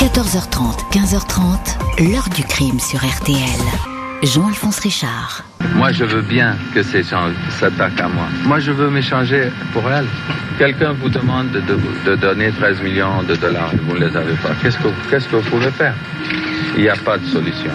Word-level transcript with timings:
14h30, 0.00 0.78
15h30, 0.92 2.10
l'heure 2.10 2.30
du 2.34 2.42
crime 2.42 2.80
sur 2.80 3.00
RTL. 3.00 3.60
Jean-Alphonse 4.22 4.78
Richard. 4.78 5.44
Moi, 5.74 5.92
je 5.92 6.06
veux 6.06 6.22
bien 6.22 6.56
que 6.72 6.82
ces 6.82 7.02
gens 7.02 7.28
s'attaquent 7.50 8.00
à 8.00 8.08
moi. 8.08 8.24
Moi, 8.44 8.60
je 8.60 8.72
veux 8.72 8.88
m'échanger 8.88 9.50
pour 9.74 9.82
elle. 9.92 10.06
Quelqu'un 10.56 10.94
vous 10.94 11.10
demande 11.10 11.50
de, 11.50 12.16
donner 12.16 12.50
13 12.50 12.80
millions 12.80 13.22
de 13.24 13.36
dollars 13.36 13.74
et 13.74 13.76
vous 13.76 13.92
ne 13.92 14.06
les 14.06 14.16
avez 14.16 14.36
pas. 14.36 14.54
Qu'est-ce 14.62 14.78
que, 14.78 14.88
qu'est-ce 15.10 15.28
que 15.28 15.36
vous 15.36 15.50
pouvez 15.50 15.70
faire? 15.70 15.94
Il 16.76 16.80
n'y 16.80 16.88
a 16.88 16.96
pas 16.96 17.18
de 17.18 17.26
solution. 17.26 17.70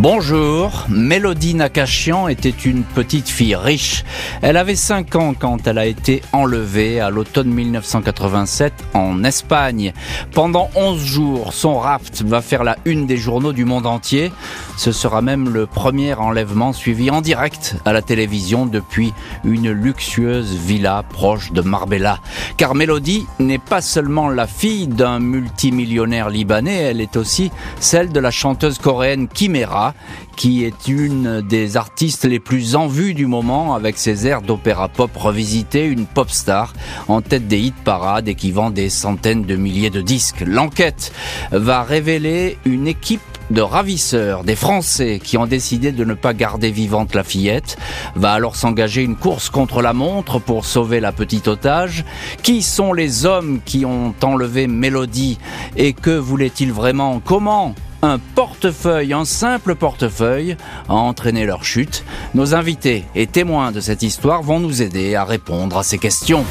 Bonjour, 0.00 0.86
Mélodie 0.88 1.54
Nakachian 1.54 2.28
était 2.28 2.50
une 2.50 2.84
petite 2.84 3.28
fille 3.28 3.56
riche. 3.56 4.04
Elle 4.42 4.56
avait 4.56 4.76
5 4.76 5.16
ans 5.16 5.34
quand 5.36 5.66
elle 5.66 5.76
a 5.76 5.86
été 5.86 6.22
enlevée 6.32 7.00
à 7.00 7.10
l'automne 7.10 7.48
1987 7.48 8.72
en 8.94 9.24
Espagne. 9.24 9.92
Pendant 10.32 10.70
11 10.76 11.04
jours, 11.04 11.52
son 11.52 11.80
rapt 11.80 12.22
va 12.22 12.42
faire 12.42 12.62
la 12.62 12.76
une 12.84 13.08
des 13.08 13.16
journaux 13.16 13.52
du 13.52 13.64
monde 13.64 13.86
entier. 13.86 14.30
Ce 14.76 14.92
sera 14.92 15.20
même 15.20 15.48
le 15.48 15.66
premier 15.66 16.14
enlèvement 16.14 16.72
suivi 16.72 17.10
en 17.10 17.20
direct 17.20 17.74
à 17.84 17.92
la 17.92 18.00
télévision 18.00 18.66
depuis 18.66 19.12
une 19.42 19.72
luxueuse 19.72 20.54
villa 20.54 21.02
proche 21.12 21.50
de 21.50 21.60
Marbella. 21.60 22.20
Car 22.56 22.76
Mélodie 22.76 23.26
n'est 23.40 23.58
pas 23.58 23.80
seulement 23.80 24.28
la 24.28 24.46
fille 24.46 24.86
d'un 24.86 25.18
multimillionnaire 25.18 26.30
libanais, 26.30 26.82
elle 26.82 27.00
est 27.00 27.16
aussi 27.16 27.50
celle 27.80 28.12
de 28.12 28.20
la 28.20 28.30
chanteuse 28.30 28.78
coréenne 28.78 29.26
Kimera 29.26 29.87
qui 30.36 30.64
est 30.64 30.88
une 30.88 31.40
des 31.40 31.76
artistes 31.76 32.24
les 32.24 32.40
plus 32.40 32.76
en 32.76 32.86
vue 32.86 33.14
du 33.14 33.26
moment 33.26 33.74
avec 33.74 33.98
ses 33.98 34.26
airs 34.26 34.42
d'opéra 34.42 34.88
pop 34.88 35.10
revisité, 35.16 35.86
une 35.86 36.06
pop 36.06 36.30
star 36.30 36.72
en 37.08 37.20
tête 37.20 37.48
des 37.48 37.58
hit 37.58 37.76
parades 37.84 38.28
et 38.28 38.34
qui 38.34 38.52
vend 38.52 38.70
des 38.70 38.88
centaines 38.88 39.42
de 39.42 39.56
milliers 39.56 39.90
de 39.90 40.00
disques. 40.00 40.44
L'enquête 40.46 41.12
va 41.50 41.82
révéler 41.82 42.58
une 42.64 42.86
équipe 42.86 43.20
de 43.50 43.62
ravisseurs, 43.62 44.44
des 44.44 44.56
Français 44.56 45.20
qui 45.22 45.38
ont 45.38 45.46
décidé 45.46 45.92
de 45.92 46.04
ne 46.04 46.14
pas 46.14 46.34
garder 46.34 46.70
vivante 46.70 47.14
la 47.14 47.24
fillette, 47.24 47.78
va 48.14 48.32
alors 48.32 48.56
s'engager 48.56 49.02
une 49.02 49.16
course 49.16 49.48
contre 49.48 49.80
la 49.80 49.94
montre 49.94 50.38
pour 50.38 50.66
sauver 50.66 51.00
la 51.00 51.12
petite 51.12 51.48
otage. 51.48 52.04
Qui 52.42 52.62
sont 52.62 52.92
les 52.92 53.24
hommes 53.24 53.60
qui 53.64 53.84
ont 53.86 54.14
enlevé 54.22 54.66
Mélodie 54.66 55.38
et 55.76 55.92
que 55.94 56.10
voulaient-ils 56.10 56.72
vraiment? 56.72 57.20
Comment 57.24 57.74
un 58.02 58.18
portefeuille, 58.18 59.12
un 59.12 59.24
simple 59.24 59.74
portefeuille, 59.74 60.56
a 60.88 60.94
entraîné 60.94 61.46
leur 61.46 61.64
chute. 61.64 62.04
Nos 62.34 62.54
invités 62.54 63.04
et 63.14 63.26
témoins 63.26 63.72
de 63.72 63.80
cette 63.80 64.02
histoire 64.02 64.42
vont 64.42 64.60
nous 64.60 64.82
aider 64.82 65.14
à 65.14 65.24
répondre 65.24 65.78
à 65.78 65.82
ces 65.82 65.98
questions. 65.98 66.44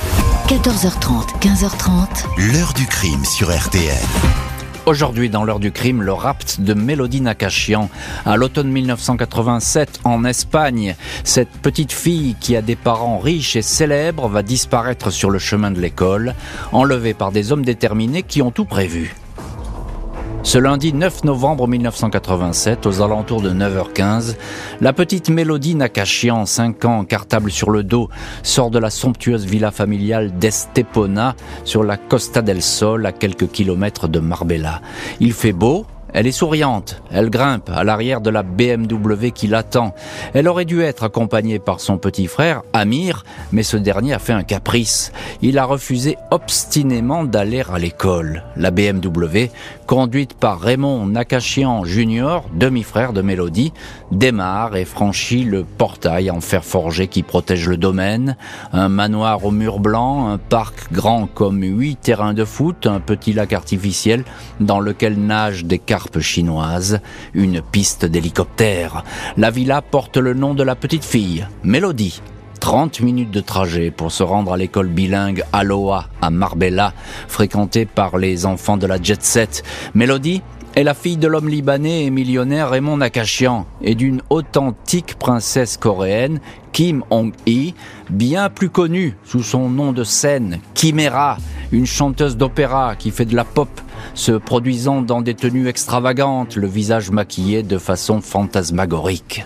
14h30, 0.47 1.39
15h30. 1.39 2.53
L'heure 2.53 2.73
du 2.73 2.85
crime 2.85 3.23
sur 3.25 3.55
RTL. 3.55 3.95
Aujourd'hui, 4.85 5.29
dans 5.29 5.43
l'heure 5.43 5.59
du 5.59 5.73
crime, 5.73 6.01
le 6.01 6.13
rapt 6.13 6.61
de 6.61 6.73
Mélodie 6.73 7.19
Nakachian 7.19 7.89
à 8.25 8.37
l'automne 8.37 8.69
1987 8.69 9.99
en 10.05 10.23
Espagne. 10.23 10.95
Cette 11.25 11.49
petite 11.49 11.91
fille 11.91 12.37
qui 12.39 12.55
a 12.55 12.61
des 12.61 12.77
parents 12.77 13.19
riches 13.19 13.57
et 13.57 13.61
célèbres 13.61 14.29
va 14.29 14.43
disparaître 14.43 15.11
sur 15.11 15.29
le 15.29 15.39
chemin 15.39 15.71
de 15.71 15.81
l'école, 15.81 16.35
enlevée 16.71 17.13
par 17.13 17.33
des 17.33 17.51
hommes 17.51 17.65
déterminés 17.65 18.23
qui 18.23 18.41
ont 18.41 18.51
tout 18.51 18.63
prévu. 18.63 19.13
Ce 20.47 20.57
lundi 20.57 20.93
9 20.93 21.25
novembre 21.25 21.67
1987, 21.67 22.85
aux 22.85 23.01
alentours 23.01 23.41
de 23.41 23.49
9h15, 23.49 24.37
la 24.79 24.93
petite 24.93 25.27
Mélodie 25.29 25.75
Nakachian, 25.75 26.45
5 26.45 26.85
ans, 26.85 27.03
cartable 27.03 27.51
sur 27.51 27.69
le 27.69 27.83
dos, 27.83 28.07
sort 28.43 28.71
de 28.71 28.79
la 28.79 28.89
somptueuse 28.89 29.43
villa 29.43 29.71
familiale 29.71 30.37
d'Estepona 30.39 31.35
sur 31.65 31.83
la 31.83 31.97
Costa 31.97 32.41
del 32.41 32.61
Sol 32.61 33.05
à 33.05 33.11
quelques 33.11 33.51
kilomètres 33.51 34.07
de 34.07 34.21
Marbella. 34.21 34.81
Il 35.19 35.33
fait 35.33 35.51
beau, 35.51 35.85
elle 36.13 36.25
est 36.25 36.31
souriante, 36.31 37.01
elle 37.11 37.29
grimpe 37.29 37.69
à 37.69 37.83
l'arrière 37.83 38.21
de 38.21 38.29
la 38.29 38.41
BMW 38.41 39.31
qui 39.33 39.47
l'attend. 39.47 39.93
Elle 40.33 40.47
aurait 40.47 40.65
dû 40.65 40.81
être 40.81 41.03
accompagnée 41.03 41.59
par 41.59 41.81
son 41.81 41.97
petit 41.97 42.27
frère, 42.27 42.63
Amir, 42.71 43.25
mais 43.51 43.63
ce 43.63 43.75
dernier 43.75 44.13
a 44.13 44.19
fait 44.19 44.33
un 44.33 44.43
caprice. 44.43 45.11
Il 45.41 45.59
a 45.59 45.65
refusé 45.65 46.17
obstinément 46.31 47.25
d'aller 47.25 47.63
à 47.71 47.77
l'école. 47.77 48.43
La 48.55 48.71
BMW, 48.71 49.51
conduite 49.87 50.33
par 50.33 50.59
Raymond 50.59 51.07
Nakachian 51.07 51.85
Jr., 51.85 52.39
demi-frère 52.53 53.13
de 53.13 53.21
Mélodie, 53.21 53.71
démarre 54.11 54.75
et 54.75 54.83
franchit 54.83 55.45
le 55.45 55.63
portail 55.63 56.29
en 56.29 56.41
fer 56.41 56.63
forgé 56.63 57.07
qui 57.07 57.23
protège 57.23 57.69
le 57.69 57.77
domaine. 57.77 58.35
Un 58.73 58.89
manoir 58.89 59.45
au 59.45 59.51
mur 59.51 59.79
blanc, 59.79 60.27
un 60.27 60.37
parc 60.37 60.91
grand 60.91 61.25
comme 61.25 61.63
huit 61.63 61.95
terrains 62.01 62.33
de 62.33 62.43
foot, 62.43 62.85
un 62.85 62.99
petit 62.99 63.31
lac 63.31 63.53
artificiel 63.53 64.25
dans 64.59 64.81
lequel 64.81 65.17
nagent 65.17 65.65
des 65.65 65.79
carpes 65.79 66.19
chinoises, 66.19 66.99
une 67.33 67.61
piste 67.61 68.05
d'hélicoptère. 68.05 69.05
La 69.37 69.51
villa 69.51 69.81
porte 69.81 70.17
le 70.17 70.33
nom 70.33 70.53
de 70.53 70.63
la 70.63 70.75
petite 70.75 71.05
fille, 71.05 71.47
Mélodie. 71.63 72.21
30 72.59 73.01
minutes 73.01 73.31
de 73.31 73.39
trajet 73.39 73.91
pour 73.91 74.11
se 74.11 74.23
rendre 74.23 74.53
à 74.53 74.57
l'école 74.57 74.87
bilingue 74.87 75.43
Aloha 75.53 76.07
à 76.21 76.29
Marbella, 76.29 76.93
fréquentée 77.27 77.85
par 77.85 78.17
les 78.17 78.45
enfants 78.45 78.77
de 78.77 78.87
la 78.87 79.01
jet 79.01 79.23
set. 79.23 79.63
Mélodie 79.93 80.41
est 80.75 80.83
la 80.83 80.93
fille 80.93 81.17
de 81.17 81.27
l'homme 81.27 81.49
libanais 81.49 82.05
et 82.05 82.11
millionnaire 82.11 82.69
Raymond 82.69 82.97
Nakachian 82.97 83.65
et 83.81 83.95
d'une 83.95 84.21
authentique 84.29 85.15
princesse 85.17 85.75
coréenne, 85.77 86.39
Kim 86.71 87.03
Hong-hee, 87.09 87.73
bien 88.11 88.49
plus 88.49 88.69
connue 88.69 89.17
sous 89.23 89.41
son 89.41 89.69
nom 89.69 89.91
de 89.91 90.03
scène, 90.03 90.59
Kimera, 90.75 91.37
une 91.71 91.87
chanteuse 91.87 92.37
d'opéra 92.37 92.95
qui 92.95 93.09
fait 93.09 93.25
de 93.25 93.35
la 93.35 93.43
pop 93.43 93.69
se 94.13 94.33
produisant 94.33 95.01
dans 95.01 95.21
des 95.21 95.33
tenues 95.33 95.67
extravagantes, 95.67 96.55
le 96.55 96.67
visage 96.67 97.09
maquillé 97.09 97.63
de 97.63 97.77
façon 97.77 98.21
fantasmagorique. 98.21 99.45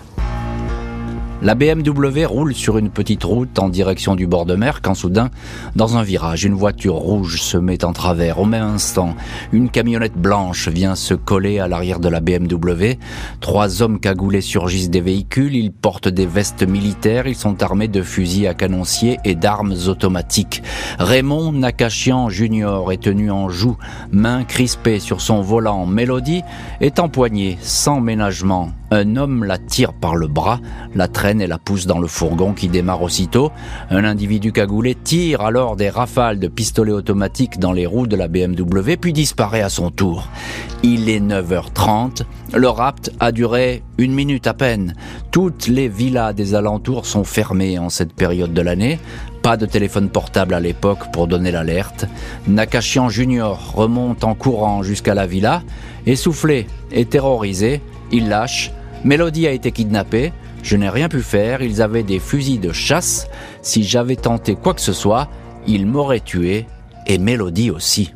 La 1.44 1.56
BMW 1.56 2.24
roule 2.24 2.54
sur 2.54 2.78
une 2.78 2.88
petite 2.88 3.24
route 3.24 3.58
en 3.58 3.68
direction 3.68 4.14
du 4.14 4.28
bord 4.28 4.46
de 4.46 4.54
mer 4.54 4.80
quand 4.80 4.94
soudain, 4.94 5.28
dans 5.74 5.96
un 5.96 6.04
virage, 6.04 6.44
une 6.44 6.54
voiture 6.54 6.94
rouge 6.94 7.42
se 7.42 7.56
met 7.56 7.84
en 7.84 7.92
travers. 7.92 8.38
Au 8.38 8.44
même 8.44 8.62
instant, 8.62 9.16
une 9.50 9.68
camionnette 9.68 10.16
blanche 10.16 10.68
vient 10.68 10.94
se 10.94 11.14
coller 11.14 11.58
à 11.58 11.66
l'arrière 11.66 11.98
de 11.98 12.08
la 12.08 12.20
BMW. 12.20 12.96
Trois 13.40 13.82
hommes 13.82 13.98
cagoulés 13.98 14.40
surgissent 14.40 14.88
des 14.88 15.00
véhicules. 15.00 15.56
Ils 15.56 15.72
portent 15.72 16.06
des 16.06 16.26
vestes 16.26 16.62
militaires. 16.62 17.26
Ils 17.26 17.34
sont 17.34 17.60
armés 17.60 17.88
de 17.88 18.02
fusils 18.02 18.46
à 18.46 18.54
canoncier 18.54 19.18
et 19.24 19.34
d'armes 19.34 19.74
automatiques. 19.88 20.62
Raymond 21.00 21.50
Nakachian 21.50 22.28
Jr. 22.28 22.84
est 22.92 23.02
tenu 23.02 23.32
en 23.32 23.48
joue, 23.48 23.76
main 24.12 24.44
crispée 24.44 25.00
sur 25.00 25.20
son 25.20 25.42
volant. 25.42 25.86
Mélodie 25.86 26.42
est 26.80 27.00
empoignée 27.00 27.58
sans 27.60 28.00
ménagement. 28.00 28.70
Un 28.94 29.16
homme 29.16 29.42
la 29.42 29.56
tire 29.56 29.94
par 29.94 30.16
le 30.16 30.26
bras, 30.26 30.60
la 30.94 31.08
traîne 31.08 31.40
et 31.40 31.46
la 31.46 31.56
pousse 31.56 31.86
dans 31.86 31.98
le 31.98 32.06
fourgon 32.06 32.52
qui 32.52 32.68
démarre 32.68 33.00
aussitôt. 33.00 33.50
Un 33.88 34.04
individu 34.04 34.52
cagoulé 34.52 34.94
tire 34.94 35.40
alors 35.40 35.76
des 35.76 35.88
rafales 35.88 36.38
de 36.38 36.46
pistolets 36.46 36.92
automatiques 36.92 37.58
dans 37.58 37.72
les 37.72 37.86
roues 37.86 38.06
de 38.06 38.16
la 38.16 38.28
BMW 38.28 38.96
puis 39.00 39.14
disparaît 39.14 39.62
à 39.62 39.70
son 39.70 39.90
tour. 39.90 40.28
Il 40.82 41.08
est 41.08 41.20
9h30. 41.20 42.24
Le 42.52 42.68
rapt 42.68 43.10
a 43.18 43.32
duré 43.32 43.82
une 43.96 44.12
minute 44.12 44.46
à 44.46 44.52
peine. 44.52 44.92
Toutes 45.30 45.68
les 45.68 45.88
villas 45.88 46.34
des 46.34 46.54
alentours 46.54 47.06
sont 47.06 47.24
fermées 47.24 47.78
en 47.78 47.88
cette 47.88 48.12
période 48.12 48.52
de 48.52 48.60
l'année. 48.60 49.00
Pas 49.40 49.56
de 49.56 49.64
téléphone 49.64 50.10
portable 50.10 50.52
à 50.52 50.60
l'époque 50.60 51.10
pour 51.14 51.28
donner 51.28 51.50
l'alerte. 51.50 52.04
Nakachian 52.46 53.08
Junior 53.08 53.72
remonte 53.74 54.22
en 54.22 54.34
courant 54.34 54.82
jusqu'à 54.82 55.14
la 55.14 55.26
villa. 55.26 55.62
Essoufflé 56.04 56.66
et 56.90 57.06
terrorisé, 57.06 57.80
il 58.10 58.28
lâche 58.28 58.70
Mélodie 59.04 59.48
a 59.48 59.50
été 59.50 59.72
kidnappée, 59.72 60.32
je 60.62 60.76
n'ai 60.76 60.88
rien 60.88 61.08
pu 61.08 61.22
faire, 61.22 61.60
ils 61.60 61.82
avaient 61.82 62.04
des 62.04 62.20
fusils 62.20 62.60
de 62.60 62.72
chasse, 62.72 63.26
si 63.60 63.82
j'avais 63.82 64.16
tenté 64.16 64.54
quoi 64.54 64.74
que 64.74 64.80
ce 64.80 64.92
soit, 64.92 65.28
ils 65.66 65.86
m'auraient 65.86 66.20
tué, 66.20 66.66
et 67.06 67.18
Mélodie 67.18 67.70
aussi. 67.70 68.12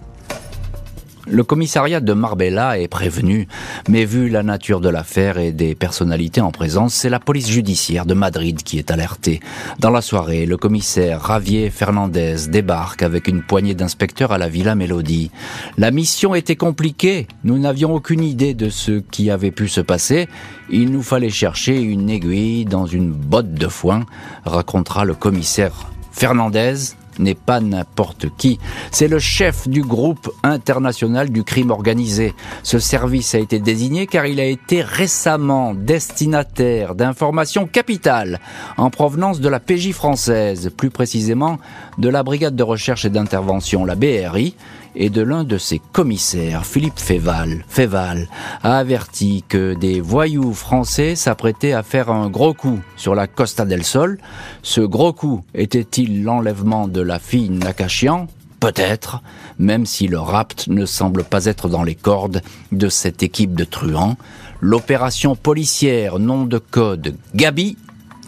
Le 1.28 1.42
commissariat 1.42 2.00
de 2.00 2.12
Marbella 2.12 2.78
est 2.78 2.87
prévenu, 2.87 3.49
mais 3.88 4.05
vu 4.05 4.28
la 4.28 4.44
nature 4.44 4.81
de 4.81 4.88
l'affaire 4.88 5.38
et 5.38 5.50
des 5.50 5.75
personnalités 5.75 6.40
en 6.40 6.52
présence, 6.52 6.94
c'est 6.94 7.08
la 7.08 7.19
police 7.19 7.49
judiciaire 7.49 8.06
de 8.06 8.14
Madrid 8.14 8.62
qui 8.62 8.78
est 8.78 8.93
alertée. 8.93 9.40
Dans 9.81 9.90
la 9.90 10.02
soirée, 10.02 10.46
le 10.46 10.56
commissaire 10.56 11.26
Javier 11.26 11.70
Fernandez 11.70 12.46
débarque 12.49 13.02
avec 13.02 13.26
une 13.26 13.43
poignée 13.43 13.75
d'inspecteurs 13.75 14.31
à 14.31 14.38
la 14.38 14.49
Villa 14.49 14.76
Mélodie. 14.76 15.32
La 15.78 15.90
mission 15.90 16.37
était 16.37 16.55
compliquée, 16.55 17.26
nous 17.43 17.58
n'avions 17.58 17.93
aucune 17.93 18.22
idée 18.22 18.55
de 18.55 18.70
ce 18.70 19.00
qui 19.00 19.29
avait 19.29 19.50
pu 19.50 19.67
se 19.67 19.81
passer, 19.81 20.29
il 20.70 20.93
nous 20.93 21.02
fallait 21.02 21.31
chercher 21.31 21.81
une 21.81 22.08
aiguille 22.08 22.67
dans 22.67 22.87
une 22.87 23.11
botte 23.11 23.52
de 23.52 23.69
foin, 23.69 24.06
racontera 24.44 25.05
le 25.05 25.14
commissaire 25.14 25.90
Fernandez 26.12 26.94
n'est 27.19 27.35
pas 27.35 27.61
n'importe 27.61 28.27
qui. 28.37 28.59
C'est 28.91 29.09
le 29.09 29.19
chef 29.19 29.69
du 29.69 29.83
groupe 29.83 30.31
international 30.43 31.31
du 31.31 31.45
crime 31.45 31.71
organisé. 31.71 32.35
Ce 32.63 32.79
service 32.79 33.35
a 33.35 33.39
été 33.39 33.59
désigné 33.59 34.07
car 34.07 34.27
il 34.27 34.41
a 34.41 34.45
été 34.45 34.83
récemment 34.83 35.75
destinataire 35.75 36.95
d'informations 36.95 37.67
capitales 37.67 38.41
en 38.77 38.91
provenance 38.91 39.41
de 39.41 39.49
la 39.49 39.61
PJ 39.61 39.93
française, 39.93 40.71
plus 40.77 40.91
précisément 40.91 41.59
de 41.99 42.09
la 42.09 42.23
brigade 42.23 42.57
de 42.57 42.63
recherche 42.63 43.05
et 43.05 43.11
d'intervention, 43.11 43.85
la 43.85 43.95
BRI, 43.95 44.55
et 44.96 45.10
de 45.10 45.22
l'un 45.22 45.44
de 45.44 45.58
ses 45.58 45.78
commissaires, 45.78 46.64
Philippe 46.64 46.98
Féval. 46.98 47.64
Féval 47.69 48.28
a 48.62 48.78
averti 48.78 49.44
que 49.46 49.75
des 49.75 50.00
voyous 50.00 50.54
français 50.54 51.14
s'apprêtaient 51.14 51.72
à 51.72 51.82
faire 51.82 52.10
un 52.10 52.28
gros 52.28 52.54
coup 52.54 52.81
sur 52.96 53.14
la 53.14 53.26
Costa 53.26 53.64
del 53.64 53.84
Sol. 53.84 54.19
Ce 54.62 54.81
gros 54.81 55.12
coup 55.12 55.44
était-il 55.54 56.25
l'enlèvement 56.25 56.88
de 56.88 57.00
la 57.02 57.19
fille 57.19 57.50
Nakachian? 57.50 58.26
Peut-être, 58.58 59.22
même 59.58 59.84
si 59.84 60.08
le 60.08 60.19
rapt 60.19 60.66
ne 60.69 60.87
semble 60.87 61.25
pas 61.25 61.44
être 61.44 61.69
dans 61.69 61.82
les 61.82 61.94
cordes 61.94 62.40
de 62.72 62.88
cette 62.88 63.22
équipe 63.22 63.54
de 63.54 63.64
truands, 63.64 64.16
l'opération 64.60 65.37
policière 65.37 66.19
nom 66.19 66.46
de 66.46 66.58
code 66.58 67.14
Gabi 67.34 67.76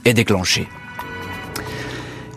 est 0.04 0.14
déclenchée. 0.14 0.68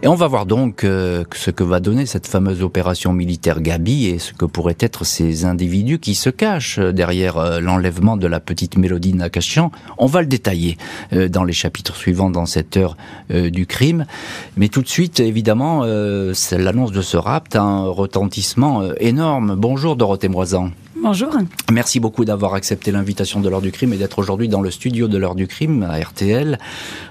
Et 0.04 0.08
on 0.08 0.16
va 0.16 0.28
voir 0.28 0.48
donc 0.48 0.84
euh, 0.84 1.24
ce 1.36 1.52
que 1.52 1.64
va 1.64 1.80
donner 1.80 2.08
cette 2.08 2.26
fameuse 2.26 2.64
opération 2.64 3.14
militaire 3.14 3.62
Gabi 3.62 4.08
et 4.08 4.18
ce 4.18 4.34
que 4.34 4.46
pourraient 4.46 4.78
être 4.80 5.04
ces 5.04 5.46
individus 5.46 6.00
qui 6.00 6.16
se 6.16 6.32
cachent 6.32 6.80
derrière 6.80 7.38
euh, 7.38 7.60
l'enlèvement 7.60 8.18
de 8.18 8.26
la 8.26 8.40
petite 8.40 8.78
Mélodie 8.78 9.14
Nakachian. 9.14 9.72
On 10.00 10.08
va 10.08 10.22
le 10.22 10.28
détailler 10.28 10.80
euh, 11.14 11.30
dans 11.30 11.44
les 11.44 11.54
chapitres 11.54 11.96
suivants 11.96 12.32
dans 12.32 12.48
cette 12.48 12.78
heure 12.78 12.98
du 13.30 13.68
crime. 13.68 14.06
Mais 14.58 14.70
tout 14.70 14.82
de 14.82 14.88
suite, 14.88 15.20
évidemment, 15.20 15.84
l'annonce 15.84 16.92
de 16.92 17.02
ce 17.02 17.18
rapt 17.18 17.56
a 17.56 17.62
un 17.62 17.88
retentissement 17.88 18.84
énorme. 19.00 19.56
Bonjour 19.56 19.96
Dorothée 19.96 20.28
Moisan. 20.28 20.72
Bonjour. 21.04 21.36
Merci 21.72 22.00
beaucoup 22.00 22.26
d'avoir 22.26 22.54
accepté 22.54 22.92
l'invitation 22.92 23.40
de 23.40 23.50
l'heure 23.50 23.64
du 23.64 23.72
crime 23.72 23.92
et 23.92 23.98
d'être 23.98 24.20
aujourd'hui 24.20 24.48
dans 24.48 24.62
le 24.62 24.70
studio 24.70 25.08
de 25.08 25.18
l'heure 25.18 25.34
du 25.34 25.48
crime 25.48 25.82
à 25.82 26.00
RTL. 26.00 26.60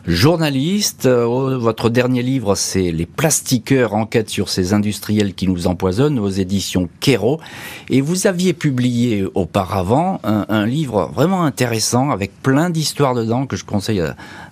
Journaliste, 0.07 1.07
euh, 1.07 1.59
votre 1.59 1.91
dernier 1.91 2.23
livre 2.23 2.55
c'est 2.55 2.80
Les 2.81 3.07
plastiqueurs, 3.07 3.95
enquête 3.95 4.31
sur 4.31 4.49
ces 4.49 4.73
industriels 4.73 5.35
qui 5.35 5.47
nous 5.47 5.67
empoisonnent 5.67 6.19
aux 6.19 6.31
éditions 6.31 6.89
Kero. 7.01 7.41
Et 7.91 8.01
vous 8.01 8.27
aviez 8.27 8.53
publié 8.53 9.25
auparavant 9.35 10.21
un, 10.25 10.67
livre 10.67 11.11
vraiment 11.15 11.45
intéressant 11.45 12.11
avec 12.11 12.33
plein 12.43 12.71
d'histoires 12.71 13.15
dedans 13.15 13.47
que 13.47 13.57
je 13.57 13.65
conseille 13.65 14.03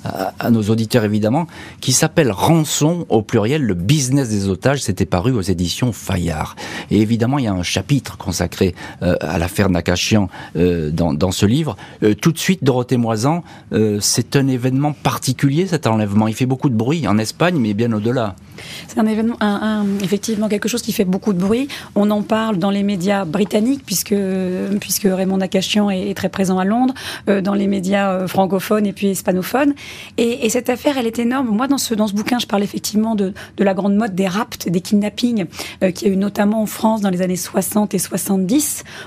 à, 0.04 0.50
nos 0.50 0.62
auditeurs 0.62 1.04
évidemment, 1.04 1.46
qui 1.80 1.92
s'appelle 1.92 2.30
Rançon 2.30 3.06
au 3.08 3.22
pluriel, 3.22 3.62
le 3.62 3.74
business 3.74 4.28
des 4.28 4.48
otages. 4.48 4.82
C'était 4.82 5.06
paru 5.06 5.32
aux 5.32 5.42
éditions 5.42 5.92
Fayard. 5.92 6.56
Et 6.90 7.00
évidemment 7.00 7.38
il 7.38 7.44
y 7.44 7.48
a 7.48 7.52
un 7.52 7.62
chapitre 7.62 8.16
consacré 8.16 8.74
euh, 9.02 9.16
à 9.20 9.38
l'affaire 9.38 9.70
Nakachian 9.70 10.28
euh, 10.56 10.90
dans, 10.90 11.30
ce 11.30 11.46
livre. 11.46 11.76
Euh, 12.02 12.14
tout 12.14 12.32
de 12.32 12.38
suite, 12.38 12.64
Dorothée 12.64 12.96
Moisan, 12.96 13.42
c'est 14.00 14.36
un 14.36 14.48
événement 14.48 14.92
particulier 14.92 15.66
cet 15.66 15.86
enlèvement. 15.86 16.28
Il 16.28 16.34
fait 16.34 16.46
beaucoup 16.46 16.70
de 16.70 16.74
bruit 16.74 17.06
en 17.06 17.18
Espagne, 17.18 17.56
mais 17.58 17.74
bien 17.74 17.92
au-delà. 17.92 18.17
C'est 18.88 18.98
un 18.98 19.06
événement, 19.06 19.36
effectivement 20.02 20.48
quelque 20.48 20.68
chose 20.68 20.82
qui 20.82 20.92
fait 20.92 21.04
beaucoup 21.04 21.32
de 21.32 21.38
bruit. 21.38 21.68
On 21.94 22.10
en 22.10 22.22
parle 22.22 22.58
dans 22.58 22.70
les 22.70 22.82
médias 22.82 23.24
britanniques, 23.24 23.82
puisque, 23.86 24.14
puisque 24.80 25.04
Raymond 25.04 25.36
Nakachian 25.36 25.90
est, 25.90 26.16
très 26.16 26.28
présent 26.28 26.58
à 26.58 26.64
Londres, 26.64 26.94
dans 27.26 27.54
les 27.54 27.68
médias 27.68 28.26
francophones 28.26 28.86
et 28.86 28.92
puis 28.92 29.10
hispanophones. 29.10 29.74
Et, 30.16 30.44
et, 30.44 30.48
cette 30.48 30.70
affaire, 30.70 30.98
elle 30.98 31.06
est 31.06 31.20
énorme. 31.20 31.48
Moi, 31.48 31.68
dans 31.68 31.78
ce, 31.78 31.94
dans 31.94 32.08
ce 32.08 32.14
bouquin, 32.14 32.40
je 32.40 32.46
parle 32.46 32.64
effectivement 32.64 33.14
de, 33.14 33.32
de 33.56 33.64
la 33.64 33.74
grande 33.74 33.94
mode 33.94 34.16
des 34.16 34.26
rapts, 34.26 34.68
des 34.68 34.80
kidnappings, 34.80 35.44
qui 35.94 36.06
a 36.06 36.08
eu 36.08 36.16
notamment 36.16 36.62
en 36.62 36.66
France 36.66 37.00
dans 37.00 37.10
les 37.10 37.22
années 37.22 37.36
60 37.36 37.94
et 37.94 37.98
70 37.98 38.48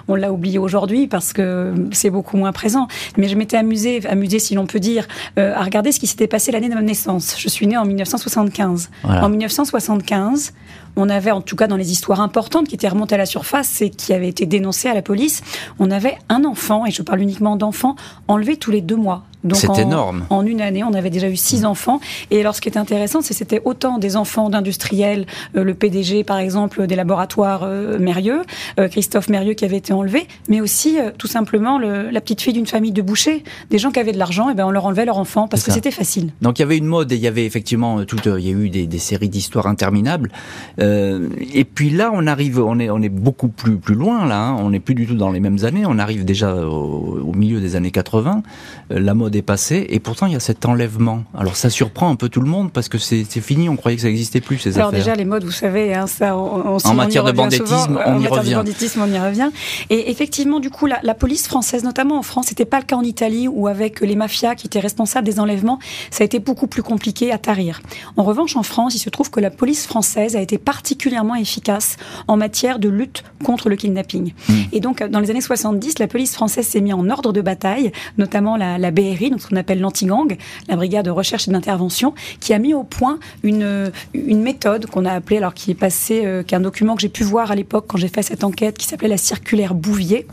on 0.07 0.15
l'a 0.15 0.31
oublié 0.31 0.57
aujourd'hui 0.57 1.07
parce 1.07 1.33
que 1.33 1.73
c'est 1.91 2.09
beaucoup 2.09 2.37
moins 2.37 2.51
présent. 2.51 2.87
Mais 3.17 3.27
je 3.27 3.35
m'étais 3.35 3.57
amusée, 3.57 4.05
amusée 4.07 4.39
si 4.39 4.55
l'on 4.55 4.65
peut 4.65 4.79
dire, 4.79 5.07
euh, 5.37 5.53
à 5.55 5.63
regarder 5.63 5.91
ce 5.91 5.99
qui 5.99 6.07
s'était 6.07 6.27
passé 6.27 6.51
l'année 6.51 6.69
de 6.69 6.75
ma 6.75 6.81
naissance. 6.81 7.35
Je 7.37 7.49
suis 7.49 7.67
née 7.67 7.77
en 7.77 7.85
1975. 7.85 8.89
En 9.03 9.30
1975, 9.30 10.53
on 10.95 11.09
avait, 11.09 11.31
en 11.31 11.42
tout 11.42 11.56
cas 11.56 11.68
dans 11.68 11.77
les 11.77 11.92
histoires 11.92 12.21
importantes 12.21 12.68
qui 12.68 12.75
étaient 12.75 12.88
remontées 12.88 13.15
à 13.15 13.18
la 13.18 13.25
surface 13.25 13.81
et 13.81 13.89
qui 13.89 14.13
avaient 14.13 14.27
été 14.27 14.45
dénoncées 14.45 14.89
à 14.89 14.94
la 14.94 15.01
police, 15.01 15.42
on 15.80 15.92
avait 15.92 16.18
un 16.30 16.44
enfant, 16.44 16.86
et 16.86 16.92
je 16.92 17.01
parle 17.01 17.21
uniquement 17.21 17.56
d'enfants, 17.56 17.95
enlevé 18.27 18.57
tous 18.57 18.71
les 18.71 18.81
deux 18.81 18.95
mois. 18.95 19.24
C'est 19.53 19.79
énorme. 19.79 20.25
En 20.29 20.45
une 20.45 20.61
année, 20.61 20.83
on 20.83 20.93
avait 20.93 21.09
déjà 21.09 21.29
eu 21.29 21.35
six 21.35 21.65
enfants. 21.65 21.99
Et 22.29 22.39
alors, 22.39 22.55
ce 22.55 22.61
qui 22.61 22.69
est 22.69 22.77
intéressant, 22.77 23.21
c'est 23.21 23.29
que 23.29 23.38
c'était 23.38 23.61
autant 23.65 23.97
des 23.97 24.15
enfants 24.15 24.49
d'industriels, 24.49 25.25
euh, 25.55 25.63
le 25.63 25.73
PDG, 25.73 26.23
par 26.23 26.38
exemple, 26.38 26.85
des 26.85 26.95
laboratoires 26.95 27.61
euh, 27.63 27.97
Mérieux, 27.99 28.41
euh, 28.79 28.88
Christophe 28.88 29.29
Mérieux 29.29 29.53
qui 29.53 29.65
avait 29.65 29.77
été 29.77 29.93
enlevé, 29.93 30.27
mais 30.47 30.61
aussi, 30.61 30.97
tout 31.17 31.27
simplement, 31.27 31.79
la 31.79 32.21
petite 32.21 32.41
fille 32.41 32.53
d'une 32.53 32.67
famille 32.67 32.91
de 32.91 33.01
bouchers, 33.01 33.43
des 33.69 33.77
gens 33.77 33.91
qui 33.91 33.99
avaient 33.99 34.11
de 34.11 34.17
l'argent, 34.17 34.49
et 34.49 34.53
ben 34.53 34.65
on 34.65 34.71
leur 34.71 34.85
enlevait 34.85 35.05
leur 35.05 35.17
enfant 35.17 35.47
parce 35.47 35.63
que 35.63 35.71
c'était 35.71 35.91
facile. 35.91 36.31
Donc, 36.41 36.59
il 36.59 36.61
y 36.61 36.65
avait 36.65 36.77
une 36.77 36.85
mode 36.85 37.11
et 37.11 37.15
il 37.15 37.21
y 37.21 37.27
avait 37.27 37.45
effectivement 37.45 38.03
tout, 38.05 38.17
il 38.25 38.45
y 38.45 38.49
a 38.49 38.51
eu 38.51 38.69
des, 38.69 38.87
des 38.87 38.99
séries 38.99 39.29
d'histoires 39.29 39.67
interminables. 39.67 40.31
et 40.79 41.65
puis 41.65 41.89
là, 41.89 42.11
on 42.13 42.27
arrive, 42.27 42.59
on 42.59 42.79
est, 42.79 42.89
on 42.89 43.01
est 43.01 43.09
beaucoup 43.09 43.47
plus, 43.47 43.77
plus 43.77 43.95
loin, 43.95 44.27
là. 44.27 44.41
Hein. 44.41 44.57
on 44.59 44.69
n'est 44.69 44.79
plus 44.79 44.95
du 44.95 45.07
tout 45.07 45.15
dans 45.15 45.31
les 45.31 45.39
mêmes 45.39 45.63
années. 45.63 45.83
On 45.85 45.99
arrive 45.99 46.25
déjà 46.25 46.55
au, 46.55 47.19
au 47.25 47.33
milieu 47.33 47.59
des 47.59 47.75
années 47.75 47.91
80. 47.91 48.44
la 48.89 49.13
mode 49.13 49.31
dépassé, 49.31 49.88
et 49.89 50.00
pourtant 50.00 50.28
il 50.28 50.33
y 50.33 50.36
a 50.36 50.39
cet 50.39 50.66
enlèvement. 50.66 51.24
Alors 51.38 51.56
ça 51.56 51.69
surprend 51.69 52.10
un 52.10 52.16
peu 52.16 52.30
tout 52.30 52.42
le 52.42 52.50
monde 52.50 52.72
parce 52.72 52.89
que 52.89 52.98
c'est 52.98 53.25
fini, 53.42 53.69
on 53.69 53.75
croyait 53.75 53.95
que 53.95 54.04
ça 54.04 54.10
n'existait 54.10 54.42
plus 54.42 54.60
ces 54.60 54.78
Alors 54.78 54.92
déjà 54.92 55.16
les 55.16 55.25
modes, 55.25 55.44
vous 55.44 55.51
savez, 55.51 55.94
hein, 55.94 56.07
ça, 56.07 56.38
on, 56.38 56.78
en 56.78 56.94
matière 56.94 57.24
de 57.24 57.31
banditisme, 57.31 58.00
on 58.06 58.19
y 58.19 58.28
revient. 58.28 58.50
De 58.51 58.56
banditisme, 58.56 59.01
on 59.01 59.12
y 59.12 59.19
revient. 59.19 59.50
Et 59.89 60.12
effectivement, 60.12 60.60
du 60.60 60.69
coup, 60.69 60.86
la, 60.86 61.00
la 61.04 61.16
police 61.16 61.48
française, 61.48 61.83
notamment 61.83 62.18
en 62.18 62.24
France, 62.24 62.48
c'était 62.50 62.66
pas 62.66 62.80
le 62.80 62.86
cas 62.86 62.95
en 62.95 63.04
Italie 63.04 63.48
où 63.48 63.68
avec 63.68 64.01
les 64.01 64.16
mafias 64.16 64.56
qui 64.56 64.68
étaient 64.68 64.80
responsables 64.80 65.25
des 65.25 65.39
enlèvements, 65.39 65.80
ça 66.10 66.24
a 66.24 66.25
été 66.25 66.39
beaucoup 66.39 66.68
plus 66.68 66.83
compliqué 66.83 67.31
à 67.31 67.38
tarir. 67.38 67.81
En 68.18 68.24
revanche, 68.24 68.56
en 68.56 68.63
France, 68.63 68.95
il 68.95 69.00
se 69.00 69.10
trouve 69.10 69.30
que 69.30 69.39
la 69.39 69.50
police 69.50 69.88
française 69.88 70.36
a 70.36 70.42
été 70.42 70.57
particulièrement 70.57 71.36
efficace 71.36 71.98
en 72.28 72.38
matière 72.38 72.80
de 72.80 72.89
lutte 72.89 73.24
contre 73.44 73.69
le 73.69 73.75
kidnapping. 73.75 74.33
Hmm. 74.50 74.54
Et 74.72 74.80
donc, 74.80 75.04
dans 75.04 75.19
les 75.19 75.30
années 75.30 75.42
70, 75.42 76.00
la 76.00 76.07
police 76.07 76.33
française 76.33 76.68
s'est 76.68 76.81
mise 76.81 76.94
en 76.94 77.10
ordre 77.10 77.31
de 77.31 77.42
bataille, 77.42 77.92
notamment 78.18 78.57
la, 78.57 78.78
la 78.78 78.92
BRI, 78.92 79.20
donc 79.29 79.41
ce 79.41 79.47
qu'on 79.47 79.56
appelle 79.56 79.79
l'anti-gang, 79.79 80.38
la 80.68 80.75
brigade 80.75 81.06
de 81.06 81.12
recherche 81.12 81.47
et 81.47 81.51
d'intervention, 81.51 82.13
qui 82.39 82.53
a 82.53 82.59
mis 82.59 82.73
au 82.73 82.83
point 82.83 83.19
une, 83.44 83.91
une 84.13 84.41
méthode 84.41 84.85
qu'on 84.88 85.06
a 85.06 85.13
appelée, 85.13 85.38
alors 85.38 85.53
qui 85.53 85.71
est 85.71 85.75
passée, 85.75 86.21
euh, 86.25 86.44
qui 86.44 86.53
est 86.53 86.57
un 86.57 86.62
document 86.62 86.95
que 86.95 87.01
j'ai 87.01 87.09
pu 87.09 87.23
voir 87.23 87.51
à 87.51 87.56
l'époque 87.56 87.85
quand 87.88 87.97
j'ai 87.97 88.07
fait 88.07 88.21
cette 88.21 88.44
enquête, 88.44 88.77
qui 88.77 88.85
s'appelait 88.85 89.07
la 89.07 89.18
circulaire 89.18 89.73
Bouvier, 89.73 90.27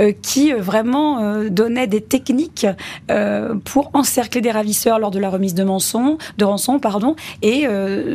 euh, 0.00 0.12
qui 0.22 0.52
euh, 0.52 0.60
vraiment 0.60 0.92
donnait 1.50 1.86
des 1.86 2.00
techniques 2.00 2.66
pour 3.64 3.90
encercler 3.94 4.40
des 4.40 4.50
ravisseurs 4.50 4.98
lors 4.98 5.10
de 5.10 5.18
la 5.18 5.30
remise 5.30 5.54
de, 5.54 5.62
rançon, 5.62 6.18
de 6.38 6.44
rançon 6.44 6.78
pardon, 6.78 7.16
et 7.42 7.66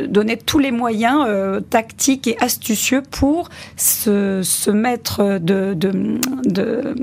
donnait 0.08 0.36
tous 0.36 0.58
les 0.58 0.70
moyens 0.70 1.26
tactiques 1.70 2.26
et 2.26 2.38
astucieux 2.38 3.02
pour 3.02 3.48
se, 3.76 4.42
se 4.42 4.70
mettre 4.70 5.38
de, 5.38 5.74
de 5.74 6.94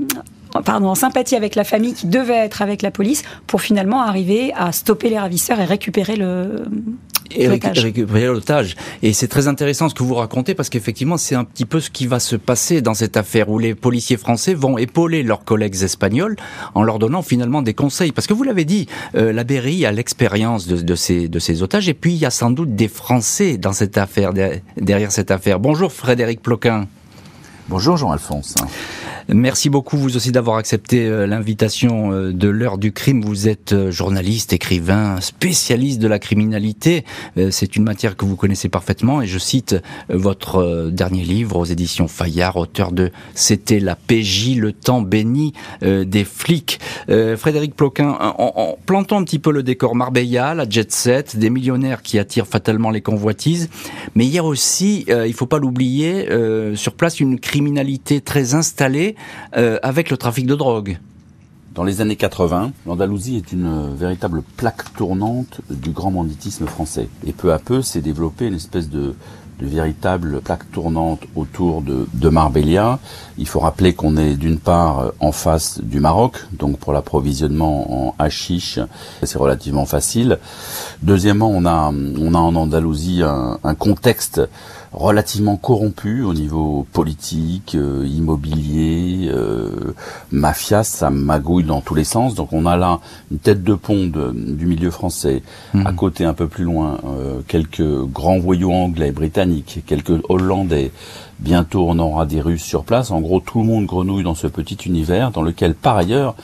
pardon, 0.64 0.88
en 0.88 0.94
sympathie 0.94 1.36
avec 1.36 1.54
la 1.54 1.64
famille 1.64 1.94
qui 1.94 2.06
devait 2.06 2.34
être 2.34 2.62
avec 2.62 2.82
la 2.82 2.90
police 2.90 3.22
pour 3.46 3.60
finalement 3.60 4.02
arriver 4.02 4.52
à 4.54 4.72
stopper 4.72 5.08
les 5.08 5.18
ravisseurs 5.18 5.60
et 5.60 5.64
récupérer 5.64 6.16
le 6.16 6.64
et 7.30 7.48
récupérer 7.48 8.26
l'otage. 8.26 8.76
Et 9.02 9.12
c'est 9.12 9.28
très 9.28 9.48
intéressant 9.48 9.88
ce 9.88 9.94
que 9.94 10.02
vous 10.02 10.14
racontez 10.14 10.54
parce 10.54 10.68
qu'effectivement, 10.68 11.16
c'est 11.16 11.34
un 11.34 11.44
petit 11.44 11.64
peu 11.64 11.80
ce 11.80 11.90
qui 11.90 12.06
va 12.06 12.20
se 12.20 12.36
passer 12.36 12.80
dans 12.80 12.94
cette 12.94 13.16
affaire 13.16 13.48
où 13.48 13.58
les 13.58 13.74
policiers 13.74 14.16
français 14.16 14.54
vont 14.54 14.78
épauler 14.78 15.22
leurs 15.22 15.44
collègues 15.44 15.82
espagnols 15.82 16.36
en 16.74 16.82
leur 16.82 16.98
donnant 16.98 17.22
finalement 17.22 17.62
des 17.62 17.74
conseils. 17.74 18.12
Parce 18.12 18.26
que 18.26 18.34
vous 18.34 18.44
l'avez 18.44 18.64
dit, 18.64 18.86
euh, 19.16 19.32
la 19.32 19.44
BRI 19.44 19.86
a 19.86 19.92
l'expérience 19.92 20.66
de, 20.66 20.80
de, 20.80 20.94
ces, 20.94 21.28
de 21.28 21.38
ces 21.38 21.62
otages 21.62 21.88
et 21.88 21.94
puis 21.94 22.12
il 22.12 22.18
y 22.18 22.26
a 22.26 22.30
sans 22.30 22.50
doute 22.50 22.74
des 22.74 22.88
Français 22.88 23.56
dans 23.56 23.72
cette 23.72 23.98
affaire, 23.98 24.32
derrière 24.76 25.12
cette 25.12 25.30
affaire. 25.30 25.58
Bonjour 25.58 25.92
Frédéric 25.92 26.42
Ploquin. 26.42 26.86
Bonjour 27.68 27.96
Jean-Alphonse. 27.96 28.54
Merci 29.28 29.70
beaucoup 29.70 29.96
vous 29.96 30.16
aussi 30.16 30.30
d'avoir 30.30 30.56
accepté 30.56 31.04
euh, 31.04 31.26
l'invitation 31.26 32.12
euh, 32.12 32.32
de 32.32 32.48
l'heure 32.48 32.78
du 32.78 32.92
crime. 32.92 33.22
Vous 33.22 33.48
êtes 33.48 33.72
euh, 33.72 33.90
journaliste, 33.90 34.52
écrivain, 34.52 35.20
spécialiste 35.20 35.98
de 35.98 36.06
la 36.06 36.20
criminalité. 36.20 37.04
C'est 37.50 37.76
une 37.76 37.82
matière 37.82 38.16
que 38.16 38.24
vous 38.24 38.36
connaissez 38.36 38.68
parfaitement 38.68 39.20
et 39.20 39.26
je 39.26 39.38
cite 39.38 39.76
votre 40.08 40.90
dernier 40.90 41.22
livre 41.22 41.56
aux 41.56 41.64
éditions 41.64 42.08
Fayard, 42.08 42.56
auteur 42.56 42.92
de 42.92 43.10
C'était 43.34 43.80
la 43.80 43.96
PJ, 43.96 44.56
le 44.56 44.72
temps 44.72 45.02
béni 45.02 45.52
des 45.82 46.24
flics. 46.24 46.80
Frédéric 47.08 47.74
Ploquin, 47.74 48.16
en, 48.20 48.76
plantant 48.86 49.18
un 49.18 49.24
petit 49.24 49.38
peu 49.38 49.50
le 49.52 49.62
décor 49.62 49.94
Marbella, 49.94 50.54
la 50.54 50.68
jet 50.68 50.90
set, 50.92 51.36
des 51.36 51.50
millionnaires 51.50 52.02
qui 52.02 52.18
attirent 52.18 52.46
fatalement 52.46 52.90
les 52.90 53.02
convoitises, 53.02 53.68
mais 54.14 54.26
il 54.26 54.32
y 54.32 54.38
a 54.38 54.44
aussi, 54.44 55.06
il 55.08 55.34
faut 55.34 55.46
pas 55.46 55.58
l'oublier, 55.58 56.28
sur 56.74 56.94
place 56.94 57.20
une 57.20 57.38
criminalité 57.38 58.20
très 58.20 58.54
installée 58.54 59.15
euh, 59.56 59.78
avec 59.82 60.10
le 60.10 60.16
trafic 60.16 60.46
de 60.46 60.54
drogue. 60.54 60.98
Dans 61.74 61.84
les 61.84 62.00
années 62.00 62.16
80, 62.16 62.72
l'Andalousie 62.86 63.36
est 63.36 63.52
une 63.52 63.94
véritable 63.94 64.42
plaque 64.56 64.94
tournante 64.94 65.60
du 65.68 65.90
grand 65.90 66.10
banditisme 66.10 66.66
français. 66.66 67.08
Et 67.26 67.32
peu 67.32 67.52
à 67.52 67.58
peu 67.58 67.82
s'est 67.82 68.00
développée 68.00 68.46
une 68.46 68.54
espèce 68.54 68.88
de, 68.88 69.14
véritable 69.60 70.40
plaque 70.40 70.70
tournante 70.70 71.20
autour 71.34 71.82
de, 71.82 72.28
Marbella. 72.28 72.98
Il 73.38 73.46
faut 73.46 73.60
rappeler 73.60 73.94
qu'on 73.94 74.16
est 74.16 74.36
d'une 74.36 74.58
part 74.58 75.12
en 75.20 75.32
face 75.32 75.80
du 75.82 76.00
Maroc, 76.00 76.38
donc 76.52 76.78
pour 76.78 76.92
l'approvisionnement 76.92 78.08
en 78.08 78.14
hashish, 78.18 78.78
c'est 79.22 79.38
relativement 79.38 79.86
facile. 79.86 80.38
Deuxièmement, 81.02 81.50
on 81.50 81.66
a, 81.66 81.92
on 81.92 82.34
a 82.34 82.38
en 82.38 82.54
Andalousie 82.54 83.22
un 83.22 83.74
contexte 83.74 84.40
relativement 84.92 85.56
corrompu 85.56 86.22
au 86.22 86.34
niveau 86.34 86.86
politique, 86.92 87.74
euh, 87.74 88.06
immobilier, 88.06 89.28
euh, 89.28 89.94
mafia, 90.30 90.84
ça 90.84 91.10
magouille 91.10 91.64
dans 91.64 91.80
tous 91.80 91.94
les 91.94 92.04
sens. 92.04 92.34
Donc 92.34 92.52
on 92.52 92.66
a 92.66 92.76
là 92.76 93.00
une 93.30 93.38
tête 93.38 93.62
de 93.62 93.74
pont 93.74 94.06
du 94.06 94.66
milieu 94.66 94.90
français, 94.90 95.42
à 95.74 95.90
mhm. 95.90 95.96
côté 95.96 96.24
un 96.24 96.34
peu 96.34 96.46
plus 96.46 96.64
loin, 96.64 96.98
euh, 97.04 97.40
quelques 97.46 98.04
grands 98.06 98.38
voyous 98.38 98.72
anglais, 98.72 99.12
britanniques, 99.12 99.82
quelques 99.86 100.18
hollandais. 100.28 100.92
Bientôt 101.38 101.86
on 101.88 101.98
aura 101.98 102.24
des 102.24 102.40
Russes 102.40 102.62
sur 102.62 102.84
place. 102.84 103.10
En 103.10 103.20
gros, 103.20 103.40
tout 103.40 103.60
le 103.60 103.66
monde 103.66 103.86
grenouille 103.86 104.24
dans 104.24 104.34
ce 104.34 104.46
petit 104.46 104.76
univers 104.86 105.30
dans 105.30 105.42
lequel, 105.42 105.74
par 105.74 105.96
ailleurs, 105.96 106.34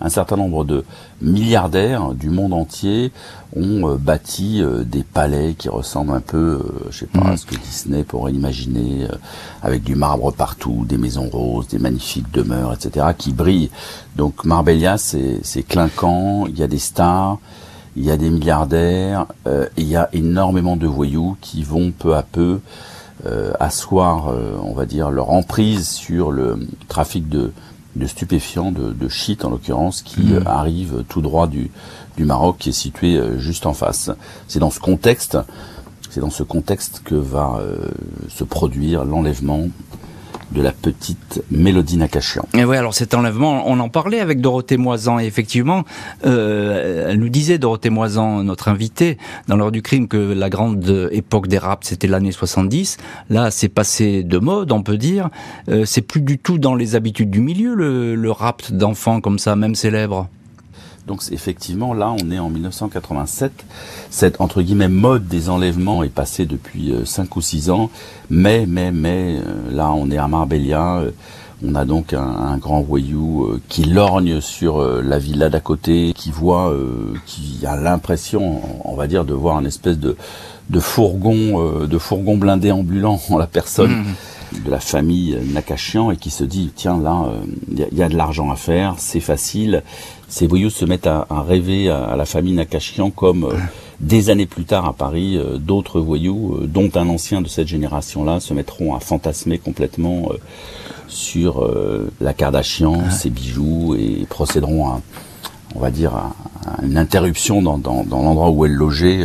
un 0.00 0.08
certain 0.08 0.36
nombre 0.36 0.64
de 0.64 0.84
milliardaires 1.20 2.14
du 2.14 2.30
monde 2.30 2.52
entier 2.52 3.12
ont 3.54 3.88
euh, 3.88 3.96
bâti 3.96 4.62
euh, 4.62 4.84
des 4.84 5.02
palais 5.02 5.54
qui 5.58 5.68
ressemblent 5.68 6.12
un 6.12 6.20
peu, 6.20 6.36
euh, 6.36 6.88
je 6.90 7.00
sais 7.00 7.06
pas, 7.06 7.20
à 7.20 7.32
mm. 7.32 7.36
ce 7.36 7.46
que 7.46 7.56
Disney 7.56 8.04
pourrait 8.04 8.32
imaginer, 8.32 9.06
avec 9.62 9.82
du 9.82 9.94
marbre 9.94 10.32
partout, 10.32 10.84
des 10.88 10.98
maisons 10.98 11.28
roses, 11.28 11.68
des 11.68 11.78
magnifiques 11.78 12.30
demeures, 12.32 12.72
etc., 12.72 13.06
qui 13.16 13.32
brillent. 13.32 13.70
Donc 14.16 14.44
Marbella, 14.44 14.96
c'est 14.98 15.62
clinquant, 15.68 16.46
il 16.46 16.58
y 16.58 16.62
a 16.62 16.66
des 16.66 16.78
stars, 16.78 17.38
il 17.96 18.04
y 18.04 18.10
a 18.10 18.16
des 18.16 18.30
milliardaires, 18.30 19.26
il 19.76 19.86
y 19.86 19.96
a 19.96 20.08
énormément 20.12 20.76
de 20.76 20.86
voyous 20.86 21.36
qui 21.40 21.62
vont 21.62 21.92
peu 21.96 22.14
à 22.16 22.22
peu 22.22 22.60
asseoir, 23.58 24.32
on 24.62 24.72
va 24.72 24.86
dire, 24.86 25.10
leur 25.10 25.30
emprise 25.30 25.88
sur 25.88 26.30
le 26.30 26.68
trafic 26.88 27.28
de 27.28 27.52
de 27.96 28.06
stupéfiants, 28.06 28.70
de, 28.72 28.92
de 28.92 29.08
shit 29.08 29.44
en 29.44 29.50
l'occurrence, 29.50 30.02
qui 30.02 30.20
mmh. 30.20 30.46
arrive 30.46 31.04
tout 31.08 31.20
droit 31.20 31.46
du, 31.46 31.70
du 32.16 32.24
Maroc, 32.24 32.56
qui 32.58 32.68
est 32.70 32.72
situé 32.72 33.16
euh, 33.16 33.38
juste 33.38 33.66
en 33.66 33.74
face. 33.74 34.10
C'est 34.46 34.58
dans 34.58 34.70
ce 34.70 34.80
contexte, 34.80 35.38
c'est 36.10 36.20
dans 36.20 36.30
ce 36.30 36.42
contexte 36.42 37.02
que 37.04 37.14
va 37.14 37.58
euh, 37.60 37.88
se 38.28 38.44
produire 38.44 39.04
l'enlèvement 39.04 39.68
de 40.52 40.62
la 40.62 40.72
petite 40.72 41.42
Mélodie 41.50 41.96
Nakachian. 41.96 42.46
Et 42.54 42.64
oui, 42.64 42.76
alors 42.76 42.94
cet 42.94 43.14
enlèvement, 43.14 43.64
on 43.66 43.78
en 43.80 43.88
parlait 43.88 44.20
avec 44.20 44.40
Dorothée 44.40 44.76
Moisan, 44.76 45.18
et 45.18 45.24
effectivement, 45.24 45.84
euh, 46.26 47.10
elle 47.10 47.18
nous 47.18 47.28
disait, 47.28 47.58
Dorothée 47.58 47.90
Moisan, 47.90 48.42
notre 48.42 48.68
invitée, 48.68 49.18
dans 49.48 49.56
l'heure 49.56 49.72
du 49.72 49.82
crime, 49.82 50.08
que 50.08 50.16
la 50.16 50.50
grande 50.50 51.08
époque 51.12 51.46
des 51.46 51.58
raps, 51.58 51.88
c'était 51.88 52.08
l'année 52.08 52.32
70. 52.32 52.96
Là, 53.28 53.50
c'est 53.50 53.68
passé 53.68 54.22
de 54.22 54.38
mode, 54.38 54.72
on 54.72 54.82
peut 54.82 54.98
dire. 54.98 55.28
Euh, 55.68 55.84
c'est 55.84 56.02
plus 56.02 56.20
du 56.20 56.38
tout 56.38 56.58
dans 56.58 56.74
les 56.74 56.94
habitudes 56.94 57.30
du 57.30 57.40
milieu, 57.40 57.74
le, 57.74 58.14
le 58.14 58.30
rap 58.30 58.70
d'enfants 58.72 59.20
comme 59.20 59.38
ça, 59.38 59.56
même 59.56 59.74
célèbre. 59.74 60.28
Donc 61.06 61.22
effectivement, 61.32 61.94
là, 61.94 62.14
on 62.22 62.30
est 62.30 62.38
en 62.38 62.50
1987. 62.50 63.52
Cette 64.10 64.40
entre 64.40 64.62
guillemets 64.62 64.88
mode 64.88 65.26
des 65.26 65.48
enlèvements 65.48 66.02
est 66.02 66.08
passée 66.08 66.46
depuis 66.46 66.92
5 67.04 67.22
euh, 67.22 67.26
ou 67.36 67.40
6 67.40 67.70
ans. 67.70 67.90
Mais, 68.28 68.64
mais, 68.68 68.92
mais, 68.92 69.38
euh, 69.38 69.74
là, 69.74 69.90
on 69.90 70.10
est 70.10 70.18
à 70.18 70.28
Marbella. 70.28 70.98
Euh, 70.98 71.10
on 71.62 71.74
a 71.74 71.84
donc 71.84 72.14
un, 72.14 72.56
grand 72.56 72.80
voyou 72.80 73.60
qui 73.68 73.84
lorgne 73.84 74.40
sur 74.40 74.82
la 74.82 75.18
villa 75.18 75.50
d'à 75.50 75.60
côté, 75.60 76.14
qui 76.14 76.30
voit, 76.30 76.74
qui 77.26 77.66
a 77.66 77.76
l'impression, 77.76 78.62
on 78.86 78.96
va 78.96 79.06
dire, 79.06 79.26
de 79.26 79.34
voir 79.34 79.58
un 79.58 79.66
espèce 79.66 79.98
de, 79.98 80.16
de 80.70 80.80
fourgon, 80.80 81.84
de 81.84 81.98
fourgon 81.98 82.38
blindé 82.38 82.72
ambulant 82.72 83.20
en 83.28 83.36
la 83.36 83.46
personne. 83.46 83.90
Mmh. 83.90 84.64
de 84.64 84.70
la 84.70 84.80
famille 84.80 85.38
Nakachian 85.52 86.10
et 86.10 86.16
qui 86.16 86.30
se 86.30 86.42
dit 86.42 86.72
tiens 86.74 86.98
là 86.98 87.26
il 87.70 87.96
y, 87.96 88.02
a 88.02 88.08
de 88.08 88.16
l'argent 88.16 88.50
à 88.50 88.56
faire 88.56 88.96
c'est 88.98 89.20
facile 89.20 89.84
ces 90.30 90.46
voyous 90.46 90.70
se 90.70 90.84
mettent 90.84 91.08
à, 91.08 91.26
rêver 91.30 91.90
à, 91.90 92.14
la 92.16 92.24
famille 92.24 92.54
Nakachian 92.54 93.10
comme 93.10 93.44
euh, 93.44 93.56
des 93.98 94.30
années 94.30 94.46
plus 94.46 94.64
tard 94.64 94.86
à 94.86 94.92
Paris, 94.92 95.36
euh, 95.36 95.58
d'autres 95.58 96.00
voyous, 96.00 96.54
euh, 96.54 96.66
dont 96.68 96.88
un 96.94 97.08
ancien 97.08 97.42
de 97.42 97.48
cette 97.48 97.66
génération-là, 97.66 98.38
se 98.38 98.54
mettront 98.54 98.94
à 98.94 99.00
fantasmer 99.00 99.58
complètement 99.58 100.30
sur 101.08 101.68
la 102.20 102.32
Kardashian, 102.32 103.10
ses 103.10 103.30
bijoux, 103.30 103.96
et 103.98 104.24
procéderont 104.28 104.88
à, 104.88 105.00
on 105.74 105.80
va 105.80 105.90
dire, 105.90 106.14
à, 106.14 106.32
une 106.84 106.96
interruption 106.96 107.60
dans, 107.60 107.78
dans 107.78 108.04
l'endroit 108.04 108.50
où 108.50 108.64
elle 108.64 108.74
logeait 108.74 109.24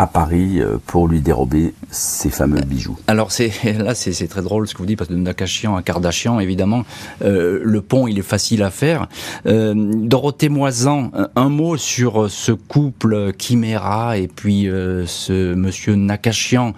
à 0.00 0.06
Paris 0.06 0.60
euh, 0.60 0.78
pour 0.86 1.08
lui 1.08 1.20
dérober 1.20 1.74
ses 1.90 2.30
fameux 2.30 2.62
bijoux. 2.62 2.98
Alors 3.06 3.30
c'est 3.30 3.52
là 3.78 3.94
c'est 3.94 4.28
très 4.28 4.40
drôle 4.40 4.66
ce 4.66 4.72
que 4.72 4.78
vous 4.78 4.86
dites 4.86 4.96
parce 4.96 5.08
que 5.08 5.14
de 5.14 5.18
Nakachian 5.18 5.76
à 5.76 5.82
Kardashian 5.82 6.40
évidemment 6.40 6.84
euh, 7.22 7.60
le 7.62 7.82
pont 7.82 8.06
il 8.06 8.18
est 8.18 8.22
facile 8.22 8.62
à 8.62 8.70
faire. 8.70 9.08
Euh, 9.44 9.74
Dorothée 9.76 10.48
Moisan, 10.48 11.12
un 11.36 11.48
mot 11.50 11.76
sur 11.76 12.30
ce 12.30 12.52
couple 12.52 13.32
Chimera 13.38 14.16
et 14.16 14.26
puis 14.26 14.64
ce 14.64 15.54
monsieur 15.54 15.96
Nakachian. 15.96 16.72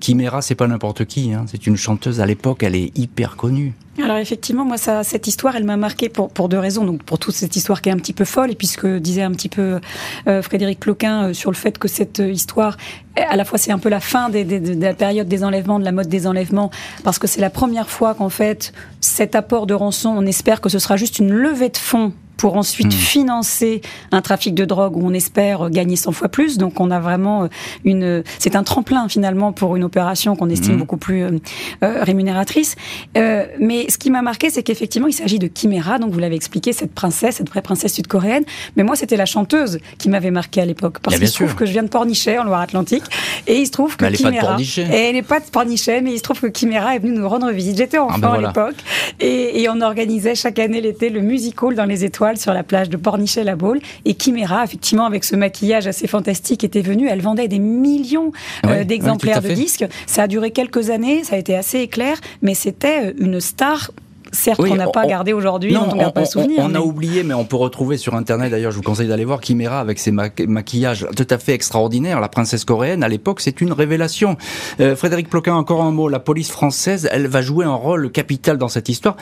Chimera 0.00 0.40
c'est 0.40 0.54
pas 0.54 0.66
n'importe 0.66 1.04
qui, 1.04 1.34
hein. 1.34 1.44
c'est 1.46 1.66
une 1.66 1.76
chanteuse 1.76 2.22
à 2.22 2.26
l'époque 2.26 2.62
elle 2.62 2.76
est 2.76 2.96
hyper 2.96 3.36
connue. 3.36 3.74
Alors 4.02 4.16
effectivement, 4.16 4.64
moi, 4.64 4.76
ça, 4.76 5.04
cette 5.04 5.28
histoire, 5.28 5.54
elle 5.54 5.64
m'a 5.64 5.76
marqué 5.76 6.08
pour, 6.08 6.48
deux 6.48 6.58
raisons. 6.58 6.84
Donc 6.84 7.04
pour 7.04 7.18
toute 7.18 7.34
cette 7.34 7.54
histoire 7.54 7.80
qui 7.80 7.90
est 7.90 7.92
un 7.92 7.96
petit 7.96 8.12
peu 8.12 8.24
folle, 8.24 8.50
et 8.50 8.54
puisque 8.56 8.86
disait 8.86 9.22
un 9.22 9.30
petit 9.30 9.48
peu 9.48 9.80
euh, 10.26 10.42
Frédéric 10.42 10.80
Cloquin 10.80 11.28
euh, 11.28 11.32
sur 11.32 11.50
le 11.50 11.56
fait 11.56 11.78
que 11.78 11.86
cette 11.86 12.20
euh, 12.20 12.30
histoire, 12.30 12.76
à 13.16 13.36
la 13.36 13.44
fois 13.44 13.58
c'est 13.58 13.72
un 13.72 13.78
peu 13.78 13.88
la 13.88 14.00
fin 14.00 14.28
des, 14.28 14.44
des, 14.44 14.60
de 14.60 14.80
la 14.80 14.94
période 14.94 15.28
des 15.28 15.44
enlèvements, 15.44 15.78
de 15.78 15.84
la 15.84 15.92
mode 15.92 16.08
des 16.08 16.26
enlèvements, 16.26 16.70
parce 17.02 17.18
que 17.18 17.26
c'est 17.26 17.40
la 17.40 17.50
première 17.50 17.90
fois 17.90 18.14
qu'en 18.14 18.28
fait 18.28 18.72
cet 19.00 19.34
apport 19.34 19.66
de 19.66 19.74
rançon, 19.74 20.14
on 20.16 20.26
espère 20.26 20.60
que 20.60 20.68
ce 20.68 20.78
sera 20.78 20.96
juste 20.96 21.18
une 21.18 21.32
levée 21.32 21.68
de 21.68 21.76
fonds 21.76 22.12
pour 22.36 22.56
ensuite 22.56 22.88
hmm. 22.88 22.98
financer 22.98 23.80
un 24.12 24.20
trafic 24.20 24.54
de 24.54 24.64
drogue 24.64 24.96
où 24.96 25.06
on 25.06 25.14
espère 25.14 25.70
gagner 25.70 25.96
100 25.96 26.12
fois 26.12 26.28
plus. 26.28 26.58
Donc 26.58 26.80
on 26.80 26.90
a 26.90 27.00
vraiment 27.00 27.44
euh, 27.44 27.48
une, 27.84 28.22
c'est 28.38 28.56
un 28.56 28.62
tremplin 28.62 29.08
finalement 29.08 29.52
pour 29.52 29.76
une 29.76 29.84
opération 29.84 30.36
qu'on 30.36 30.50
estime 30.50 30.74
hmm. 30.74 30.78
beaucoup 30.78 30.96
plus 30.96 31.22
euh, 31.22 31.38
euh, 31.82 32.02
rémunératrice. 32.02 32.76
Euh, 33.16 33.46
mais 33.60 33.88
ce 33.88 33.98
qui 33.98 34.10
m'a 34.10 34.22
marqué, 34.22 34.50
c'est 34.50 34.62
qu'effectivement 34.62 35.08
il 35.08 35.12
s'agit 35.12 35.38
de 35.38 35.48
Chimera, 35.54 35.98
donc 35.98 36.12
vous 36.12 36.18
l'avez 36.18 36.36
expliqué, 36.36 36.72
cette 36.72 36.92
princesse, 36.92 37.36
cette 37.36 37.48
vraie 37.48 37.62
princesse 37.62 37.94
sud-coréenne. 37.94 38.44
Mais 38.76 38.82
moi 38.82 38.96
c'était 38.96 39.16
la 39.16 39.26
chanteuse 39.26 39.78
qui 39.98 40.08
m'avait 40.08 40.30
marqué 40.30 40.60
à 40.60 40.66
l'époque 40.66 40.98
parce 41.00 41.18
qu'il 41.18 41.28
se 41.28 41.34
trouve 41.34 41.54
que 41.54 41.66
je 41.66 41.72
viens 41.72 41.82
de 41.82 41.88
Pornichet 41.88 42.38
en 42.38 42.44
Loire-Atlantique 42.44 43.03
et 43.46 43.58
il 43.58 43.66
se 43.66 43.72
trouve 43.72 43.96
que 43.96 44.04
elle 44.04 44.16
Chimera, 44.16 44.56
et 44.58 44.96
elle 44.96 45.14
n'est 45.14 45.22
pas 45.22 45.40
de 45.40 45.46
Pornichet, 45.46 46.00
mais 46.00 46.12
il 46.12 46.18
se 46.18 46.22
trouve 46.22 46.40
que 46.40 46.48
Chimera 46.52 46.96
est 46.96 46.98
venue 46.98 47.12
nous 47.12 47.28
rendre 47.28 47.50
visite. 47.50 47.76
J'étais 47.76 47.98
enfant 47.98 48.14
ah 48.16 48.18
ben 48.18 48.32
à 48.32 48.46
l'époque 48.48 48.76
et, 49.20 49.62
et 49.62 49.68
on 49.68 49.80
organisait 49.80 50.34
chaque 50.34 50.58
année 50.58 50.80
l'été 50.80 51.10
le 51.10 51.20
music 51.20 51.62
hall 51.62 51.74
dans 51.74 51.84
les 51.84 52.04
étoiles 52.04 52.36
sur 52.36 52.52
la 52.52 52.62
plage 52.62 52.88
de 52.88 52.96
Pornichet-la-Baule. 52.96 53.80
Et 54.04 54.16
Chimera, 54.18 54.64
effectivement, 54.64 55.06
avec 55.06 55.24
ce 55.24 55.36
maquillage 55.36 55.86
assez 55.86 56.06
fantastique, 56.06 56.64
était 56.64 56.80
venue. 56.80 57.08
Elle 57.08 57.20
vendait 57.20 57.48
des 57.48 57.58
millions 57.58 58.32
euh, 58.66 58.84
d'exemplaires 58.84 59.42
de 59.42 59.50
disques. 59.50 59.84
Ça 60.06 60.24
a 60.24 60.26
duré 60.26 60.50
quelques 60.50 60.90
années, 60.90 61.24
ça 61.24 61.36
a 61.36 61.38
été 61.38 61.56
assez 61.56 61.80
éclair, 61.80 62.18
mais 62.42 62.54
c'était 62.54 63.06
euh, 63.06 63.12
une 63.18 63.40
star 63.40 63.90
certes 64.34 64.60
qu'on 64.60 64.74
n'a 64.74 64.88
pas 64.88 65.06
gardé 65.06 65.32
aujourd'hui, 65.32 65.76
on 65.76 65.94
n'a 65.96 66.10
pas 66.10 66.24
souvenir. 66.24 66.60
On, 66.62 66.74
a 66.74 66.80
oublié, 66.80 67.22
mais 67.22 67.34
on 67.34 67.44
peut 67.44 67.56
retrouver 67.56 67.96
sur 67.96 68.14
Internet, 68.14 68.50
d'ailleurs, 68.50 68.70
je 68.70 68.76
vous 68.76 68.82
conseille 68.82 69.08
d'aller 69.08 69.24
voir 69.24 69.42
Chimera 69.42 69.80
avec 69.80 69.98
ses 69.98 70.10
maquillages 70.10 71.06
tout 71.16 71.26
à 71.30 71.38
fait 71.38 71.52
extraordinaires. 71.52 72.20
La 72.20 72.28
princesse 72.28 72.64
coréenne, 72.64 73.02
à 73.02 73.08
l'époque, 73.08 73.40
c'est 73.40 73.60
une 73.60 73.72
révélation. 73.72 74.36
Euh, 74.80 74.96
Frédéric 74.96 75.28
Ploquin, 75.28 75.54
encore 75.54 75.82
un 75.82 75.90
mot. 75.90 76.08
La 76.08 76.20
police 76.20 76.50
française, 76.50 77.08
elle 77.10 77.26
va 77.26 77.42
jouer 77.42 77.64
un 77.64 77.74
rôle 77.74 78.10
capital 78.10 78.58
dans 78.58 78.68
cette 78.68 78.88
histoire. 78.88 79.16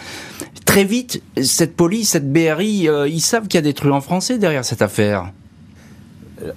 Très 0.65 0.85
vite, 0.85 1.23
cette 1.43 1.77
police, 1.77 2.11
cette 2.11 2.33
BRI, 2.33 2.89
euh, 2.89 3.09
ils 3.09 3.21
savent 3.21 3.47
qu'il 3.49 3.59
y 3.59 3.59
a 3.59 3.63
des 3.63 3.75
truands 3.75 4.01
français 4.01 4.39
derrière 4.39 4.65
cette 4.65 4.83
affaire. 4.83 5.33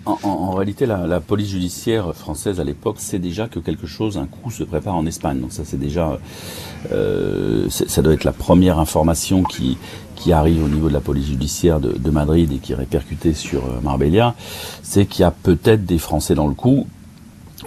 En, 0.05 0.51
réalité, 0.51 0.85
la, 0.85 1.19
police 1.19 1.49
judiciaire 1.49 2.13
française 2.15 2.59
à 2.59 2.63
l'époque 2.63 2.99
sait 2.99 3.19
déjà 3.19 3.47
que 3.47 3.59
quelque 3.59 3.87
chose, 3.87 4.17
un 4.17 4.25
coup, 4.25 4.51
se 4.51 4.63
prépare 4.63 4.95
en 4.95 5.05
Espagne. 5.05 5.39
Donc 5.39 5.51
ça, 5.51 5.63
c'est 5.65 5.79
déjà, 5.79 6.17
euh, 6.91 7.67
ça 7.69 8.01
doit 8.01 8.13
être 8.13 8.23
la 8.23 8.33
première 8.33 8.79
information 8.79 9.43
qui 9.43 9.77
qui 10.15 10.31
arrive 10.31 10.63
au 10.63 10.67
niveau 10.67 10.87
de 10.87 10.93
la 10.93 11.01
police 11.01 11.27
judiciaire 11.27 11.79
de, 11.79 12.09
Madrid 12.09 12.51
et 12.51 12.57
qui 12.57 12.71
est 12.71 12.75
répercutée 12.75 13.33
sur 13.33 13.65
euh, 13.65 13.81
Marbella, 13.83 14.35
c'est 14.81 15.05
qu'il 15.05 15.21
y 15.21 15.25
a 15.25 15.31
peut-être 15.31 15.85
des 15.85 15.97
Français 15.97 16.33
dans 16.33 16.47
le 16.47 16.53
coup. 16.53 16.87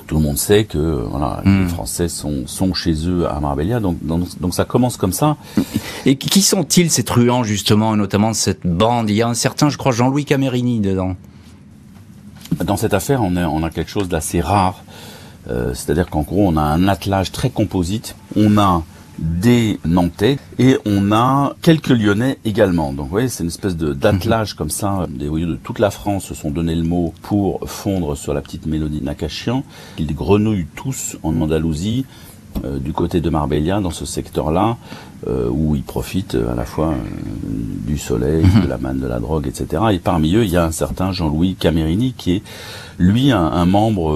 Tout 0.07 0.17
le 0.17 0.23
monde 0.23 0.39
sait 0.39 0.65
que 0.65 0.79
voilà, 0.79 1.43
les 1.45 1.51
hmm. 1.51 1.69
Français 1.69 2.09
sont, 2.09 2.47
sont 2.47 2.73
chez 2.73 3.07
eux 3.07 3.29
à 3.29 3.41
Marbella, 3.41 3.79
donc, 3.79 3.99
donc, 4.03 4.55
ça 4.55 4.65
commence 4.65 4.97
comme 4.97 5.13
ça. 5.13 5.37
Et 6.07 6.17
qui 6.17 6.41
sont-ils 6.41 6.91
ces 6.91 7.03
truands 7.03 7.43
justement, 7.43 7.95
notamment 7.95 8.33
cette 8.33 8.67
bande? 8.67 9.11
Il 9.11 9.17
y 9.17 9.23
a 9.23 9.29
un 9.29 9.35
certain, 9.35 9.69
je 9.69 9.77
crois, 9.77 9.93
Jean-Louis 9.93 10.25
Camerini 10.25 10.81
dedans. 10.81 11.15
Dans 12.65 12.77
cette 12.77 12.95
affaire, 12.95 13.23
on 13.23 13.37
a, 13.37 13.47
on 13.47 13.63
a 13.63 13.71
quelque 13.71 13.91
chose 13.91 14.09
d'assez 14.09 14.41
rare. 14.41 14.83
Euh, 15.49 15.73
c'est-à-dire 15.75 16.09
qu'en 16.11 16.23
gros, 16.23 16.47
on 16.47 16.57
a 16.57 16.63
un 16.63 16.89
attelage 16.89 17.33
très 17.33 17.51
composite. 17.51 18.17
On 18.37 18.59
a 18.59 18.83
des 19.19 19.81
Nantais 19.85 20.39
et 20.59 20.79
on 20.87 21.11
a 21.13 21.55
quelques 21.63 21.89
Lyonnais 21.89 22.39
également. 22.45 22.93
Donc 22.93 23.07
vous 23.07 23.11
voyez, 23.11 23.29
c'est 23.29 23.43
une 23.43 23.49
espèce 23.49 23.77
d'attelage 23.77 24.55
comme 24.55 24.71
ça. 24.71 25.07
Des 25.09 25.29
voyous 25.29 25.47
de 25.47 25.57
toute 25.57 25.79
la 25.79 25.91
France 25.91 26.27
se 26.27 26.35
sont 26.35 26.51
donné 26.51 26.75
le 26.75 26.85
mot 26.85 27.13
pour 27.23 27.61
fondre 27.69 28.17
sur 28.17 28.33
la 28.33 28.41
petite 28.41 28.67
mélodie 28.67 29.03
Nakachian. 29.03 29.65
Ils 29.99 30.15
grenouillent 30.15 30.69
tous 30.77 31.17
en 31.23 31.41
Andalousie, 31.41 32.07
euh, 32.65 32.79
du 32.79 32.93
côté 32.93 33.21
de 33.21 33.31
Marbella, 33.31 33.81
dans 33.81 33.91
ce 33.91 34.05
secteur-là, 34.05 34.77
euh, 35.27 35.49
où 35.51 35.77
ils 35.77 35.83
profitent 35.83 36.37
à 36.51 36.55
la 36.55 36.65
fois 36.65 36.95
du 37.87 37.99
soleil, 37.99 38.45
mhm. 38.45 38.63
de 38.63 38.69
la 38.69 38.79
manne, 38.79 39.01
de 39.01 39.07
la 39.07 39.21
drogue, 39.21 39.47
etc. 39.47 39.83
Et 39.93 39.99
parmi 39.99 40.35
eux, 40.35 40.45
il 40.45 40.51
y 40.51 40.57
a 40.57 40.65
un 40.65 40.73
certain 40.73 41.13
Jean-Louis 41.13 41.55
Camerini 41.55 42.15
qui 42.17 42.37
est 42.37 42.43
lui 42.99 43.31
un, 43.31 43.65
membre, 43.65 44.13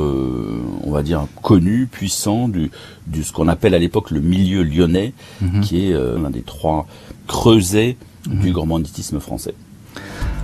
on 0.82 0.90
va 0.90 1.02
dire 1.02 1.26
connu, 1.40 1.86
puissant 1.86 2.48
du, 2.48 2.72
du 3.06 3.22
ce 3.22 3.32
qu'on 3.32 3.46
appelle 3.46 3.74
à 3.74 3.78
l'époque 3.78 4.10
le 4.10 4.20
milieu 4.20 4.64
lyonnais, 4.64 5.12
mhm. 5.40 5.60
qui 5.60 5.86
est 5.86 5.92
l'un 5.92 6.30
des 6.30 6.42
trois 6.42 6.86
creusets 7.28 7.96
du 8.26 8.52
grand 8.52 8.66
banditisme 8.66 9.20
français. 9.20 9.54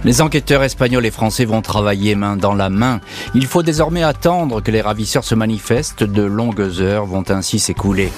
Les 0.04 0.22
enquêteurs 0.22 0.62
espagnols 0.62 1.06
et 1.06 1.10
français 1.10 1.44
vont 1.44 1.60
travailler 1.60 2.14
main 2.14 2.36
dans 2.36 2.54
la 2.54 2.70
main. 2.70 3.00
Il 3.34 3.46
faut 3.46 3.64
désormais 3.64 4.04
attendre 4.04 4.60
que 4.60 4.70
les 4.70 4.80
ravisseurs 4.80 5.24
se 5.24 5.34
manifestent. 5.34 6.04
De 6.04 6.22
longues 6.22 6.80
heures 6.80 7.04
vont 7.04 7.24
ainsi 7.30 7.58
s'écouler. 7.58 8.12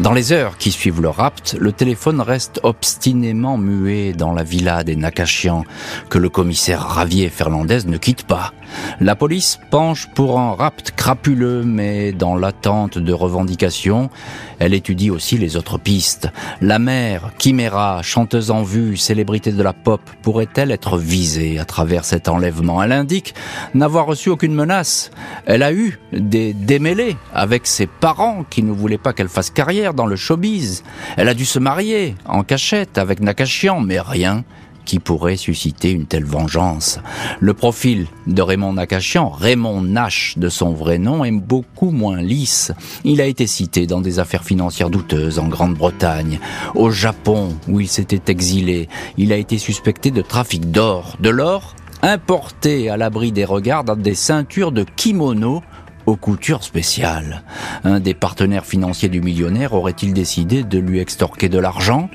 Dans 0.00 0.12
les 0.12 0.32
heures 0.32 0.58
qui 0.58 0.72
suivent 0.72 1.00
le 1.00 1.08
rapt, 1.08 1.56
le 1.60 1.70
téléphone 1.70 2.20
reste 2.20 2.58
obstinément 2.64 3.56
muet 3.56 4.12
dans 4.12 4.32
la 4.32 4.42
villa 4.42 4.82
des 4.82 4.96
Nakachian, 4.96 5.64
que 6.10 6.18
le 6.18 6.28
commissaire 6.28 6.80
Ravier 6.80 7.28
Fernandez 7.28 7.86
ne 7.86 7.96
quitte 7.96 8.24
pas. 8.24 8.52
La 9.00 9.14
police 9.14 9.60
penche 9.70 10.08
pour 10.12 10.40
un 10.40 10.54
rapt 10.54 10.90
crapuleux, 10.90 11.62
mais 11.62 12.10
dans 12.10 12.34
l'attente 12.34 12.98
de 12.98 13.12
revendications, 13.12 14.10
elle 14.58 14.74
étudie 14.74 15.10
aussi 15.10 15.38
les 15.38 15.56
autres 15.56 15.78
pistes. 15.78 16.28
La 16.60 16.80
mère, 16.80 17.30
Chimera, 17.38 18.02
chanteuse 18.02 18.50
en 18.50 18.64
vue, 18.64 18.96
célébrité 18.96 19.52
de 19.52 19.62
la 19.62 19.72
pop, 19.72 20.00
pourrait-elle 20.22 20.72
être 20.72 20.98
visée 20.98 21.60
à 21.60 21.64
travers 21.64 22.04
cet 22.04 22.28
enlèvement? 22.28 22.82
Elle 22.82 22.92
indique 22.92 23.34
n'avoir 23.74 24.06
reçu 24.06 24.28
aucune 24.28 24.54
menace. 24.54 25.12
Elle 25.46 25.62
a 25.62 25.72
eu 25.72 26.00
des 26.12 26.52
démêlés 26.52 27.16
avec 27.32 27.68
ses 27.68 27.86
parents 27.86 28.44
qui 28.48 28.64
ne 28.64 28.72
voulaient 28.72 28.98
pas 28.98 29.12
qu'elle 29.12 29.28
fasse 29.28 29.50
carrière 29.50 29.83
dans 29.92 30.06
le 30.06 30.16
showbiz. 30.16 30.82
Elle 31.16 31.28
a 31.28 31.34
dû 31.34 31.44
se 31.44 31.58
marier 31.58 32.14
en 32.24 32.42
cachette 32.42 32.96
avec 32.96 33.20
Nakashian, 33.20 33.80
mais 33.80 34.00
rien 34.00 34.44
qui 34.84 34.98
pourrait 34.98 35.36
susciter 35.36 35.90
une 35.90 36.06
telle 36.06 36.24
vengeance. 36.24 37.00
Le 37.40 37.54
profil 37.54 38.06
de 38.26 38.42
Raymond 38.42 38.74
Nakachian, 38.74 39.28
Raymond 39.28 39.82
Nash 39.82 40.34
de 40.36 40.48
son 40.48 40.72
vrai 40.72 40.98
nom, 40.98 41.24
est 41.24 41.30
beaucoup 41.30 41.90
moins 41.90 42.20
lisse. 42.20 42.72
Il 43.04 43.20
a 43.20 43.26
été 43.26 43.46
cité 43.46 43.86
dans 43.86 44.00
des 44.00 44.18
affaires 44.18 44.44
financières 44.44 44.90
douteuses 44.90 45.38
en 45.38 45.48
Grande-Bretagne. 45.48 46.38
Au 46.74 46.90
Japon, 46.90 47.56
où 47.68 47.80
il 47.80 47.88
s'était 47.88 48.30
exilé, 48.30 48.88
il 49.16 49.32
a 49.32 49.36
été 49.36 49.58
suspecté 49.58 50.10
de 50.10 50.22
trafic 50.22 50.70
d'or. 50.70 51.16
De 51.20 51.30
l'or 51.30 51.74
importé 52.02 52.90
à 52.90 52.98
l'abri 52.98 53.32
des 53.32 53.46
regards 53.46 53.84
dans 53.84 53.96
des 53.96 54.14
ceintures 54.14 54.72
de 54.72 54.84
kimono 54.96 55.62
aux 56.06 56.16
coutures 56.16 56.64
spéciales. 56.64 57.42
Un 57.84 58.00
des 58.00 58.14
partenaires 58.14 58.66
financiers 58.66 59.08
du 59.08 59.20
millionnaire 59.20 59.72
aurait-il 59.72 60.12
décidé 60.12 60.62
de 60.62 60.78
lui 60.78 61.00
extorquer 61.00 61.48
de 61.48 61.58
l'argent? 61.58 62.08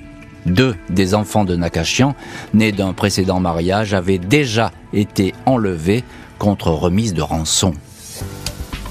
Deux 0.46 0.75
des 0.89 1.15
enfants 1.15 1.46
de 1.46 1.55
Nakashian, 1.55 2.15
nés 2.53 2.72
d'un 2.72 2.93
précédent 2.93 3.39
mariage, 3.39 3.93
avaient 3.93 4.17
déjà 4.17 4.72
été 4.93 5.34
enlevés 5.46 6.03
contre 6.38 6.72
remise 6.72 7.13
de 7.13 7.22
rançon. 7.22 7.74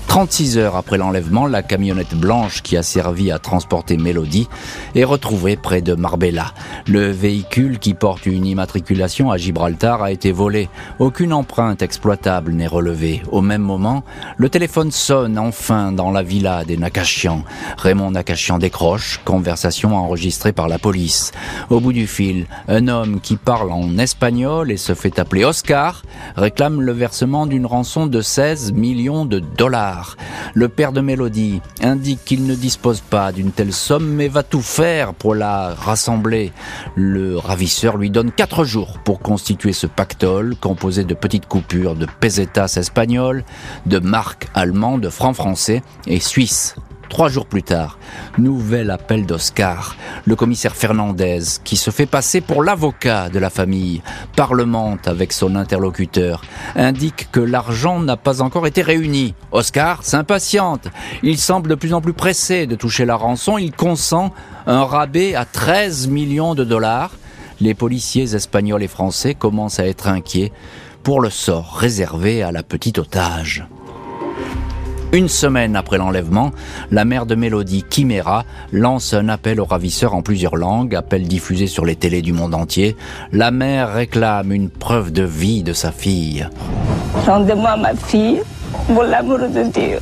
36 0.09 0.57
heures 0.59 0.75
après 0.75 0.97
l'enlèvement, 0.97 1.47
la 1.47 1.63
camionnette 1.63 2.15
blanche 2.15 2.63
qui 2.63 2.77
a 2.77 2.83
servi 2.83 3.31
à 3.31 3.39
transporter 3.39 3.99
Mélodie 3.99 4.49
est 4.95 5.05
retrouvée 5.05 5.57
près 5.57 5.83
de 5.83 5.95
Marbella. 5.95 6.55
Le 6.89 7.11
véhicule 7.11 7.79
qui 7.79 7.93
porte 7.93 8.27
une 8.27 8.47
immatriculation 8.47 9.31
à 9.31 9.37
Gibraltar 9.37 10.03
a 10.03 10.11
été 10.11 10.33
volé. 10.33 10.71
Aucune 10.99 11.35
empreinte 11.35 11.83
exploitable 11.83 12.53
n'est 12.53 12.67
relevée. 12.67 13.23
Au 13.31 13.43
même 13.43 13.63
moment, 13.63 14.03
le 14.39 14.49
téléphone 14.49 14.91
sonne 14.91 15.39
enfin 15.39 15.93
dans 15.93 16.11
la 16.11 16.23
villa 16.23 16.65
des 16.65 16.79
Nakashian. 16.79 17.45
Raymond 17.77 18.13
Nakashian 18.13 18.59
décroche, 18.59 19.21
conversation 19.25 19.95
enregistrée 19.95 20.53
par 20.53 20.69
la 20.69 20.79
police. 20.79 21.33
Au 21.69 21.81
bout 21.81 21.93
du 21.93 22.07
fil, 22.07 22.47
un 22.67 22.89
homme 22.89 23.21
qui 23.21 23.37
parle 23.37 23.71
en 23.71 23.99
espagnol 23.99 24.73
et 24.73 24.79
se 24.79 24.95
fait 24.95 25.19
appeler 25.19 25.45
Oscar 25.45 26.03
réclame 26.35 26.81
le 26.81 26.93
versement 26.93 27.47
d'une 27.47 27.67
rançon 27.67 28.07
de 28.07 28.23
16 28.23 28.73
millions 28.73 29.27
de 29.27 29.39
dollars. 29.41 29.98
Le 30.55 30.69
père 30.69 30.93
de 30.93 31.01
Mélodie 31.01 31.61
indique 31.83 32.25
qu'il 32.25 32.47
ne 32.47 32.55
dispose 32.55 33.01
pas 33.01 33.33
d'une 33.33 33.53
telle 33.53 33.73
somme 33.73 34.09
mais 34.09 34.29
va 34.29 34.43
tout 34.43 34.63
faire 34.63 35.15
pour 35.15 35.35
la 35.35 35.75
rassembler. 35.75 36.53
Le 36.95 37.37
ravisseur 37.37 37.97
lui 37.97 38.11
donne 38.11 38.33
quatre 38.33 38.65
jours 38.65 38.99
pour 39.05 39.21
constituer 39.21 39.73
ce 39.73 39.87
pactole 39.87 40.57
composé 40.57 41.05
de 41.05 41.15
petites 41.15 41.47
coupures 41.47 41.95
de 41.95 42.07
pesetas 42.21 42.77
espagnoles, 42.77 43.45
de 43.87 43.99
marques 43.99 44.49
allemandes, 44.55 45.01
de 45.01 45.11
francs 45.11 45.37
français 45.37 45.83
et 46.07 46.21
suisses. 46.21 46.77
Trois 47.09 47.29
jours 47.29 47.47
plus 47.47 47.63
tard, 47.63 47.99
nouvel 48.37 48.91
appel 48.91 49.25
d'Oscar. 49.25 49.97
Le 50.27 50.37
commissaire 50.37 50.77
Fernandez, 50.77 51.41
qui 51.65 51.77
se 51.77 51.91
fait 51.91 52.07
passer 52.07 52.41
pour 52.41 52.63
l'avocat 52.63 53.31
de 53.31 53.39
la 53.39 53.49
famille, 53.51 54.03
parlemente 54.37 55.09
avec 55.09 55.33
son 55.33 55.57
interlocuteur, 55.57 56.43
indique 56.77 57.29
que 57.33 57.41
l'argent 57.41 57.99
n'a 58.01 58.17
pas 58.17 58.43
encore 58.43 58.67
été 58.67 58.83
réuni. 58.83 59.35
Oscar 59.53 60.05
s'impatiente. 60.05 60.89
Il 61.23 61.39
semble 61.39 61.71
de 61.71 61.75
plus 61.75 61.95
en 61.95 62.01
plus 62.01 62.13
pressé 62.13 62.67
de 62.67 62.77
toucher 62.77 63.07
la 63.07 63.17
rançon. 63.17 63.57
Il 63.57 63.73
consent 63.73 64.33
un 64.67 64.85
rabais 64.85 65.35
à 65.35 65.47
13 65.47 66.09
millions 66.09 66.55
de 66.55 66.65
dollars. 66.65 67.13
Les 67.61 67.75
policiers 67.75 68.35
espagnols 68.35 68.83
et 68.83 68.89
français 68.89 69.35
commencent 69.35 69.81
à 69.81 69.87
être 69.87 70.09
inquiets 70.09 70.53
pour 71.03 71.21
le 71.21 71.31
sort 71.31 71.77
réservé 71.77 72.43
à 72.43 72.53
la 72.53 72.63
petite 72.63 72.99
otage. 72.99 73.67
Une 75.11 75.29
semaine 75.29 75.75
après 75.75 75.97
l'enlèvement, 75.97 76.51
la 76.91 77.07
mère 77.07 77.25
de 77.25 77.35
Mélodie, 77.35 77.83
Chimera, 77.89 78.45
lance 78.73 79.15
un 79.15 79.31
appel 79.31 79.59
aux 79.59 79.65
ravisseurs 79.65 80.13
en 80.13 80.21
plusieurs 80.21 80.55
langues, 80.55 80.95
appel 80.95 81.27
diffusé 81.27 81.67
sur 81.67 81.87
les 81.87 81.97
télés 81.97 82.21
du 82.21 82.35
monde 82.35 82.55
entier. 82.55 82.95
La 83.33 83.51
mère 83.51 83.95
réclame 83.95 84.53
une 84.53 84.69
preuve 84.69 85.11
de 85.11 85.23
vie 85.23 85.63
de 85.63 85.73
sa 85.73 85.93
fille. 85.93 86.47
Rendez-moi 87.27 87.79
ma 87.79 87.95
fille, 87.95 88.43
pour 88.87 89.03
l'amour 89.03 89.39
de 89.39 89.71
Dieu, 89.73 89.99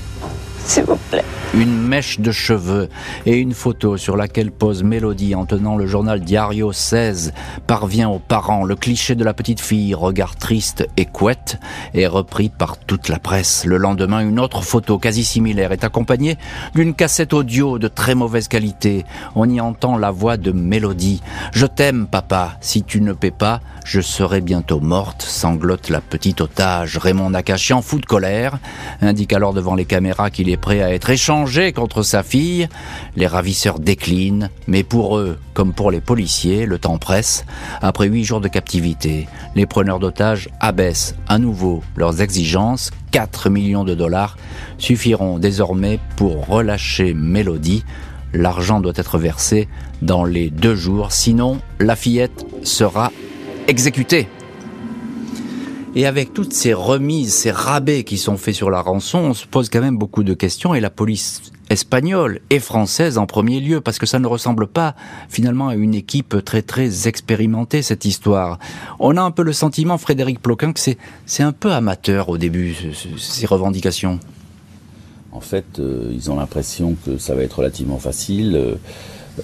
s'il 0.67 0.85
vous 0.85 0.99
plaît 1.11 1.25
une 1.55 1.81
mèche 1.81 2.21
de 2.21 2.33
cheveux 2.33 2.91
et 3.25 3.39
une 3.39 3.55
photo 3.55 3.97
sur 3.97 4.17
laquelle 4.17 4.51
pose 4.51 4.83
Mélodie 4.83 5.35
en 5.35 5.47
tenant 5.47 5.77
le 5.77 5.87
journal 5.87 6.21
Diario 6.21 6.71
16 6.71 7.33
parvient 7.67 8.11
aux 8.11 8.19
parents. 8.19 8.65
Le 8.65 8.77
cliché 8.77 9.15
de 9.15 9.25
la 9.25 9.33
petite 9.33 9.61
fille, 9.61 9.95
regard 9.95 10.37
triste 10.37 10.87
et 10.99 11.07
couette, 11.07 11.59
est 11.95 12.07
repris 12.07 12.51
par 12.51 12.79
toute 12.79 13.09
la 13.09 13.19
presse. 13.19 13.65
Le 13.65 13.79
lendemain, 13.79 14.21
une 14.21 14.39
autre 14.39 14.63
photo 14.63 14.99
quasi 14.99 15.25
similaire 15.25 15.73
est 15.73 15.85
accompagnée 15.85 16.37
d'une 16.75 16.95
cassette 16.95 17.33
audio 17.33 17.79
de 17.79 17.89
très 17.89 18.15
mauvaise 18.15 18.49
qualité. 18.49 19.07
On 19.35 19.49
y 19.49 19.61
entend 19.61 19.97
la 19.97 20.11
voix 20.11 20.37
de 20.37 20.53
Mélodie. 20.53 21.23
Je 21.53 21.67
t'aime, 21.67 22.07
papa. 22.07 22.59
Si 22.61 22.83
tu 22.83 23.01
ne 23.01 23.15
paies 23.15 23.31
pas, 23.31 23.61
je 23.87 24.01
serai 24.03 24.43
bientôt 24.43 24.81
morte, 24.81 25.23
sanglote 25.23 25.89
la 25.89 26.03
petite 26.03 26.43
otage. 26.43 26.99
Raymond 26.99 27.31
Nakachian, 27.31 27.81
fou 27.81 27.99
de 27.99 28.07
colère, 28.07 28.59
indique 29.01 29.33
alors 29.33 29.55
devant 29.55 29.75
les 29.75 29.87
caméras 29.87 30.29
qu'il 30.29 30.51
est 30.51 30.56
prêt 30.57 30.83
à 30.83 30.93
être 30.93 31.11
échangé 31.11 31.73
contre 31.73 32.03
sa 32.03 32.23
fille. 32.23 32.69
Les 33.17 33.27
ravisseurs 33.27 33.79
déclinent, 33.79 34.51
mais 34.67 34.83
pour 34.83 35.19
eux, 35.19 35.39
comme 35.55 35.73
pour 35.73 35.91
les 35.91 36.01
policiers, 36.01 36.67
le 36.67 36.79
temps 36.79 36.99
presse. 36.99 37.45
Après 37.83 38.07
huit 38.07 38.25
jours 38.25 38.41
de 38.41 38.49
captivité, 38.49 39.29
les 39.55 39.67
preneurs 39.67 39.99
d'otages 39.99 40.49
abaissent 40.61 41.15
à 41.29 41.39
nouveau 41.39 41.83
leurs 41.97 42.21
exigences. 42.21 42.91
4 43.13 43.51
millions 43.51 43.85
de 43.85 43.95
dollars 43.95 44.37
suffiront 44.79 45.39
désormais 45.39 45.99
pour 46.17 46.47
relâcher 46.47 47.15
Mélodie. 47.15 47.85
L'argent 48.33 48.81
doit 48.81 48.93
être 48.97 49.19
versé 49.19 49.69
dans 50.03 50.25
les 50.25 50.51
deux 50.51 50.75
jours, 50.75 51.13
sinon 51.13 51.61
la 51.81 51.97
fillette 51.97 52.45
sera 52.63 53.13
exécutée. 53.69 54.29
Et 55.99 56.05
avec 56.05 56.35
toutes 56.35 56.53
ces 56.53 56.75
remises, 56.75 57.33
ces 57.33 57.51
rabais 57.51 58.05
qui 58.05 58.19
sont 58.19 58.37
faits 58.37 58.55
sur 58.55 58.71
la 58.71 58.83
rançon, 58.83 59.19
on 59.19 59.35
se 59.35 59.47
pose 59.47 59.71
quand 59.71 59.81
même 59.81 59.97
beaucoup 59.97 60.25
de 60.25 60.35
questions 60.35 60.75
et 60.75 60.81
la 60.81 60.91
police 60.91 61.41
espagnole 61.71 62.41
et 62.51 62.61
française 62.61 63.17
en 63.17 63.25
premier 63.25 63.61
lieu, 63.61 63.81
parce 63.81 63.99
que 63.99 64.05
ça 64.05 64.19
ne 64.19 64.27
ressemble 64.27 64.67
pas 64.67 64.95
finalement 65.31 65.69
à 65.69 65.75
une 65.75 65.95
équipe 65.95 66.45
très 66.45 66.61
très 66.61 67.09
expérimentée 67.09 67.81
cette 67.81 68.05
histoire. 68.05 68.59
On 68.99 69.17
a 69.17 69.23
un 69.23 69.31
peu 69.31 69.43
le 69.43 69.55
sentiment, 69.55 69.97
Frédéric 69.97 70.43
Ploquin, 70.43 70.75
que 70.75 70.81
c'est 70.81 71.43
un 71.43 71.53
peu 71.53 71.73
amateur 71.73 72.29
au 72.29 72.37
début 72.37 72.77
ces 73.17 73.47
revendications. 73.47 74.21
En 75.33 75.41
fait, 75.41 75.79
euh, 75.79 76.13
ils 76.13 76.31
ont 76.31 76.37
l'impression 76.37 76.95
que 77.07 77.17
ça 77.17 77.35
va 77.35 77.43
être 77.43 77.59
relativement 77.59 77.99
facile. 77.99 78.55
Euh, 78.55 78.75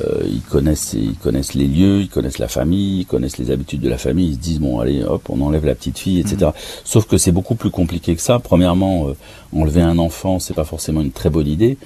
euh, 0.00 0.22
ils 0.24 0.40
connaissent, 0.42 0.94
ils 0.94 1.16
connaissent 1.16 1.54
les 1.54 1.66
lieux, 1.66 2.00
ils 2.00 2.08
connaissent 2.08 2.38
la 2.38 2.48
famille, 2.48 3.00
ils 3.00 3.06
connaissent 3.06 3.38
les 3.38 3.50
habitudes 3.50 3.80
de 3.80 3.88
la 3.88 3.98
famille. 3.98 4.28
Ils 4.28 4.34
se 4.34 4.40
disent 4.40 4.60
bon, 4.60 4.80
allez, 4.80 5.02
hop, 5.04 5.28
on 5.28 5.40
enlève 5.40 5.64
la 5.64 5.74
petite 5.74 5.98
fille, 5.98 6.20
etc. 6.20 6.36
Mm. 6.46 6.52
Sauf 6.84 7.06
que 7.06 7.18
c'est 7.18 7.32
beaucoup 7.32 7.54
plus 7.54 7.70
compliqué 7.70 8.14
que 8.14 8.22
ça. 8.22 8.38
Premièrement, 8.38 9.08
euh, 9.08 9.16
enlever 9.54 9.82
un 9.82 9.98
enfant, 9.98 10.38
c'est 10.38 10.54
pas 10.54 10.64
forcément 10.64 11.00
une 11.00 11.12
très 11.12 11.30
bonne 11.30 11.46
idée 11.46 11.76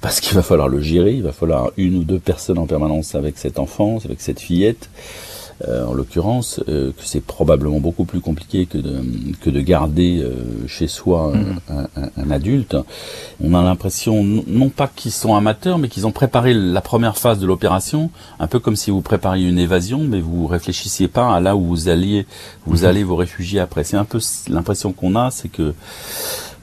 parce 0.00 0.20
qu'il 0.20 0.34
va 0.34 0.42
falloir 0.42 0.68
le 0.68 0.80
gérer. 0.80 1.14
Il 1.14 1.22
va 1.22 1.32
falloir 1.32 1.72
une 1.76 1.96
ou 1.96 2.04
deux 2.04 2.18
personnes 2.18 2.58
en 2.58 2.66
permanence 2.66 3.14
avec 3.14 3.38
cet 3.38 3.58
enfant, 3.58 3.98
avec 4.04 4.20
cette 4.20 4.40
fillette. 4.40 4.88
En 5.64 5.94
l'occurrence, 5.94 6.60
que 6.66 6.92
c'est 7.02 7.20
probablement 7.20 7.80
beaucoup 7.80 8.04
plus 8.04 8.20
compliqué 8.20 8.66
que 8.66 8.78
de, 8.78 9.00
que 9.40 9.48
de 9.48 9.60
garder 9.60 10.22
chez 10.66 10.86
soi 10.86 11.32
un, 11.68 11.86
un, 11.96 12.30
adulte. 12.30 12.76
On 13.42 13.54
a 13.54 13.62
l'impression, 13.62 14.22
non 14.22 14.68
pas 14.68 14.90
qu'ils 14.94 15.12
sont 15.12 15.34
amateurs, 15.34 15.78
mais 15.78 15.88
qu'ils 15.88 16.06
ont 16.06 16.12
préparé 16.12 16.52
la 16.52 16.80
première 16.80 17.16
phase 17.16 17.38
de 17.38 17.46
l'opération, 17.46 18.10
un 18.38 18.46
peu 18.46 18.58
comme 18.58 18.76
si 18.76 18.90
vous 18.90 19.00
prépariez 19.00 19.48
une 19.48 19.58
évasion, 19.58 20.00
mais 20.00 20.20
vous 20.20 20.46
réfléchissiez 20.46 21.08
pas 21.08 21.34
à 21.34 21.40
là 21.40 21.56
où 21.56 21.64
vous 21.64 21.88
alliez, 21.88 22.26
vous 22.66 22.84
allez 22.84 23.02
vous 23.02 23.16
réfugier 23.16 23.60
après. 23.60 23.84
C'est 23.84 23.96
un 23.96 24.04
peu 24.04 24.20
l'impression 24.48 24.92
qu'on 24.92 25.16
a, 25.16 25.30
c'est 25.30 25.48
que 25.48 25.74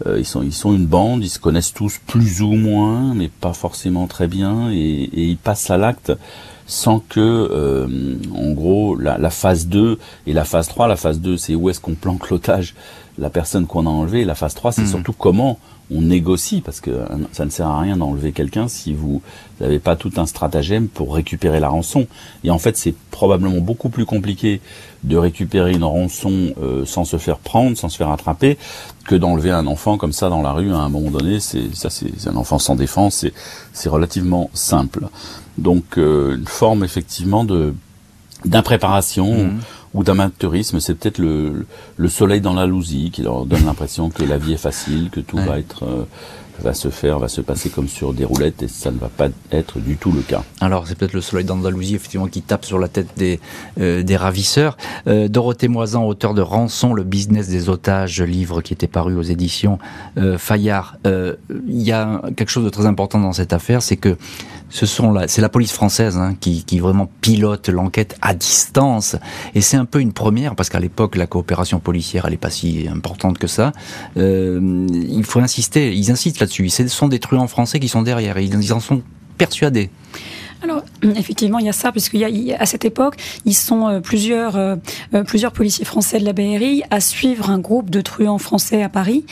euh, 0.08 0.20
ils 0.20 0.26
sont 0.26 0.42
ils 0.42 0.54
sont 0.54 0.74
une 0.74 0.86
bande, 0.86 1.24
ils 1.24 1.30
se 1.30 1.40
connaissent 1.40 1.74
tous 1.74 2.00
plus 2.06 2.42
ou 2.42 2.52
moins, 2.54 3.14
mais 3.14 3.30
pas 3.30 3.54
forcément 3.54 4.08
très 4.08 4.28
bien, 4.28 4.72
et, 4.72 4.76
et 4.76 5.26
ils 5.26 5.38
passent 5.38 5.70
à 5.70 5.78
l'acte 5.78 6.12
sans 6.66 7.00
que, 7.00 7.20
euh, 7.20 7.88
en 8.36 8.52
gros, 8.52 8.96
la, 8.96 9.18
la, 9.18 9.30
phase 9.30 9.68
2 9.68 10.00
et 10.28 10.34
la 10.34 10.46
phase 10.46 10.68
3, 10.68 10.88
la 10.88 10.96
phase 10.96 11.20
2, 11.20 11.38
c'est 11.38 11.56
où 11.56 11.70
est-ce 11.70 11.80
qu'on 11.80 11.96
planque 11.96 12.30
l'otage, 12.30 12.76
la 13.18 13.30
personne 13.30 13.68
qu'on 13.68 13.86
a 13.86 13.90
enlevée, 13.90 14.26
la 14.26 14.36
phase 14.36 14.54
3, 14.54 14.72
c'est 14.72 14.84
mmh. 14.84 14.88
surtout 14.88 15.14
comment 15.14 15.60
on 15.94 16.02
négocie 16.02 16.62
parce 16.62 16.82
que 16.82 16.92
ça 17.32 17.46
ne 17.46 17.50
sert 17.50 17.68
à 17.68 17.80
rien 17.80 17.98
d'enlever 17.98 18.32
quelqu'un 18.32 18.68
si 18.68 18.94
vous 18.94 19.22
n'avez 19.62 19.80
pas 19.80 19.96
tout 19.96 20.12
un 20.18 20.26
stratagème 20.26 20.88
pour 20.88 21.16
récupérer 21.16 21.60
la 21.60 21.70
rançon. 21.70 22.08
Et 22.44 22.50
en 22.50 22.60
fait, 22.60 22.78
c'est 22.78 22.96
probablement 23.12 23.60
beaucoup 23.60 23.90
plus 23.90 24.06
compliqué 24.06 24.62
de 25.04 25.18
récupérer 25.18 25.74
une 25.74 25.84
rançon 25.84 26.54
euh, 26.62 26.86
sans 26.86 27.06
se 27.06 27.18
faire 27.18 27.38
prendre, 27.38 27.78
sans 27.78 27.90
se 27.90 27.98
faire 27.98 28.10
attraper, 28.10 28.58
que 29.06 29.16
d'enlever 29.16 29.52
un 29.52 29.68
enfant 29.68 29.98
comme 29.98 30.14
ça 30.14 30.30
dans 30.30 30.42
la 30.42 30.52
rue 30.52 30.72
à 30.72 30.78
un 30.78 30.90
moment 30.90 31.12
donné. 31.12 31.40
C'est 31.40 31.76
ça, 31.76 31.90
c'est 31.90 32.28
un 32.28 32.36
enfant 32.36 32.60
sans 32.60 32.76
défense. 32.76 33.26
C'est 33.74 33.90
relativement 33.90 34.50
simple. 34.54 35.08
Donc 35.58 35.98
euh, 35.98 36.36
une 36.36 36.48
forme 36.48 36.84
effectivement 36.84 37.44
de 37.44 37.74
d'impréparation. 38.46 39.46
Mmh 39.46 39.60
ou 39.94 40.04
d'amateurisme, 40.04 40.80
c'est 40.80 40.96
peut-être 40.96 41.20
le, 41.20 41.66
le 41.98 42.10
soleil 42.10 42.42
dans 42.42 42.54
la 42.54 42.66
lousie 42.66 43.12
qui 43.12 43.22
leur 43.22 43.46
donne 43.46 43.66
l'impression 43.66 44.10
que 44.10 44.24
la 44.24 44.38
vie 44.38 44.54
est 44.54 44.58
facile, 44.58 45.10
que 45.12 45.20
tout 45.20 45.38
va 45.38 45.60
être 45.60 45.84
euh, 45.84 46.04
va 46.62 46.74
se 46.74 46.90
faire, 46.90 47.20
va 47.20 47.28
se 47.28 47.42
passer 47.42 47.70
comme 47.70 47.88
sur 47.88 48.14
des 48.14 48.26
roulettes 48.26 48.64
et 48.64 48.68
ça 48.68 48.92
ne 48.92 48.98
va 48.98 49.10
pas 49.10 49.28
être 49.52 49.80
du 49.80 49.98
tout 49.98 50.12
le 50.12 50.22
cas. 50.22 50.44
Alors 50.62 50.88
c'est 50.88 50.98
peut-être 50.98 51.14
le 51.14 51.22
soleil 51.22 51.46
d'Andalousie 51.46 51.96
effectivement 51.96 52.28
qui 52.28 52.42
tape 52.42 52.66
sur 52.66 52.80
la 52.80 52.88
tête 52.88 53.08
des, 53.18 53.40
euh, 53.80 54.04
des 54.04 54.16
ravisseurs. 54.16 54.78
Euh, 55.08 55.28
Dorothée 55.28 55.68
Moisan, 55.68 56.06
auteur 56.06 56.34
de 56.34 56.42
Rançon, 56.42 56.94
le 56.94 57.04
business 57.04 57.48
des 57.48 57.70
otages, 57.70 58.22
livre 58.22 58.62
qui 58.62 58.74
était 58.74 58.88
paru 58.88 59.16
aux 59.16 59.24
éditions 59.24 59.80
euh, 60.18 60.38
Fayard. 60.38 60.98
Euh, 61.08 61.36
il 61.68 61.82
y 61.82 61.92
a 61.92 62.22
quelque 62.36 62.50
chose 62.50 62.66
de 62.66 62.70
très 62.70 62.86
important 62.86 63.20
dans 63.20 63.34
cette 63.34 63.54
affaire, 63.54 63.82
c'est 63.82 63.98
que 63.98 64.18
ce 64.70 64.86
sont 64.86 65.16
c'est 65.28 65.42
la 65.42 65.50
police 65.50 65.72
française 65.72 66.18
hein, 66.18 66.36
qui, 66.40 66.64
qui 66.64 66.80
vraiment 66.80 67.08
pilote 67.22 67.70
l'enquête 67.70 68.16
à 68.24 68.34
distance 68.34 69.16
et 69.54 69.62
c'est 69.62 69.78
un 69.78 69.86
peu 69.86 70.00
une 70.00 70.14
première 70.14 70.56
parce 70.56 70.70
qu'à 70.70 70.80
l'époque 70.80 71.16
la 71.16 71.28
coopération 71.28 71.80
policière 71.80 72.26
elle 72.26 72.34
est 72.34 72.38
pas 72.38 72.50
si 72.50 72.88
importante 72.90 73.38
que 73.38 73.46
ça. 73.46 73.72
il 74.16 75.24
faut 75.26 75.40
insister, 75.40 75.94
ils 75.94 76.10
insistent 76.10 76.43
Ce 76.48 76.88
sont 76.88 77.08
des 77.08 77.20
truands 77.20 77.48
français 77.48 77.80
qui 77.80 77.88
sont 77.88 78.02
derrière 78.02 78.38
et 78.38 78.44
ils 78.44 78.74
en 78.74 78.80
sont 78.80 79.02
persuadés. 79.38 79.90
Alors, 80.64 80.84
effectivement, 81.16 81.60
il 81.60 81.66
y 81.66 81.70
a 81.70 81.74
ça, 81.74 81.92
parce 81.92 82.10
qu'à 82.10 82.66
cette 82.66 82.86
époque, 82.86 83.16
ils 83.46 83.54
sont 83.54 83.88
euh, 83.88 84.00
plusieurs, 84.00 84.56
euh, 84.56 84.76
euh, 85.14 85.24
plusieurs 85.24 85.52
policiers 85.52 85.86
français 85.86 86.20
de 86.20 86.26
la 86.26 86.34
BRI 86.34 86.84
à 86.90 87.02
suivre 87.02 87.50
un 87.50 87.60
groupe 87.60 87.90
de 87.90 88.02
truands 88.02 88.38
français 88.38 88.82
à 88.82 88.90
Paris. 88.90 89.26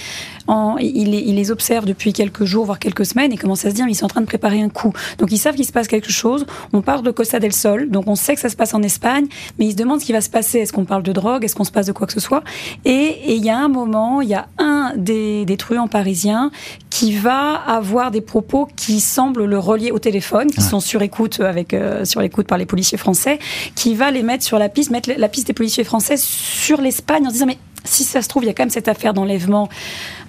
En, 0.48 0.78
ils, 0.78 1.12
les, 1.12 1.22
les 1.22 1.52
observent 1.52 1.86
depuis 1.86 2.14
quelques 2.14 2.46
jours, 2.46 2.66
voire 2.66 2.80
quelques 2.80 3.06
semaines, 3.06 3.32
et 3.32 3.38
commencent 3.38 3.66
à 3.66 3.70
se 3.70 3.76
dire, 3.76 3.88
ils 3.88 3.96
sont 3.96 4.06
en 4.06 4.10
train 4.10 4.22
de 4.22 4.26
préparer 4.26 4.62
un 4.62 4.70
coup. 4.70 4.94
Donc, 5.18 5.32
ils 5.32 5.38
savent 5.38 5.56
qu'il 5.56 5.66
se 5.66 5.72
passe 5.72 5.88
quelque 5.88 6.12
chose. 6.12 6.46
On 6.74 6.82
parle 6.82 7.04
de 7.04 7.12
Costa 7.12 7.40
del 7.40 7.54
Sol, 7.54 7.90
donc 7.90 8.08
on 8.08 8.16
sait 8.16 8.36
que 8.36 8.42
ça 8.42 8.50
se 8.50 8.56
passe 8.56 8.74
en 8.74 8.82
Espagne, 8.82 9.28
mais 9.58 9.66
ils 9.66 9.72
se 9.72 9.78
demandent 9.78 10.02
ce 10.02 10.06
qui 10.06 10.14
va 10.14 10.22
se 10.22 10.30
passer. 10.30 10.60
Est-ce 10.60 10.74
qu'on 10.74 10.86
parle 10.86 11.04
de 11.04 11.12
drogue? 11.14 11.44
Est-ce 11.44 11.56
qu'on 11.56 11.64
se 11.64 11.72
passe 11.72 11.88
de 11.88 11.92
quoi 11.92 12.08
que 12.08 12.14
ce 12.14 12.20
soit? 12.20 12.44
Et 12.86 13.34
il 13.34 13.44
y 13.44 13.50
a 13.50 13.58
un 13.58 13.68
moment, 13.68 14.22
il 14.22 14.30
y 14.30 14.36
a 14.36 14.48
un 14.58 14.94
des, 14.96 15.46
des 15.46 15.58
truands 15.58 15.88
parisiens 15.88 16.52
qui 16.90 17.14
va 17.14 17.54
avoir 17.56 18.12
des 18.12 18.22
propos 18.22 18.68
qui 18.76 19.00
semblent 19.00 19.46
le 19.46 19.60
relier 19.60 19.92
au 19.92 20.00
téléphone, 20.00 20.52
qui 20.52 20.62
sont 20.62 20.80
sur 20.80 21.02
écoute 21.02 21.40
avec 21.40 21.74
euh, 21.74 22.06
sur 22.06 22.22
l'écoute 22.22 22.48
par 22.48 22.58
les 22.58 22.66
policiers 22.66 22.98
français, 22.98 23.40
qui 23.76 23.96
va 23.96 24.12
les 24.12 24.24
mettre 24.24 24.44
sur 24.44 24.60
la 24.60 24.70
piste, 24.70 24.92
mettre 24.92 25.10
la 25.16 25.30
piste 25.30 25.48
des 25.48 25.54
policiers 25.54 25.84
français 25.84 26.16
sur 26.18 26.82
l'Espagne 26.82 27.28
en 27.28 27.32
disant 27.32 27.46
mais 27.46 27.58
si 27.84 28.04
ça 28.04 28.22
se 28.22 28.28
trouve, 28.28 28.44
il 28.44 28.48
y 28.48 28.50
a 28.50 28.54
quand 28.54 28.64
même 28.64 28.70
cette 28.70 28.88
affaire 28.88 29.14
d'enlèvement 29.14 29.68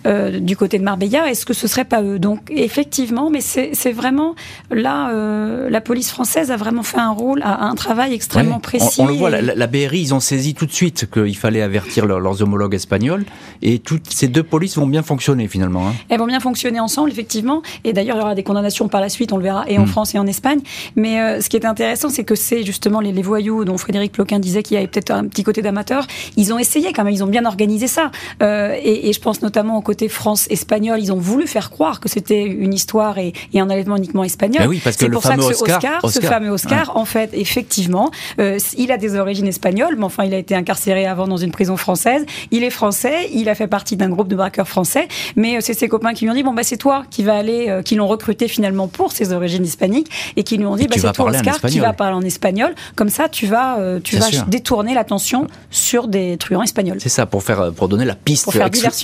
euh, 0.07 0.41
du 0.41 0.57
côté 0.57 0.79
de 0.79 0.85
Marbella. 0.85 1.31
Est-ce 1.31 1.47
que 1.47 1.55
ce 1.55 1.69
serait 1.69 1.85
pas 1.85 2.03
eux? 2.03 2.19
Donc 2.19 2.41
effectivement, 2.51 3.31
mais 3.31 3.41
c'est 3.41 3.93
vraiment 3.93 4.35
là, 4.71 5.11
euh, 5.11 5.71
la 5.71 5.81
police 5.81 6.11
française 6.11 6.51
a 6.51 6.57
vraiment 6.57 6.83
fait 6.83 6.99
un 6.99 7.11
rôle, 7.11 7.41
a 7.43 7.65
un 7.65 7.75
travail 7.75 8.13
extrêmement 8.13 8.59
précis. 8.59 9.01
On, 9.01 9.07
le 9.07 9.15
voit, 9.15 9.31
la, 9.31 9.67
BRI, 9.67 10.01
ils 10.01 10.15
ont 10.15 10.21
saisi 10.21 10.55
tout 10.55 10.67
de 10.67 10.73
suite 10.73 11.09
qu'il 11.11 11.37
fallait 11.37 11.63
avertir 11.63 12.07
leurs 12.07 12.43
homologues 12.43 12.75
espagnols, 12.75 13.25
et 13.63 13.79
toutes 13.79 14.11
ces 14.11 14.29
deux 14.29 14.43
polices 14.43 14.77
vont 14.77 14.87
bien 14.87 15.03
fonctionner 15.03 15.47
finalement. 15.47 15.89
Hein. 15.89 15.95
Elles 16.09 16.19
vont 16.19 16.27
bien 16.27 16.41
fonctionner 16.41 16.81
ensemble, 16.81 17.11
effectivement. 17.11 17.63
Et 17.85 17.93
d'ailleurs, 17.93 18.17
il 18.17 18.21
y 18.21 18.23
aura 18.23 18.35
des 18.35 18.43
condamnations 18.43 18.89
par 18.89 19.01
la 19.01 19.09
suite, 19.09 19.33
on 19.33 19.37
le 19.37 19.45
verra, 19.45 19.65
et 19.69 19.79
en 19.79 19.85
hmm. 19.85 19.87
France 19.87 20.15
et 20.15 20.19
en 20.19 20.27
Espagne. 20.27 20.61
Mais 20.97 21.21
euh, 21.21 21.41
ce 21.41 21.49
qui 21.49 21.57
est 21.57 21.67
intéressant, 21.67 22.09
c'est 22.09 22.25
que 22.25 22.35
c'est 22.35 22.65
justement 22.65 23.01
les, 23.01 23.13
les, 23.13 23.23
voyous 23.23 23.65
dont 23.65 23.79
Frédéric 23.79 24.13
Ploquin 24.13 24.41
disait 24.41 24.65
qu'il 24.65 24.75
y 24.75 24.79
avait 24.79 24.89
peut-être 24.89 25.13
un 25.13 25.27
petit 25.29 25.45
côté 25.45 25.63
d'amateur. 25.63 26.07
Ils 26.37 26.53
ont 26.53 26.59
essayé 26.59 26.93
quand 26.93 27.05
même, 27.05 27.15
ils 27.15 27.23
ont 27.23 27.29
bien 27.29 27.45
organisé 27.45 27.87
ça. 27.87 28.11
Et, 28.41 29.09
et 29.09 29.13
je 29.13 29.21
pense 29.21 29.43
notamment 29.43 29.79
au 29.79 29.81
côté 29.81 29.92
France-espagnol, 30.09 30.99
ils 31.01 31.13
ont 31.13 31.19
voulu 31.19 31.47
faire 31.47 31.71
croire 31.71 32.01
que 32.01 32.09
c'était 32.09 32.45
une 32.45 32.75
histoire 32.75 33.19
et, 33.19 33.33
un 33.55 33.71
enlèvement 33.71 33.97
uniquement 33.97 34.25
espagnol. 34.25 34.63
Ben 34.63 34.69
oui, 34.69 34.81
parce 34.83 34.97
que 34.97 35.05
c'est 35.05 35.11
pour 35.11 35.23
ça 35.23 35.37
que 35.37 35.43
ce 35.43 35.63
Oscar, 35.63 36.11
ce 36.11 36.21
fameux 36.21 36.51
Oscar, 36.51 36.97
en 36.97 37.05
fait, 37.05 37.31
effectivement, 37.33 38.11
euh, 38.41 38.59
il 38.77 38.91
a 38.91 38.97
des 38.97 39.17
origines 39.17 39.47
espagnoles, 39.47 39.97
mais 39.97 40.05
enfin, 40.05 40.25
il 40.25 40.35
a 40.35 40.39
été 40.39 40.55
incarcéré 40.55 41.07
avant 41.07 41.29
dans 41.29 41.37
une 41.37 41.53
prison 41.53 41.77
française. 41.77 42.25
Il 42.51 42.65
est 42.65 42.71
français, 42.71 43.31
il 43.33 43.49
a 43.49 43.55
fait 43.55 43.69
partie 43.69 43.97
d'un 43.97 44.09
groupe 44.09 44.29
de 44.29 44.37
braqueurs 44.37 44.69
français, 44.69 45.07
mais 45.37 45.57
euh, 45.57 45.61
c'est 45.61 45.75
ses 45.75 45.89
copains 45.89 46.13
qui 46.13 46.25
lui 46.25 46.31
ont 46.31 46.35
dit 46.35 46.43
bon 46.43 46.55
bah 46.55 46.63
c'est 46.65 46.77
toi 46.77 47.05
qui 47.11 47.23
va 47.23 47.37
aller, 47.37 47.69
euh, 47.69 47.83
qui 47.83 47.95
l'ont 47.95 48.09
recruté 48.09 48.49
finalement 48.49 48.89
pour 48.89 49.13
ses 49.13 49.33
origines 49.33 49.65
hispaniques 49.65 50.11
et 50.37 50.43
qui 50.43 50.57
lui 50.57 50.67
ont 50.67 50.77
dit 50.77 50.89
bah 50.89 50.97
c'est 50.99 51.13
toi 51.13 51.31
Oscar 51.31 51.61
qui 51.61 51.79
va 51.79 51.93
parler 51.93 52.17
en 52.17 52.23
espagnol. 52.23 52.75
Comme 52.97 53.11
ça, 53.11 53.29
tu 53.29 53.47
vas, 53.47 53.79
tu 54.03 54.17
vas 54.17 54.27
détourner 54.49 54.95
l'attention 54.95 55.47
sur 55.71 56.09
des 56.09 56.37
truands 56.37 56.63
espagnols. 56.63 56.99
C'est 57.01 57.09
ça 57.09 57.27
pour 57.27 57.43
faire, 57.43 57.73
pour 57.73 57.89
donner 57.89 58.05
la 58.05 58.15
piste 58.15 58.49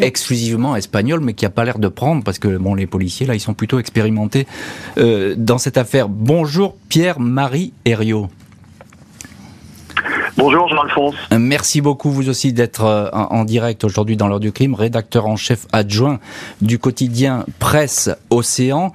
exclusivement 0.00 0.76
espagnole, 0.78 1.20
mais 1.20 1.34
qui 1.34 1.46
a 1.46 1.50
pas 1.50 1.64
l'air 1.64 1.78
de 1.78 1.88
prendre 1.88 2.24
parce 2.24 2.38
que 2.38 2.56
bon, 2.56 2.74
les 2.74 2.86
policiers 2.86 3.26
là, 3.26 3.34
ils 3.34 3.40
sont 3.40 3.54
plutôt 3.54 3.78
expérimentés 3.78 4.46
euh, 4.96 5.34
dans 5.36 5.58
cette 5.58 5.76
affaire. 5.76 6.08
Bonjour 6.08 6.76
Pierre-Marie 6.88 7.72
Herriot. 7.84 8.28
Bonjour 10.36 10.68
Jean-Alphonse. 10.68 11.14
Merci 11.36 11.80
beaucoup 11.80 12.10
vous 12.10 12.28
aussi 12.28 12.52
d'être 12.52 12.84
euh, 12.84 13.10
en 13.12 13.44
direct 13.44 13.82
aujourd'hui 13.82 14.16
dans 14.16 14.28
l'heure 14.28 14.40
du 14.40 14.52
crime, 14.52 14.74
rédacteur 14.74 15.26
en 15.26 15.36
chef 15.36 15.66
adjoint 15.72 16.20
du 16.62 16.78
quotidien 16.78 17.44
Presse 17.58 18.08
Océan. 18.30 18.92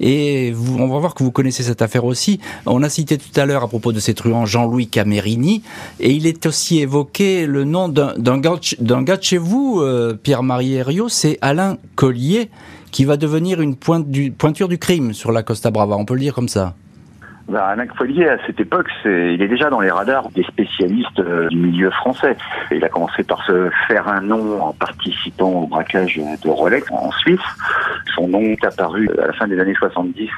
Et 0.00 0.52
vous, 0.52 0.78
on 0.78 0.88
va 0.88 0.98
voir 0.98 1.14
que 1.14 1.22
vous 1.22 1.30
connaissez 1.30 1.62
cette 1.62 1.82
affaire 1.82 2.04
aussi. 2.04 2.40
On 2.64 2.82
a 2.82 2.88
cité 2.88 3.18
tout 3.18 3.38
à 3.38 3.44
l'heure 3.44 3.62
à 3.62 3.68
propos 3.68 3.92
de 3.92 4.00
ces 4.00 4.14
truands 4.14 4.46
Jean-Louis 4.46 4.88
Camerini 4.88 5.62
et 6.00 6.12
il 6.12 6.26
est 6.26 6.46
aussi 6.46 6.80
évoqué 6.80 7.46
le 7.46 7.64
nom 7.64 7.88
d'un 7.88 8.38
gars, 8.38 8.56
de 8.56 9.22
chez 9.22 9.38
vous, 9.38 9.80
euh, 9.80 10.14
Pierre-Marie 10.14 10.74
Herriot, 10.74 11.08
c'est 11.08 11.38
Alain 11.42 11.76
Collier 11.94 12.50
qui 12.90 13.04
va 13.04 13.18
devenir 13.18 13.60
une 13.60 13.76
pointure 13.76 14.68
du 14.68 14.78
crime 14.78 15.12
sur 15.12 15.30
la 15.30 15.42
Costa 15.42 15.70
Brava. 15.70 15.96
On 15.96 16.06
peut 16.06 16.14
le 16.14 16.20
dire 16.20 16.34
comme 16.34 16.48
ça. 16.48 16.74
Ben, 17.48 17.60
Alain 17.60 17.86
Follier, 17.96 18.28
à 18.28 18.38
cette 18.44 18.58
époque, 18.58 18.88
c'est, 19.02 19.34
il 19.34 19.40
est 19.40 19.46
déjà 19.46 19.70
dans 19.70 19.78
les 19.78 19.90
radars 19.90 20.30
des 20.30 20.42
spécialistes 20.42 21.20
euh, 21.20 21.46
du 21.48 21.56
milieu 21.56 21.90
français. 21.90 22.36
Il 22.72 22.84
a 22.84 22.88
commencé 22.88 23.22
par 23.22 23.44
se 23.46 23.70
faire 23.86 24.08
un 24.08 24.20
nom 24.20 24.60
en 24.60 24.72
participant 24.72 25.50
au 25.50 25.66
braquage 25.68 26.16
de 26.16 26.48
Rolex 26.48 26.90
en 26.90 27.12
Suisse. 27.12 27.38
Son 28.16 28.26
nom 28.26 28.40
est 28.40 28.64
apparu 28.64 29.08
à 29.22 29.28
la 29.28 29.32
fin 29.32 29.46
des 29.46 29.60
années 29.60 29.76
70, 29.78 30.28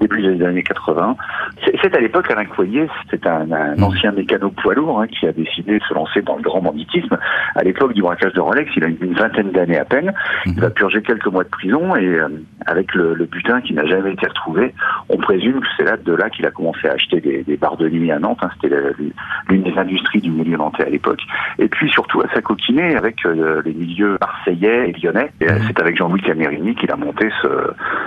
début 0.00 0.20
des 0.20 0.44
années 0.44 0.62
80. 0.62 1.16
C'est, 1.64 1.94
à 1.94 2.00
l'époque 2.00 2.30
Alain 2.30 2.44
Follier, 2.54 2.86
c'est 3.10 3.26
un, 3.26 3.46
mmh. 3.46 3.82
ancien 3.82 4.12
mécano 4.12 4.50
poids 4.50 4.74
lourd 4.74 5.00
hein, 5.00 5.06
qui 5.06 5.26
a 5.26 5.32
décidé 5.32 5.78
de 5.78 5.84
se 5.84 5.94
lancer 5.94 6.20
dans 6.20 6.36
le 6.36 6.42
grand 6.42 6.60
banditisme. 6.60 7.16
À 7.54 7.64
l'époque 7.64 7.94
du 7.94 8.02
braquage 8.02 8.34
de 8.34 8.40
Rolex, 8.40 8.70
il 8.76 8.84
a 8.84 8.88
une, 8.88 9.14
vingtaine 9.14 9.52
d'années 9.52 9.78
à 9.78 9.86
peine. 9.86 10.08
Mmh. 10.08 10.50
Il 10.50 10.60
va 10.60 10.68
purger 10.68 11.00
quelques 11.00 11.28
mois 11.28 11.44
de 11.44 11.48
prison 11.48 11.96
et 11.96 12.04
euh, 12.04 12.28
avec 12.66 12.94
le, 12.94 13.14
le 13.14 13.24
butin 13.24 13.62
qui 13.62 13.72
n'a 13.72 13.86
jamais 13.86 14.12
été 14.12 14.26
retrouvé, 14.26 14.74
on 15.08 15.16
présume 15.16 15.60
que 15.60 15.66
c'est 15.78 15.84
là 15.84 15.96
de 15.96 16.12
là 16.12 16.28
qu'il 16.28 16.44
a 16.44 16.50
commencé 16.58 16.88
à 16.88 16.92
acheter 16.92 17.20
des, 17.20 17.44
des 17.44 17.56
barres 17.56 17.76
de 17.76 17.88
nuit 17.88 18.10
à 18.10 18.18
Nantes. 18.18 18.38
Hein, 18.42 18.50
C'était 18.54 18.74
l'une 19.48 19.62
des 19.62 19.78
industries 19.78 20.20
du 20.20 20.30
milieu 20.30 20.56
nantais 20.56 20.84
à 20.84 20.90
l'époque. 20.90 21.20
Et 21.58 21.68
puis 21.68 21.88
surtout 21.90 22.20
à 22.20 22.28
s'acoquiner 22.34 22.96
avec 22.96 23.24
euh, 23.24 23.62
les 23.64 23.72
milieux 23.72 24.18
marseillais 24.20 24.90
et 24.90 24.92
lyonnais. 25.00 25.30
Et 25.40 25.48
euh, 25.48 25.58
mmh. 25.58 25.62
c'est 25.68 25.80
avec 25.80 25.96
Jean-Louis 25.96 26.20
Camerini 26.20 26.74
qu'il 26.74 26.90
a 26.90 26.96
monté 26.96 27.30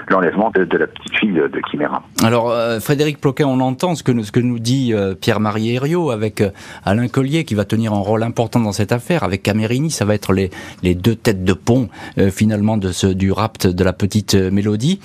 l'enlèvement 0.09 0.51
de, 0.51 0.65
de, 0.65 0.77
la 0.77 0.87
petite 0.87 1.15
fille 1.17 1.31
de, 1.31 1.47
de 1.47 1.61
Chimera. 1.69 2.03
Alors 2.23 2.51
euh, 2.51 2.79
Frédéric 2.79 3.19
Ploquin, 3.21 3.45
on 3.47 3.59
entend 3.61 3.95
ce 3.95 4.03
que, 4.03 4.21
ce 4.21 4.31
que 4.31 4.39
nous 4.39 4.59
dit 4.59 4.93
Pierre-Marie 5.21 5.75
Herriot 5.75 6.11
avec 6.11 6.43
Alain 6.85 7.07
Collier 7.07 7.45
qui 7.45 7.55
va 7.55 7.65
tenir 7.65 7.93
un 7.93 7.99
rôle 7.99 8.23
important 8.23 8.59
dans 8.59 8.73
cette 8.73 8.91
affaire. 8.91 9.23
Avec 9.23 9.43
Camerini, 9.43 9.89
ça 9.89 10.05
va 10.05 10.13
être 10.13 10.33
les, 10.33 10.49
les 10.83 10.95
deux 10.95 11.15
têtes 11.15 11.43
de 11.43 11.53
pont 11.53 11.89
finalement 12.31 12.77
de 12.77 12.91
ce, 12.91 13.07
du 13.07 13.31
rapt 13.31 13.67
de 13.67 13.83
la 13.83 13.93
petite 13.93 14.35
Mélodie. 14.35 14.99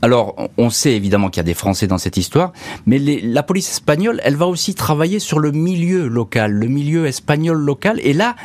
Alors, 0.00 0.36
on 0.56 0.70
sait 0.70 0.92
évidemment 0.92 1.28
qu'il 1.28 1.38
y 1.38 1.40
a 1.40 1.44
des 1.44 1.54
Français 1.54 1.86
dans 1.88 1.98
cette 1.98 2.16
histoire, 2.16 2.52
mais 2.86 2.98
la 2.98 3.42
police 3.42 3.70
espagnole, 3.70 4.20
elle 4.22 4.36
va 4.36 4.46
aussi 4.46 4.74
travailler 4.74 5.18
sur 5.18 5.40
le 5.40 5.50
milieu 5.50 6.06
local, 6.06 6.52
le 6.52 6.68
milieu 6.68 7.06
espagnol 7.06 7.58
local. 7.58 7.98
Et 8.04 8.12
là, 8.12 8.36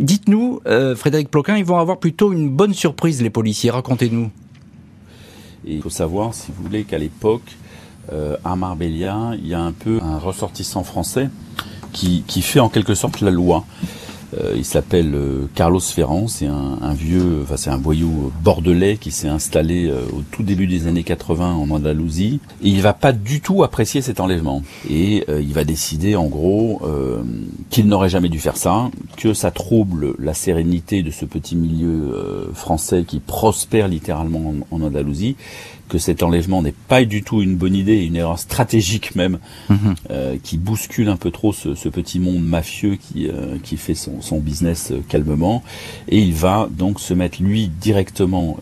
dites-nous, 0.00 0.60
euh, 0.66 0.96
Frédéric 0.96 1.30
Ploquin, 1.30 1.56
ils 1.56 1.64
vont 1.64 1.78
avoir 1.78 1.98
plutôt 1.98 2.32
une 2.32 2.48
bonne 2.48 2.72
surprise, 2.72 3.22
les 3.22 3.30
policiers. 3.30 3.70
Racontez-nous. 3.70 4.30
Il 5.66 5.82
faut 5.82 5.90
savoir, 5.90 6.32
si 6.32 6.50
vous 6.56 6.62
voulez, 6.62 6.84
qu'à 6.84 6.98
l'époque, 6.98 7.56
euh, 8.12 8.36
à 8.44 8.56
Marbella, 8.56 9.32
il 9.34 9.46
y 9.46 9.54
a 9.54 9.60
un 9.60 9.72
peu 9.72 10.00
un 10.02 10.18
ressortissant 10.18 10.84
français 10.84 11.28
qui, 11.92 12.22
qui 12.26 12.40
fait 12.40 12.60
en 12.60 12.68
quelque 12.68 12.94
sorte 12.94 13.20
la 13.20 13.30
loi. 13.30 13.64
Euh, 14.38 14.54
il 14.56 14.64
s'appelle 14.64 15.14
euh, 15.14 15.46
Carlos 15.54 15.80
Ferrand, 15.80 16.28
c'est 16.28 16.46
un, 16.46 16.94
vieux, 16.94 17.40
enfin 17.42 17.56
c'est 17.56 17.70
un 17.70 17.76
voyou 17.76 18.32
bordelais 18.42 18.96
qui 18.96 19.10
s'est 19.10 19.28
installé 19.28 19.86
euh, 19.86 20.00
au 20.12 20.22
tout 20.30 20.42
début 20.42 20.66
des 20.66 20.86
années 20.86 21.04
80 21.04 21.54
en 21.54 21.70
Andalousie. 21.70 22.40
Et 22.62 22.68
il 22.68 22.82
va 22.82 22.92
pas 22.92 23.12
du 23.12 23.40
tout 23.40 23.64
apprécier 23.64 24.02
cet 24.02 24.20
enlèvement. 24.20 24.62
Et 24.90 25.24
il 25.28 25.52
va 25.52 25.64
décider 25.64 26.16
en 26.16 26.26
gros 26.26 26.82
qu'il 27.70 27.86
n'aurait 27.86 28.08
jamais 28.08 28.28
dû 28.28 28.38
faire 28.38 28.56
ça, 28.56 28.90
que 29.16 29.34
ça 29.34 29.50
trouble 29.50 30.14
la 30.18 30.34
sérénité 30.34 31.02
de 31.02 31.10
ce 31.10 31.24
petit 31.24 31.56
milieu 31.56 32.50
français 32.54 33.04
qui 33.04 33.20
prospère 33.20 33.88
littéralement 33.88 34.54
en 34.70 34.80
Andalousie 34.80 35.36
que 35.88 35.98
cet 35.98 36.22
enlèvement 36.22 36.62
n'est 36.62 36.74
pas 36.88 37.04
du 37.04 37.22
tout 37.22 37.42
une 37.42 37.56
bonne 37.56 37.74
idée, 37.74 38.04
une 38.04 38.16
erreur 38.16 38.38
stratégique 38.38 39.14
même, 39.14 39.38
mhm. 39.68 39.94
euh, 40.10 40.36
qui 40.42 40.58
bouscule 40.58 41.08
un 41.08 41.16
peu 41.16 41.30
trop 41.30 41.52
ce, 41.52 41.88
petit 41.88 42.18
monde 42.18 42.44
mafieux 42.44 42.96
qui, 42.96 43.28
euh, 43.28 43.56
qui 43.62 43.76
fait 43.76 43.94
son, 43.94 44.20
son 44.20 44.38
business 44.38 44.90
euh, 44.90 45.02
calmement. 45.08 45.62
Et 46.08 46.18
il 46.18 46.34
va 46.34 46.68
donc 46.70 47.00
se 47.00 47.14
mettre 47.14 47.42
lui 47.42 47.68
directement 47.68 48.58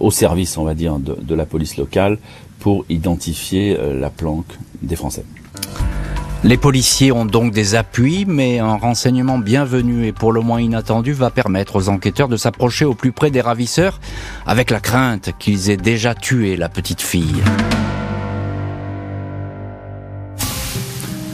au 0.00 0.10
service, 0.10 0.58
on 0.58 0.64
va 0.64 0.74
dire, 0.74 0.98
de, 0.98 1.16
de, 1.20 1.34
la 1.34 1.46
police 1.46 1.76
locale 1.76 2.18
pour 2.58 2.84
identifier 2.88 3.76
la 3.94 4.10
planque 4.10 4.58
des 4.82 4.96
Français. 4.96 5.24
Les 6.46 6.56
policiers 6.56 7.10
ont 7.10 7.24
donc 7.24 7.52
des 7.52 7.74
appuis, 7.74 8.24
mais 8.24 8.60
un 8.60 8.76
renseignement 8.76 9.36
bienvenu 9.36 10.06
et 10.06 10.12
pour 10.12 10.30
le 10.30 10.40
moins 10.40 10.60
inattendu 10.60 11.12
va 11.12 11.30
permettre 11.30 11.74
aux 11.74 11.88
enquêteurs 11.88 12.28
de 12.28 12.36
s'approcher 12.36 12.84
au 12.84 12.94
plus 12.94 13.10
près 13.10 13.32
des 13.32 13.40
ravisseurs 13.40 13.98
avec 14.46 14.70
la 14.70 14.78
crainte 14.78 15.30
qu'ils 15.40 15.70
aient 15.70 15.76
déjà 15.76 16.14
tué 16.14 16.56
la 16.56 16.68
petite 16.68 17.02
fille. 17.02 17.42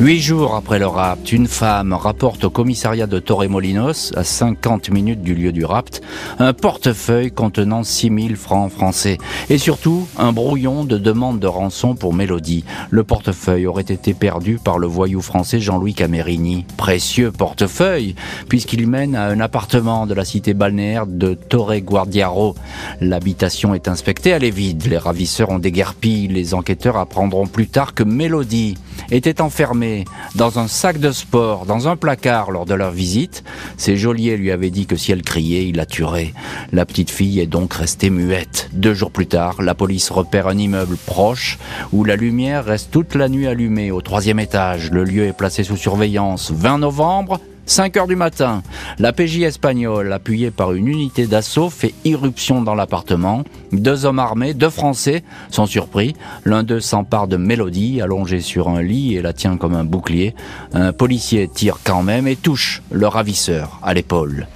Huit 0.03 0.19
jours 0.19 0.57
après 0.57 0.81
le 0.81 0.89
rapt, 0.89 1.31
une 1.31 1.47
femme 1.47 1.93
rapporte 1.93 2.43
au 2.43 2.51
commissariat 2.51 3.07
de 3.07 3.21
Torremolinos, 3.21 4.11
à 4.17 4.25
50 4.25 4.91
minutes 4.91 5.23
du 5.23 5.33
lieu 5.33 5.53
du 5.53 5.65
rapt, 5.65 6.03
un 6.41 6.53
portefeuille 6.53 7.31
contenant 7.31 7.85
6000 7.85 8.35
francs 8.35 8.73
français. 8.73 9.19
Et 9.49 9.59
surtout, 9.59 10.09
un 10.19 10.33
brouillon 10.33 10.83
de 10.83 10.99
demande 10.99 11.39
de 11.39 11.47
rançon 11.47 11.95
pour 11.95 12.15
Mélodie. 12.15 12.65
Le 12.91 13.05
portefeuille 13.05 13.69
aurait 13.69 13.83
été 13.83 14.13
perdu 14.13 14.59
par 14.59 14.81
le 14.81 14.89
voyou 14.89 15.23
français 15.23 15.61
Jean-Louis 15.61 15.95
Camerini. 15.95 16.67
Précieux 16.77 17.31
portefeuille, 17.31 18.17
puisqu'il 18.49 18.89
mène 18.89 19.15
à 19.15 19.27
un 19.27 19.39
appartement 19.39 20.09
de 20.09 20.15
la 20.15 20.25
cité 20.25 20.53
balnéaire 20.53 21.07
de 21.07 21.35
Torre 21.35 21.79
Guardiaro. 21.79 22.57
L'habitation 23.01 23.73
est 23.73 23.87
inspectée, 23.87 24.31
elle 24.31 24.43
est 24.43 24.51
vide. 24.51 24.85
Les 24.89 24.99
ravisseurs 24.99 25.51
ont 25.51 25.61
déguerpi. 25.61 26.27
Les 26.27 26.55
enquêteurs 26.55 26.97
apprendront 26.97 27.47
plus 27.47 27.69
tard 27.69 27.95
que 27.95 28.03
Mélodie 28.03 28.75
était 29.13 29.41
enfermée 29.41 29.92
dans 30.35 30.59
un 30.59 30.69
sac 30.69 30.99
de 30.99 31.13
sport, 31.13 31.67
dans 31.67 31.89
un 31.89 31.97
placard 31.97 32.51
lors 32.51 32.67
de 32.67 32.75
leur 32.75 32.91
visite. 32.91 33.45
Ses 33.77 33.97
geôliers 33.97 34.37
lui 34.37 34.51
avaient 34.51 34.71
dit 34.71 34.87
que 34.87 34.97
si 34.97 35.13
elle 35.13 35.23
criait, 35.23 35.67
il 35.67 35.77
la 35.77 35.87
tuerait. 35.87 36.33
La 36.73 36.87
petite 36.87 37.11
fille 37.11 37.41
est 37.41 37.47
donc 37.47 37.75
restée 37.75 38.11
muette. 38.11 38.69
Deux 38.73 38.95
jours 38.95 39.11
plus 39.11 39.27
tard, 39.27 39.63
la 39.63 39.75
police 39.75 40.11
repère 40.11 40.49
un 40.49 40.59
immeuble 40.59 40.97
proche 41.07 41.59
où 41.93 42.05
la 42.05 42.17
lumière 42.17 42.65
reste 42.65 42.91
toute 42.91 43.15
la 43.15 43.29
nuit 43.29 43.47
allumée 43.47 43.91
au 43.91 44.01
troisième 44.01 44.41
étage. 44.41 44.91
Le 44.91 45.05
lieu 45.05 45.25
est 45.25 45.37
placé 45.37 45.65
sous 45.65 45.77
surveillance. 45.77 46.51
20 46.51 46.79
novembre, 46.79 47.41
5 47.67 47.97
heures 47.97 48.07
du 48.07 48.17
matin, 48.17 48.63
la 48.99 49.13
PJ 49.13 49.43
espagnole, 49.43 50.13
appuyée 50.13 50.51
par 50.51 50.73
une 50.73 50.89
unité 50.89 51.27
d'assaut, 51.27 51.71
fait 51.71 51.95
irruption 52.05 52.61
dans 52.61 52.75
l'appartement. 52.75 53.45
Deux 53.71 54.05
hommes 54.05 54.19
armés, 54.19 54.53
deux 54.53 54.71
Français, 54.71 55.23
sont 55.51 55.67
surpris. 55.67 56.15
L'un 56.45 56.65
d'eux 56.65 56.81
s'empare 56.81 57.29
de 57.29 57.37
Mélodie, 57.37 58.01
allongée 58.01 58.41
sur 58.41 58.69
un 58.69 58.83
lit, 58.83 59.15
et 59.15 59.23
la 59.23 59.33
tient 59.33 59.57
comme 59.57 59.75
un 59.75 59.85
bouclier. 59.85 60.35
Un 60.75 60.93
policier 60.93 61.49
tire 61.49 61.79
quand 61.85 62.03
même 62.03 62.27
et 62.27 62.37
touche 62.37 62.83
le 62.91 63.07
ravisseur 63.07 63.79
à 63.83 63.95
l'épaule. 63.95 64.47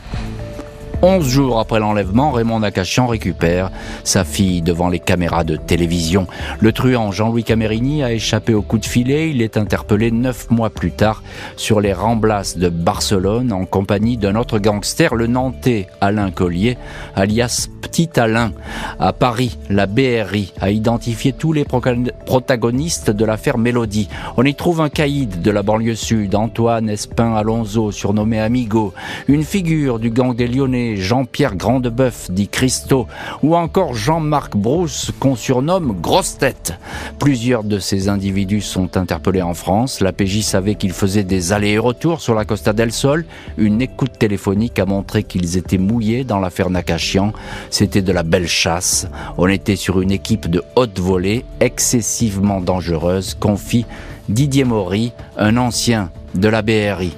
Onze 1.03 1.29
jours 1.29 1.61
après 1.61 1.79
l'enlèvement, 1.79 2.31
Raymond 2.31 2.61
Nakachian 2.61 3.07
récupère 3.07 3.71
sa 4.03 4.25
fille 4.25 4.63
devant 4.63 4.89
les 4.89 4.99
caméras 4.99 5.45
de 5.45 5.57
télévision. 5.57 6.27
Le 6.61 6.73
truand 6.73 7.13
Jean-Louis 7.13 7.45
Camerini 7.45 8.03
a 8.03 8.13
échappé 8.13 8.55
au 8.55 8.63
coup 8.63 8.79
de 8.79 8.87
filet. 8.87 9.31
Il 9.31 9.43
est 9.43 9.59
interpellé 9.59 10.11
neuf 10.11 10.51
mois 10.51 10.71
plus 10.71 10.93
tard 10.93 11.23
sur 11.57 11.81
les 11.83 11.93
Ramblas 11.93 12.55
de 12.57 12.71
Barcelone 12.71 13.53
en 13.53 13.67
compagnie 13.67 14.17
d'un 14.17 14.37
autre 14.37 14.59
gangster, 14.59 15.15
le 15.15 15.27
Nantais 15.27 15.87
Alain 16.01 16.31
Collier, 16.31 16.79
alias 17.15 17.69
Petit 17.83 18.09
Alain. 18.19 18.53
À 18.99 19.13
Paris, 19.13 19.59
la 19.69 19.87
BRI 19.87 20.53
a 20.61 20.71
identifié 20.71 21.33
tous 21.33 21.53
les 21.53 21.65
protagonistes 21.65 23.11
de 23.11 23.25
l'affaire 23.25 23.59
Mélodie. 23.59 24.09
On 24.37 24.45
y 24.45 24.55
trouve 24.55 24.81
un 24.81 24.89
caïd 24.89 25.43
de 25.43 25.51
la 25.51 25.63
banlieue 25.63 25.95
sud, 25.95 26.35
Antoine 26.35 26.89
Espin 26.89 27.35
Alonso, 27.35 27.93
surnommé 27.93 28.41
Amigo, 28.41 28.93
une 29.29 29.45
figure 29.45 29.99
du 29.99 30.11
gang 30.11 30.35
des 30.35 30.49
Lyonnais, 30.49 30.86
Jean-Pierre 30.95 31.57
Grandebeuf, 31.57 32.31
dit 32.31 32.47
Christo, 32.47 33.09
ou 33.43 33.57
encore 33.57 33.95
Jean-Marc 33.95 34.57
Brousse, 34.57 35.11
qu'on 35.19 35.35
surnomme 35.35 35.97
Grosse 36.01 36.39
Tête. 36.39 36.75
Plusieurs 37.19 37.65
de 37.65 37.81
ces 37.81 38.09
individus 38.09 38.61
sont 38.61 38.97
interpellés 38.97 39.43
en 39.43 39.55
France. 39.55 40.01
La 40.01 40.13
PJ 40.13 40.43
savait 40.43 40.77
qu'ils 40.77 40.93
faisaient 40.93 41.25
des 41.25 41.53
allers 41.53 41.73
et 41.73 41.79
retours 41.79 42.21
sur 42.21 42.35
la 42.35 42.45
Costa 42.45 42.73
del 42.73 42.93
Sol. 42.93 43.25
Une 43.59 43.83
écoute 43.83 44.19
téléphonique 44.19 44.79
a 44.79 44.87
montré 44.87 45.25
qu'ils 45.25 45.57
étaient 45.57 45.79
mouillés 45.79 46.23
dans 46.23 46.39
l'affaire 46.39 46.71
Nakachian. 46.71 47.33
C'était 47.71 48.03
de 48.03 48.13
la 48.13 48.23
belle 48.23 48.47
chasse. 48.47 49.09
On 49.39 49.49
était 49.49 49.77
sur 49.77 50.01
une 50.01 50.13
équipe 50.13 50.49
de 50.49 50.63
haute 50.77 51.01
volée 51.01 51.45
excessivement 51.61 52.61
dangereuse, 52.61 53.35
confie 53.35 53.87
Didier 54.29 54.65
Maury, 54.65 55.13
un 55.37 55.57
ancien 55.57 56.11
de 56.35 56.49
la 56.49 56.63
BRI. 56.63 57.17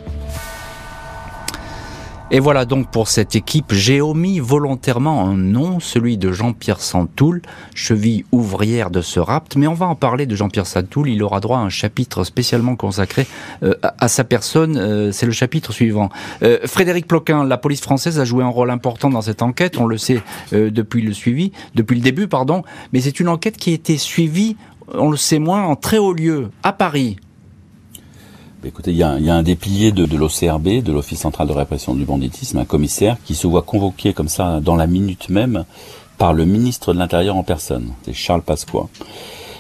Et 2.31 2.41
voilà 2.41 2.67
donc 2.67 2.91
pour 2.91 3.09
cette 3.09 3.37
équipe, 3.37 3.73
j'ai 3.73 4.03
omis 4.03 4.39
volontairement 4.39 5.27
un 5.27 5.35
nom, 5.35 5.81
celui 5.81 6.19
de 6.19 6.31
Jean-Pierre 6.31 6.83
Santoul, 6.83 7.41
cheville 7.75 8.27
ouvrière 8.33 8.91
de 8.91 9.01
ce 9.01 9.19
rapt, 9.19 9.57
mais 9.57 9.67
on 9.67 9.73
va 9.73 9.87
en 9.87 9.95
parler 9.95 10.27
de 10.27 10.37
Jean-Pierre 10.37 10.67
Santoul, 10.67 11.09
il 11.09 11.23
aura 11.23 11.41
droit 11.41 11.57
à 11.57 11.63
un 11.63 11.71
chapitre 11.71 12.25
spécialement 12.25 12.77
consacré 12.77 13.27
euh, 13.63 13.75
à, 13.83 14.09
sa 14.09 14.25
personne, 14.25 14.77
euh, 14.77 15.11
c'est 15.11 15.25
le 15.25 15.33
chapitre 15.33 15.73
suivant. 15.73 16.11
Euh, 16.43 16.59
Frédéric 16.67 17.09
Ploquin, 17.09 17.45
la 17.45 17.57
police 17.57 17.81
française 17.81 18.21
a 18.21 18.27
joué 18.27 18.45
un 18.45 18.49
rôle 18.49 18.71
important 18.71 19.09
dans 19.09 19.23
cette 19.23 19.41
enquête, 19.41 19.79
on 19.79 19.87
le 19.87 19.97
sait 19.97 20.21
depuis 20.53 21.01
le 21.01 21.15
suivi, 21.15 21.53
depuis 21.75 21.97
le 21.97 22.03
début, 22.03 22.29
pardon, 22.29 22.63
mais 22.93 23.01
c'est 23.01 23.21
une 23.21 23.29
enquête 23.29 23.57
qui 23.57 23.71
a 23.71 23.73
été 23.73 23.97
suivie, 23.97 24.59
on 24.93 25.11
le 25.11 25.17
sait 25.17 25.39
moins, 25.39 25.65
en 25.65 25.77
très 25.77 25.97
haut 25.97 26.13
lieu, 26.13 26.51
à 26.63 26.75
Paris, 26.75 27.17
Écoutez, 28.65 28.91
il 28.91 28.97
y, 28.97 29.05
a, 29.05 29.11
un 29.13 29.43
des 29.45 29.55
piliers 29.55 29.93
de, 29.93 30.05
l'OCRB, 30.17 30.83
de 30.83 30.93
l'Office 30.93 31.21
central 31.21 31.47
de 31.47 31.53
répression 31.53 31.95
du 31.95 32.05
banditisme, 32.05 32.59
un 32.59 32.65
commissaire 32.65 33.17
qui 33.25 33.37
se 33.37 33.47
voit 33.47 33.63
convoqué 33.63 34.13
comme 34.13 34.29
ça 34.29 34.59
dans 34.61 34.75
la 34.75 34.89
minute 34.89 35.29
même 35.29 35.65
par 36.19 36.33
le 36.33 36.45
ministre 36.45 36.93
de 36.93 36.99
l'Intérieur 36.99 37.37
en 37.37 37.45
personne. 37.45 37.93
C'est 38.05 38.13
Charles 38.13 38.43
Pasqua. 38.43 38.89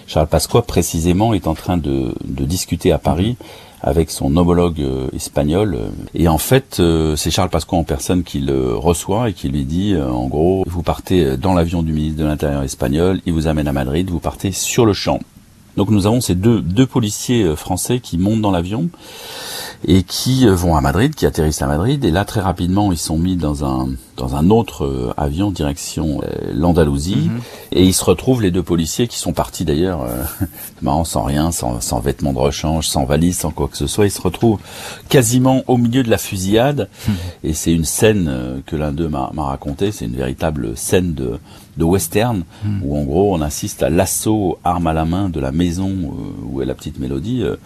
Charles 0.08 0.26
Pasqua, 0.26 0.62
précisément, 0.62 1.32
est 1.32 1.46
en 1.46 1.54
train 1.54 1.76
de, 1.76 2.12
discuter 2.24 2.90
à 2.90 2.98
Paris 2.98 3.36
avec 3.82 4.10
son 4.10 4.36
homologue 4.36 4.80
euh, 4.80 5.06
espagnol. 5.14 5.78
Et 6.14 6.26
en 6.26 6.38
fait, 6.38 6.78
euh, 6.80 7.14
c'est 7.14 7.30
Charles 7.30 7.50
Pasqua 7.50 7.76
en 7.76 7.84
personne 7.84 8.24
qui 8.24 8.40
le 8.40 8.74
reçoit 8.74 9.28
et 9.30 9.32
qui 9.32 9.48
lui 9.48 9.64
dit, 9.64 9.94
euh, 9.94 10.10
en 10.10 10.26
gros, 10.26 10.64
vous 10.66 10.82
partez 10.82 11.36
dans 11.36 11.54
l'avion 11.54 11.84
du 11.84 11.92
ministre 11.92 12.18
de 12.18 12.24
l'Intérieur 12.24 12.64
espagnol, 12.64 13.20
il 13.26 13.32
vous 13.32 13.46
amène 13.46 13.68
à 13.68 13.72
Madrid, 13.72 14.10
vous 14.10 14.18
partez 14.18 14.50
sur 14.50 14.84
le 14.84 14.92
champ. 14.92 15.20
Donc 15.78 15.90
nous 15.90 16.08
avons 16.08 16.20
ces 16.20 16.34
deux, 16.34 16.60
deux 16.60 16.86
policiers 16.86 17.44
euh, 17.44 17.54
français 17.54 18.00
qui 18.00 18.18
montent 18.18 18.40
dans 18.40 18.50
l'avion 18.50 18.90
et 19.86 20.02
qui 20.02 20.44
euh, 20.44 20.52
vont 20.52 20.74
à 20.74 20.80
Madrid, 20.80 21.14
qui 21.14 21.24
atterrissent 21.24 21.62
à 21.62 21.68
Madrid. 21.68 22.04
Et 22.04 22.10
là, 22.10 22.24
très 22.24 22.40
rapidement, 22.40 22.90
ils 22.90 22.98
sont 22.98 23.16
mis 23.16 23.36
dans 23.36 23.64
un 23.64 23.90
dans 24.16 24.34
un 24.34 24.50
autre 24.50 24.84
euh, 24.84 25.14
avion 25.16 25.52
direction 25.52 26.20
l'Andalousie. 26.52 27.30
Mhm. 27.30 27.40
Et 27.70 27.84
ils 27.84 27.94
se 27.94 28.04
retrouvent, 28.04 28.42
les 28.42 28.50
deux 28.50 28.64
policiers, 28.64 29.06
qui 29.06 29.18
sont 29.18 29.32
partis 29.32 29.64
d'ailleurs, 29.64 30.04
marrant, 30.82 31.04
sans 31.04 31.22
rien, 31.22 31.52
sans, 31.52 31.80
sans 31.80 32.00
vêtements 32.00 32.32
de 32.32 32.38
rechange, 32.38 32.88
sans 32.88 33.04
valise, 33.04 33.38
sans 33.38 33.52
quoi 33.52 33.68
que 33.68 33.76
ce 33.76 33.86
soit. 33.86 34.06
Ils 34.06 34.10
se 34.10 34.20
retrouvent 34.20 34.58
quasiment 35.08 35.62
au 35.68 35.76
milieu 35.76 36.02
de 36.02 36.10
la 36.10 36.18
fusillade. 36.18 36.88
Mhm. 37.06 37.14
Et 37.44 37.52
c'est 37.52 37.72
une 37.72 37.84
scène 37.84 38.62
que 38.66 38.74
l'un 38.74 38.90
d'eux 38.90 39.08
m'a 39.08 39.30
raconté. 39.36 39.92
C'est 39.92 40.06
une 40.06 40.16
véritable 40.16 40.76
scène 40.76 41.14
de 41.14 41.38
de 41.78 41.84
western, 41.84 42.44
hmm. 42.64 42.80
où 42.82 42.96
en 42.98 43.04
gros 43.04 43.34
on 43.34 43.40
assiste 43.40 43.82
à 43.82 43.88
l'assaut 43.88 44.58
arme 44.64 44.88
à 44.88 44.92
la 44.92 45.04
main 45.04 45.28
de 45.28 45.40
la 45.40 45.52
maison 45.52 45.90
euh, 45.90 46.44
où 46.44 46.60
est 46.60 46.66
la 46.66 46.74
petite 46.74 46.98
mélodie. 46.98 47.42
Euh, 47.42 47.56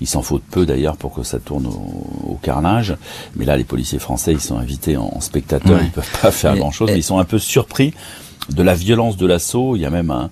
il 0.00 0.06
s'en 0.06 0.22
faut 0.22 0.38
peu 0.38 0.64
d'ailleurs 0.64 0.96
pour 0.96 1.12
que 1.12 1.22
ça 1.22 1.38
tourne 1.38 1.66
au, 1.66 2.38
carnage. 2.42 2.96
Mais 3.36 3.44
là, 3.44 3.58
les 3.58 3.64
policiers 3.64 3.98
français, 3.98 4.32
ils 4.32 4.40
sont 4.40 4.56
invités 4.56 4.96
en, 4.96 5.20
spectateurs, 5.20 5.78
ils 5.82 5.90
peuvent 5.90 6.20
pas 6.22 6.30
faire 6.30 6.56
grand-chose. 6.56 6.90
Ils 6.96 7.02
sont 7.02 7.18
un 7.18 7.26
peu 7.26 7.38
surpris 7.38 7.92
de 8.48 8.62
la 8.62 8.74
violence 8.74 9.18
de 9.18 9.26
l'assaut. 9.26 9.76
Il 9.76 9.82
y 9.82 9.84
a 9.84 9.90
même 9.90 10.10
un, 10.10 10.30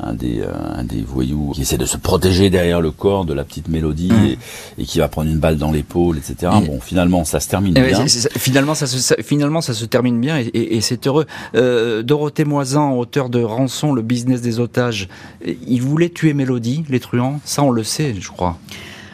un 0.00 0.14
des, 0.14 0.40
euh, 0.40 0.52
un 0.76 0.84
des 0.84 1.02
voyous 1.02 1.52
qui 1.54 1.62
essaie 1.62 1.76
de 1.78 1.84
se 1.86 1.96
protéger 1.96 2.50
derrière 2.50 2.80
le 2.80 2.90
corps 2.90 3.24
de 3.24 3.34
la 3.34 3.44
petite 3.44 3.68
mélodie 3.68 4.10
Mmh. 4.12 4.24
et, 4.26 4.38
et 4.78 4.84
qui 4.84 4.98
va 5.00 5.08
prendre 5.08 5.28
une 5.30 5.38
balle 5.38 5.56
dans 5.56 5.72
l'épaule, 5.72 6.18
etc. 6.18 6.52
Et- 6.62 6.66
Bon, 6.66 6.80
finalement, 6.80 7.24
ça 7.24 7.40
se 7.40 7.48
termine 7.48 7.74
Eh 7.76 7.82
bien. 7.88 8.06
finalement, 8.06 8.74
ça 8.74 8.86
se, 8.86 8.98
ça- 8.98 9.16
finalement, 9.22 9.60
ça 9.60 9.74
se 9.74 9.84
termine 9.84 10.20
bien 10.20 10.38
et, 10.38 10.42
et- 10.54 10.76
et 10.76 10.80
c'est 10.80 11.06
heureux. 11.06 11.26
Euh, 11.56 12.02
Dorothée 12.02 12.44
Moisan, 12.44 12.96
auteur 12.96 13.28
de 13.28 13.42
Rançon, 13.42 13.92
le 13.92 14.02
business 14.02 14.40
des 14.40 14.60
otages, 14.60 15.08
il 15.44 15.82
voulait 15.82 16.10
tuer 16.10 16.32
Mélodie, 16.34 16.84
les 16.88 17.00
truands. 17.00 17.40
Ça, 17.44 17.62
on 17.62 17.70
le 17.70 17.82
sait, 17.82 18.14
je 18.20 18.28
crois. 18.28 18.56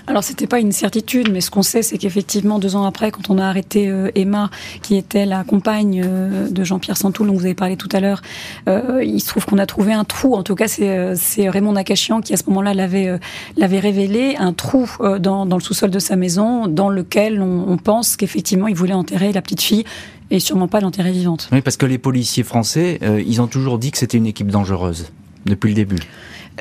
Alors 0.06 0.22
c'était 0.22 0.46
pas 0.46 0.60
une 0.60 0.72
certitude, 0.72 1.30
mais 1.32 1.40
ce 1.40 1.50
qu'on 1.50 1.62
sait, 1.62 1.82
c'est 1.82 1.96
qu'effectivement 1.96 2.58
deux 2.58 2.76
ans 2.76 2.84
après, 2.84 3.10
quand 3.10 3.30
on 3.30 3.38
a 3.38 3.44
arrêté 3.44 3.88
euh, 3.88 4.10
Emma, 4.14 4.50
qui 4.82 4.96
était 4.96 5.24
la 5.24 5.44
compagne 5.44 6.02
euh, 6.04 6.50
de 6.50 6.62
Jean-Pierre 6.62 6.98
Santoul, 6.98 7.28
dont 7.28 7.32
vous 7.32 7.46
avez 7.46 7.54
parlé 7.54 7.76
tout 7.76 7.88
à 7.90 8.00
l'heure, 8.00 8.20
euh, 8.68 9.02
il 9.02 9.20
se 9.20 9.28
trouve 9.28 9.46
qu'on 9.46 9.56
a 9.56 9.64
trouvé 9.64 9.94
un 9.94 10.04
trou. 10.04 10.34
En 10.34 10.42
tout 10.42 10.56
cas, 10.56 10.68
c'est 10.68 11.48
Raymond 11.48 11.72
Nakachian 11.72 12.20
qui 12.20 12.34
à 12.34 12.36
ce 12.36 12.44
moment-là 12.48 12.74
l'avait 12.74 13.18
révélé, 13.78 14.36
un 14.38 14.52
trou 14.52 14.90
dans, 15.20 15.44
le 15.46 15.60
sous-sol 15.60 15.90
de 15.90 15.98
sa 15.98 16.16
maison, 16.16 16.66
dans 16.66 16.90
lequel 16.90 17.40
on, 17.40 17.64
on 17.68 17.76
pense 17.78 18.16
qu'effectivement 18.16 18.68
il 18.68 18.74
voulait 18.74 18.92
enterrer 18.92 19.32
la 19.32 19.40
petite 19.40 19.62
fille 19.62 19.84
et 20.30 20.38
sûrement 20.38 20.68
pas 20.68 20.80
l'enterrer 20.80 21.12
vivante. 21.12 21.48
Oui, 21.52 21.62
parce 21.62 21.76
que 21.76 21.86
les 21.86 21.98
policiers 21.98 22.42
français, 22.42 22.98
ils 23.26 23.40
ont 23.40 23.46
toujours 23.46 23.78
dit 23.78 23.90
que 23.90 23.98
c'était 23.98 24.18
une 24.18 24.26
équipe 24.26 24.48
dangereuse 24.48 25.10
depuis 25.46 25.68
le 25.68 25.74
début. 25.74 26.00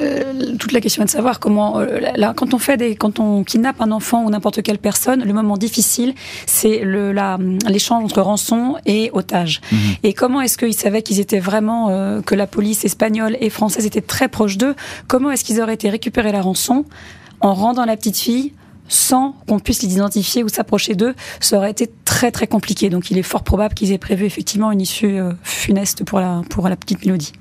Euh, 0.02 0.56
toute 0.58 0.72
la 0.72 0.82
question 0.82 1.04
est 1.04 1.06
de 1.06 1.12
savoir 1.12 1.40
comment, 1.40 1.80
euh, 1.80 2.00
là, 2.16 2.34
quand 2.36 2.54
on 2.54 2.58
fait 2.58 2.78
des, 2.78 2.96
quand 2.96 3.20
on 3.20 3.44
kidnappe 3.44 3.80
un 3.80 3.92
enfant 3.92 4.24
ou 4.24 4.30
n'importe 4.30 4.64
quelle 4.64 4.80
personne, 4.80 5.24
le 5.24 5.34
moment 5.34 5.58
difficile, 5.58 6.16
c'est 6.48 6.80
le, 6.80 7.12
la, 7.12 7.38
l'échange 7.68 8.04
entre 8.04 8.22
rançon 8.22 8.76
et 8.86 9.12
otage. 9.14 9.62
Et 10.02 10.14
comment 10.14 10.42
est-ce 10.42 10.58
qu'ils 10.58 10.74
savaient 10.74 11.04
qu'ils 11.04 11.20
étaient 11.20 11.40
vraiment, 11.40 11.90
euh, 11.90 12.22
que 12.22 12.34
la 12.34 12.48
police 12.48 12.86
espagnole 12.86 13.38
et 13.40 13.50
française 13.50 13.86
étaient 13.86 14.02
très 14.02 14.28
proches 14.28 14.58
d'eux? 14.58 14.76
Comment 15.08 15.32
est-ce 15.32 15.44
qu'ils 15.44 15.62
auraient 15.62 15.76
été 15.76 15.90
récupérer 15.90 16.32
la 16.32 16.42
rançon 16.42 16.86
en 17.40 17.54
rendant 17.54 17.86
la 17.86 17.96
petite 17.96 18.18
fille 18.18 18.54
sans 18.88 19.36
qu'on 19.48 19.60
puisse 19.60 19.82
les 19.82 19.94
identifier 19.94 20.44
ou 20.44 20.50
s'approcher 20.50 20.94
d'eux, 20.94 21.16
ça 21.40 21.58
aurait 21.58 21.72
été 21.72 21.90
très 22.06 22.32
très 22.32 22.48
compliqué. 22.48 22.90
Donc 22.90 23.12
il 23.12 23.18
est 23.18 23.24
fort 23.24 23.44
probable 23.44 23.74
qu'ils 23.74 23.92
aient 23.92 23.98
prévu 23.98 24.26
effectivement 24.26 24.72
une 24.72 24.82
issue 24.82 25.20
euh, 25.20 25.32
funeste 25.44 26.04
pour 26.04 26.20
la, 26.20 26.42
pour 26.50 26.68
la 26.68 26.76
petite 26.76 27.06
Mélodie. 27.06 27.34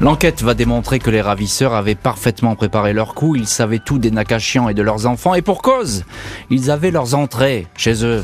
L'enquête 0.00 0.42
va 0.42 0.54
démontrer 0.54 1.00
que 1.00 1.10
les 1.10 1.20
ravisseurs 1.20 1.74
avaient 1.74 1.96
parfaitement 1.96 2.54
préparé 2.54 2.92
leur 2.92 3.14
coup, 3.14 3.34
ils 3.34 3.48
savaient 3.48 3.80
tout 3.80 3.98
des 3.98 4.12
Nakachians 4.12 4.68
et 4.68 4.74
de 4.74 4.82
leurs 4.82 5.06
enfants, 5.06 5.34
et 5.34 5.42
pour 5.42 5.60
cause, 5.60 6.04
ils 6.50 6.70
avaient 6.70 6.92
leurs 6.92 7.16
entrées 7.16 7.66
chez 7.76 8.04
eux. 8.04 8.22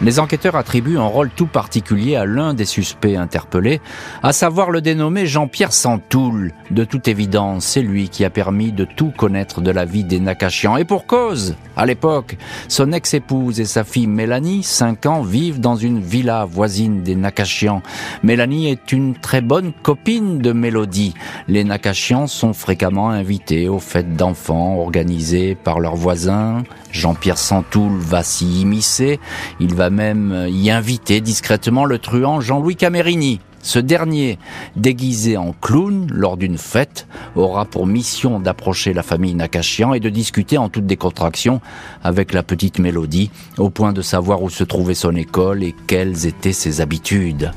Les 0.00 0.20
enquêteurs 0.20 0.54
attribuent 0.54 0.98
un 0.98 1.06
rôle 1.06 1.28
tout 1.28 1.48
particulier 1.48 2.14
à 2.14 2.24
l'un 2.24 2.54
des 2.54 2.66
suspects 2.66 3.16
interpellés, 3.16 3.80
à 4.22 4.32
savoir 4.32 4.70
le 4.70 4.80
dénommé 4.80 5.26
Jean-Pierre 5.26 5.72
Santoul. 5.72 6.52
De 6.70 6.84
toute 6.84 7.08
évidence, 7.08 7.64
c'est 7.64 7.82
lui 7.82 8.08
qui 8.08 8.24
a 8.24 8.30
permis 8.30 8.70
de 8.70 8.84
tout 8.84 9.10
connaître 9.10 9.60
de 9.60 9.72
la 9.72 9.84
vie 9.84 10.04
des 10.04 10.20
Nakachians. 10.20 10.76
Et 10.76 10.84
pour 10.84 11.06
cause, 11.06 11.56
à 11.76 11.84
l'époque, 11.84 12.36
son 12.68 12.92
ex-épouse 12.92 13.58
et 13.58 13.64
sa 13.64 13.82
fille 13.82 14.06
Mélanie, 14.06 14.62
5 14.62 15.06
ans, 15.06 15.22
vivent 15.22 15.58
dans 15.58 15.74
une 15.74 16.00
villa 16.00 16.44
voisine 16.44 17.02
des 17.02 17.16
Nakachians. 17.16 17.82
Mélanie 18.22 18.70
est 18.70 18.92
une 18.92 19.16
très 19.16 19.40
bonne 19.40 19.72
copine 19.82 20.38
de 20.38 20.52
Mélodie. 20.52 21.14
Les 21.48 21.64
Nakachians 21.64 22.28
sont 22.28 22.52
fréquemment 22.52 23.10
invités 23.10 23.68
aux 23.68 23.80
fêtes 23.80 24.14
d'enfants 24.14 24.76
organisées 24.76 25.56
par 25.56 25.80
leurs 25.80 25.96
voisins. 25.96 26.62
Jean-Pierre 26.92 27.38
Santoul 27.38 27.98
va 27.98 28.22
s'y 28.22 28.60
immiscer. 28.60 29.18
Il 29.58 29.74
va 29.74 29.87
même 29.90 30.46
y 30.48 30.70
inviter 30.70 31.20
discrètement 31.20 31.84
le 31.84 31.98
truand 31.98 32.40
Jean-Louis 32.40 32.76
Camerini. 32.76 33.40
Ce 33.68 33.78
dernier, 33.78 34.38
déguisé 34.76 35.36
en 35.36 35.52
clown 35.52 36.06
lors 36.10 36.38
d'une 36.38 36.56
fête, 36.56 37.06
aura 37.36 37.66
pour 37.66 37.86
mission 37.86 38.40
d'approcher 38.40 38.94
la 38.94 39.02
famille 39.02 39.34
Nakachian 39.34 39.92
et 39.92 40.00
de 40.00 40.08
discuter 40.08 40.56
en 40.56 40.70
toute 40.70 40.86
décontraction 40.86 41.60
avec 42.02 42.32
la 42.32 42.42
petite 42.42 42.78
Mélodie, 42.78 43.30
au 43.58 43.68
point 43.68 43.92
de 43.92 44.00
savoir 44.00 44.42
où 44.42 44.48
se 44.48 44.64
trouvait 44.64 44.94
son 44.94 45.14
école 45.14 45.62
et 45.62 45.74
quelles 45.86 46.24
étaient 46.24 46.54
ses 46.54 46.80
habitudes. 46.80 47.50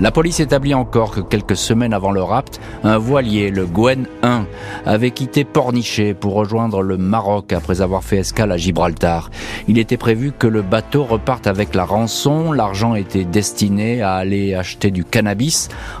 La 0.00 0.10
police 0.10 0.40
établit 0.40 0.72
encore 0.72 1.10
que 1.10 1.20
quelques 1.20 1.58
semaines 1.58 1.92
avant 1.92 2.10
le 2.10 2.22
rapt, 2.22 2.58
un 2.84 2.96
voilier, 2.96 3.50
le 3.50 3.66
Gwen 3.66 4.06
1, 4.22 4.46
avait 4.86 5.10
quitté 5.10 5.44
Pornichet 5.44 6.14
pour 6.14 6.32
rejoindre 6.32 6.82
le 6.82 6.96
Maroc 6.96 7.52
après 7.52 7.82
avoir 7.82 8.02
fait 8.02 8.16
escale 8.16 8.50
à 8.50 8.56
Gibraltar. 8.56 9.30
Il 9.68 9.76
était 9.76 9.98
prévu 9.98 10.32
que 10.32 10.46
le 10.46 10.62
bateau 10.62 11.04
reparte 11.04 11.46
avec 11.46 11.74
la 11.74 11.84
rançon. 11.84 12.50
L'argent 12.50 12.94
était 12.94 13.24
destiné 13.24 14.00
à 14.00 14.14
aller 14.14 14.54
acheter 14.54 14.90
du 14.90 15.04
cannabis 15.04 15.49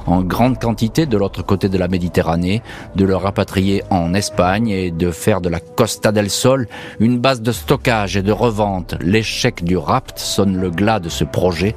en 0.06 0.22
grande 0.22 0.58
quantité 0.58 1.06
de 1.06 1.16
l'autre 1.16 1.42
côté 1.42 1.68
de 1.68 1.78
la 1.78 1.88
Méditerranée, 1.88 2.62
de 2.96 3.04
le 3.04 3.16
rapatrier 3.16 3.82
en 3.90 4.14
Espagne 4.14 4.68
et 4.68 4.90
de 4.90 5.10
faire 5.10 5.40
de 5.40 5.48
la 5.48 5.60
Costa 5.60 6.12
del 6.12 6.30
Sol 6.30 6.68
une 6.98 7.18
base 7.18 7.42
de 7.42 7.52
stockage 7.52 8.16
et 8.16 8.22
de 8.22 8.32
revente. 8.32 8.94
L'échec 9.00 9.64
du 9.64 9.76
rapt 9.76 10.18
sonne 10.18 10.56
le 10.56 10.70
glas 10.70 11.00
de 11.00 11.08
ce 11.08 11.24
projet 11.24 11.74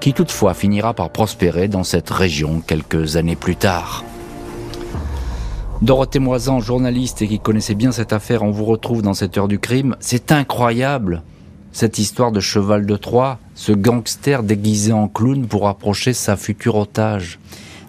qui 0.00 0.12
toutefois 0.12 0.54
finira 0.54 0.92
par 0.94 1.10
prospérer 1.10 1.68
dans 1.68 1.84
cette 1.84 2.10
région 2.10 2.60
quelques 2.66 3.16
années 3.16 3.36
plus 3.36 3.56
tard. 3.56 4.04
Dorothée 5.82 6.18
Moisan, 6.18 6.60
journaliste 6.60 7.22
et 7.22 7.28
qui 7.28 7.40
connaissait 7.40 7.74
bien 7.74 7.92
cette 7.92 8.12
affaire, 8.12 8.42
on 8.42 8.50
vous 8.50 8.64
retrouve 8.64 9.02
dans 9.02 9.14
cette 9.14 9.36
heure 9.36 9.48
du 9.48 9.58
crime. 9.58 9.96
C'est 10.00 10.32
incroyable, 10.32 11.22
cette 11.74 11.98
histoire 11.98 12.30
de 12.30 12.38
cheval 12.38 12.86
de 12.86 12.96
Troie, 12.96 13.40
ce 13.56 13.72
gangster 13.72 14.44
déguisé 14.44 14.92
en 14.92 15.08
clown 15.08 15.44
pour 15.48 15.66
approcher 15.66 16.12
sa 16.12 16.36
future 16.36 16.76
otage. 16.76 17.40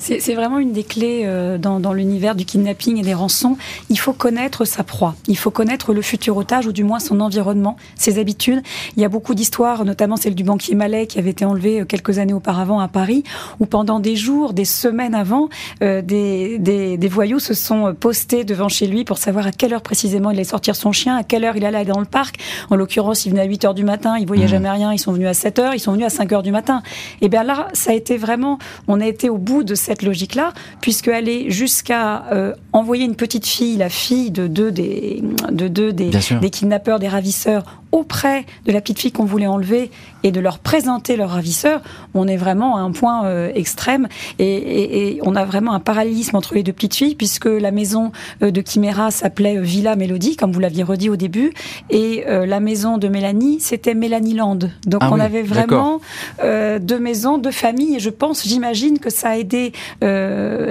C'est 0.06 0.36
vraiment 0.36 0.60
une 0.60 0.72
des 0.72 0.84
clés 0.84 1.24
euh, 1.26 1.58
dans, 1.58 1.80
dans 1.80 1.92
l'univers 1.92 2.36
du 2.36 2.46
kidnapping 2.46 3.00
et 3.00 3.02
des 3.02 3.16
rançons. 3.16 3.58
Il 3.90 3.98
faut 3.98 4.14
connaître 4.14 4.64
sa 4.64 4.84
proie. 4.84 5.16
Il 5.28 5.36
faut 5.36 5.50
connaître 5.50 5.96
le 5.96 6.04
futur 6.04 6.38
otage 6.38 6.68
ou 6.68 6.72
du 6.72 6.84
moins 6.84 7.00
son 7.00 7.22
environnement, 7.22 7.76
ses 7.96 8.20
habitudes. 8.20 8.62
Il 8.96 9.02
y 9.02 9.06
a 9.06 9.10
beaucoup 9.10 9.34
d'histoires, 9.34 9.84
notamment 9.84 10.16
celle 10.16 10.36
du 10.36 10.44
banquier 10.44 10.76
Mallet 10.76 11.08
qui 11.08 11.18
avait 11.18 11.32
été 11.32 11.44
enlevé 11.44 11.82
euh, 11.82 11.86
quelques 11.86 12.20
années 12.20 12.34
auparavant 12.34 12.80
à 12.80 12.88
Paris, 12.88 13.24
où 13.60 13.66
pendant 13.66 14.00
des 14.00 14.16
jours, 14.16 14.54
des 14.54 14.64
semaines 14.64 15.16
avant, 15.16 15.50
euh, 15.82 16.04
des, 16.04 16.60
des, 16.60 16.98
des 16.98 17.08
voyous 17.08 17.40
se 17.40 17.56
sont 17.56 17.96
postés 18.00 18.44
devant 18.44 18.70
chez 18.70 18.86
lui 18.86 19.06
pour 19.06 19.18
savoir 19.18 19.48
à 19.48 19.52
quelle 19.52 19.74
heure 19.74 19.82
précisément 19.82 20.30
il 20.30 20.36
allait 20.36 20.44
sortir 20.44 20.76
son 20.76 20.92
chien, 20.92 21.18
à 21.18 21.24
quelle 21.24 21.46
heure 21.46 21.58
il 21.58 21.66
allait 21.66 21.80
aller 21.80 21.92
dans 21.92 22.00
le 22.00 22.06
parc. 22.06 22.38
En 22.70 22.76
l'occurrence, 22.76 23.26
il 23.26 23.30
venait 23.30 23.42
à 23.42 23.46
8 23.46 23.66
heures 23.66 23.74
du 23.74 23.84
matin, 23.84 24.18
il 24.20 24.28
voyait 24.28 24.48
jamais 24.48 24.70
rien, 24.70 24.94
ils 24.94 25.00
sont 25.00 25.14
venus 25.14 25.30
à 25.30 25.34
7 25.34 25.58
heures, 25.58 25.74
ils 25.74 25.80
sont 25.80 25.94
venus 25.94 26.06
à 26.06 26.12
5 26.12 26.32
heures 26.32 26.44
du 26.44 26.52
matin. 26.52 26.84
Et 27.22 27.28
bien 27.28 27.44
là, 27.44 27.70
ça 27.74 27.90
a 27.90 27.94
été 27.96 28.18
vraiment, 28.18 28.60
on 28.88 29.02
a 29.02 29.08
été 29.08 29.32
au 29.32 29.40
bout 29.40 29.64
de 29.64 29.74
cette 29.74 29.95
logique-là, 30.02 30.54
puisque 30.82 31.08
aller 31.08 31.50
jusqu'à 31.52 32.26
euh, 32.32 32.54
envoyer 32.74 33.06
une 33.06 33.16
petite 33.16 33.46
fille, 33.46 33.78
la 33.78 33.90
fille 33.90 34.32
de 34.32 34.48
deux 34.48 34.72
des, 34.72 35.24
de 35.52 35.68
deux 35.68 35.94
des, 35.94 36.12
des 36.42 36.50
kidnappeurs, 36.50 37.00
des 37.00 37.08
ravisseurs, 37.08 37.82
auprès 37.96 38.46
de 38.66 38.72
la 38.72 38.82
petite 38.82 39.00
fille 39.00 39.12
qu'on 39.12 39.26
voulait 39.26 39.48
enlever 39.48 39.90
et 40.24 40.32
de 40.32 40.40
leur 40.40 40.60
présenter 40.60 41.16
leur 41.18 41.30
ravisseur, 41.30 41.82
on 42.14 42.28
est 42.28 42.38
vraiment 42.38 42.78
à 42.78 42.82
un 42.82 42.92
point 42.92 43.26
euh, 43.26 43.52
extrême. 43.56 44.08
Et, 44.40 44.46
et- 44.46 45.08
et 45.16 45.20
on 45.24 45.36
a 45.36 45.46
vraiment 45.46 45.74
un 45.74 45.80
parallélisme 45.80 46.36
entre 46.36 46.56
les 46.56 46.64
deux 46.64 46.74
petites 46.74 46.96
filles 46.96 47.16
puisque 47.16 47.46
la 47.46 47.72
maison 47.72 48.12
euh, 48.42 48.52
de 48.52 48.62
Chimera 48.68 49.12
s'appelait 49.12 49.58
euh, 49.58 49.62
Villa 49.62 49.96
Mélodie, 49.96 50.36
comme 50.36 50.52
vous 50.52 50.60
l'aviez 50.60 50.84
redit 50.84 51.10
au 51.10 51.16
début, 51.16 51.54
et 51.90 52.24
euh, 52.28 52.46
la 52.46 52.60
maison 52.60 52.98
de 52.98 53.08
Mélanie, 53.08 53.60
c'était 53.62 53.94
Mélanie 53.96 54.34
Land. 54.34 54.60
Donc 54.88 55.02
Ah 55.02 55.10
on 55.12 55.16
oui, 55.16 55.22
avait 55.22 55.44
vraiment 55.44 56.02
euh, 56.44 56.80
deux 56.80 57.00
maisons, 57.00 57.38
deux 57.38 57.52
familles, 57.52 57.96
et 57.98 58.00
je 58.00 58.10
pense, 58.10 58.46
j'imagine 58.48 59.00
que 59.00 59.10
ça 59.10 59.30
a 59.30 59.38
aidé 59.38 59.72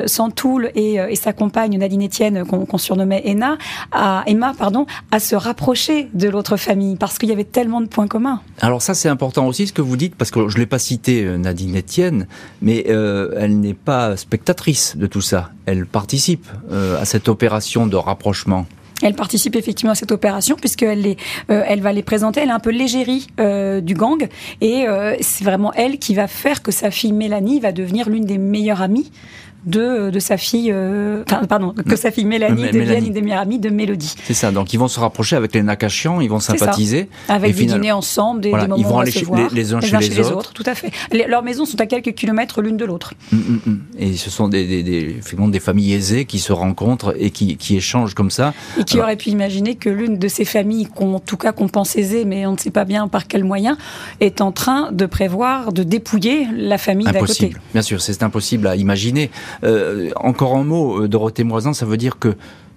Santoul 0.07 0.71
et, 0.75 0.95
et 0.95 1.17
sa 1.17 1.33
compagne 1.33 1.79
Nadine 1.79 2.05
Etienne, 2.07 2.45
qu'on 2.45 2.65
qu'on 2.67 2.79
surnommait 2.79 3.23
Emma, 3.25 3.57
à, 3.93 4.23
Emma, 4.27 4.53
pardon, 4.59 4.87
à 5.11 5.19
se 5.21 5.35
rapprocher 5.37 6.09
de 6.15 6.29
l'autre 6.29 6.57
famille, 6.57 6.97
parce 6.97 7.14
qu'il 7.19 7.29
y 7.29 7.33
avait 7.33 7.45
tellement 7.45 7.81
de 7.81 7.87
points 7.87 8.09
communs. 8.09 8.41
Alors 8.61 8.83
ça 8.83 8.95
c'est 8.95 9.09
important 9.09 9.47
aussi 9.47 9.67
ce 9.67 9.73
que 9.73 9.83
vous 9.83 9.97
dites, 9.97 10.15
parce 10.15 10.31
que 10.31 10.49
je 10.49 10.57
ne 10.57 10.61
l'ai 10.61 10.67
pas 10.67 10.79
cité 10.79 11.25
euh, 11.25 11.37
Nadine 11.37 11.77
Etienne, 11.79 12.27
mais 12.63 12.87
euh, 12.89 13.35
elle 13.37 13.61
n'est 13.61 13.75
pas 13.75 14.17
spectatrice 14.17 14.97
de 14.97 15.07
tout 15.07 15.21
ça. 15.21 15.51
Elle 15.67 15.87
participe 15.87 16.47
euh, 16.71 17.01
à 17.01 17.05
cette 17.05 17.29
opération 17.29 17.87
de 17.87 17.97
rapprochement. 17.97 18.67
Elle 19.03 19.15
participe 19.15 19.57
effectivement 19.57 19.93
à 19.93 19.95
cette 19.95 20.13
opération 20.13 20.57
puisqu'elle 20.57 21.03
les, 21.03 21.17
euh, 21.51 21.63
elle 21.67 21.81
va 21.81 21.93
les 21.93 22.03
présenter. 22.03 22.41
Elle 22.41 22.49
est 22.49 22.53
un 22.53 22.61
peu 22.61 22.71
l'égérie 22.71 23.27
euh, 23.41 23.81
du 23.81 23.95
gang 23.95 24.29
et 24.61 24.87
euh, 24.89 25.17
c'est 25.21 25.45
vraiment 25.45 25.73
elle 25.75 25.99
qui 25.99 26.15
va 26.15 26.27
faire 26.27 26.63
que 26.63 26.71
sa 26.71 26.91
fille 26.91 27.13
Mélanie 27.13 27.61
va 27.61 27.73
devenir 27.73 28.09
l'une 28.09 28.25
des 28.25 28.39
meilleures 28.39 28.83
amies 28.83 29.11
de, 29.67 30.11
de 30.11 30.19
sa 30.19 30.37
fille, 30.37 30.71
euh, 30.73 31.23
pardon, 31.49 31.75
que 31.89 31.97
sa 31.97 32.11
fille 32.11 32.25
Mélanie 32.25 32.63
M- 32.63 32.69
devienne 32.69 32.87
Mélanie. 32.89 33.07
une 33.09 33.13
des 33.13 33.23
meilleures 33.23 33.41
amies 33.41 33.59
de 33.59 33.71
Mélodie. 33.71 34.15
C'est 34.25 34.35
ça, 34.35 34.51
donc 34.51 34.73
ils 34.73 34.79
vont 34.79 34.89
se 34.89 35.01
rapprocher 35.01 35.37
avec 35.37 35.55
les 35.55 35.63
Nakachians, 35.63 36.21
ils 36.21 36.29
vont 36.29 36.41
ça. 36.41 36.57
sympathiser. 36.57 37.09
Avec 37.29 37.51
et 37.51 37.53
des 37.53 37.59
final- 37.61 37.81
dîners 37.81 37.93
ensemble, 37.93 38.41
des, 38.41 38.51
Voilà, 38.51 38.67
des 38.67 38.73
ils 38.77 38.83
moments 38.83 38.89
vont 38.89 38.99
aller 39.01 39.11
se 39.11 39.25
voir, 39.25 39.49
les- 39.51 39.55
les 39.55 39.75
uns 39.75 39.81
chez 39.81 39.99
les 39.99 40.21
autres. 40.31 40.53
Tout 40.53 40.63
à 40.67 40.75
fait. 40.75 40.91
Les- 41.13 41.27
leurs 41.27 41.43
maisons 41.43 41.65
sont 41.65 41.81
à 41.81 41.87
quelques 41.87 42.15
kilomètres 42.15 42.61
l'une 42.63 42.77
de 42.77 42.85
l'autre. 42.85 43.15
Mm, 43.33 43.37
mm, 43.37 43.61
mm. 43.67 43.81
Et 43.99 44.17
ce 44.17 44.31
sont 44.31 44.49
des, 44.49 44.67
des, 44.67 44.83
des, 44.83 45.01
effectivement, 45.19 45.49
des 45.49 45.61
familles 45.61 45.93
aisées 45.95 46.25
qui 46.25 46.39
se 46.39 46.53
rencontrent 46.53 47.15
et 47.19 47.31
qui, 47.31 47.57
qui 47.57 47.77
échangent 47.77 48.15
comme 48.15 48.31
ça. 48.31 48.53
Et 48.79 48.85
qui 48.85 48.95
Alors- 48.95 49.07
aurait 49.07 49.17
pu 49.17 49.31
imaginer 49.31 49.75
que 49.77 49.89
l'une 49.91 50.19
de 50.19 50.29
ces 50.29 50.45
familles, 50.45 50.87
qu'on, 50.87 51.15
en 51.15 51.21
tout 51.21 51.37
cas 51.37 51.53
qu'on 51.53 51.69
pense 51.69 51.97
aisée, 51.97 52.25
mais 52.25 52.47
on 52.47 52.53
ne 52.53 52.59
sait 52.59 52.71
pas 52.71 52.85
bien 52.85 53.09
par 53.09 53.27
quel 53.27 53.45
moyen, 53.45 53.77
est 54.21 54.41
en 54.41 54.53
train 54.53 54.91
de 54.93 55.07
prévoir 55.07 55.73
de 55.73 55.83
dépouiller 55.83 56.47
la 56.57 56.79
famille 56.79 57.07
d'à 57.07 57.19
côté. 57.21 57.55
Bien 57.73 57.83
sûr, 57.83 58.01
c'est 58.03 58.23
impossible 58.23 58.67
à 58.67 58.77
imaginer. 58.77 59.31
Euh, 59.63 60.11
encore 60.17 60.57
un 60.57 60.65
mot, 60.65 61.03
euh, 61.03 61.09
Dorothée 61.09 61.45
Moisan, 61.45 61.73
ça 61.73 61.87
veut 61.87 61.97
dire 61.97 62.19
que 62.19 62.35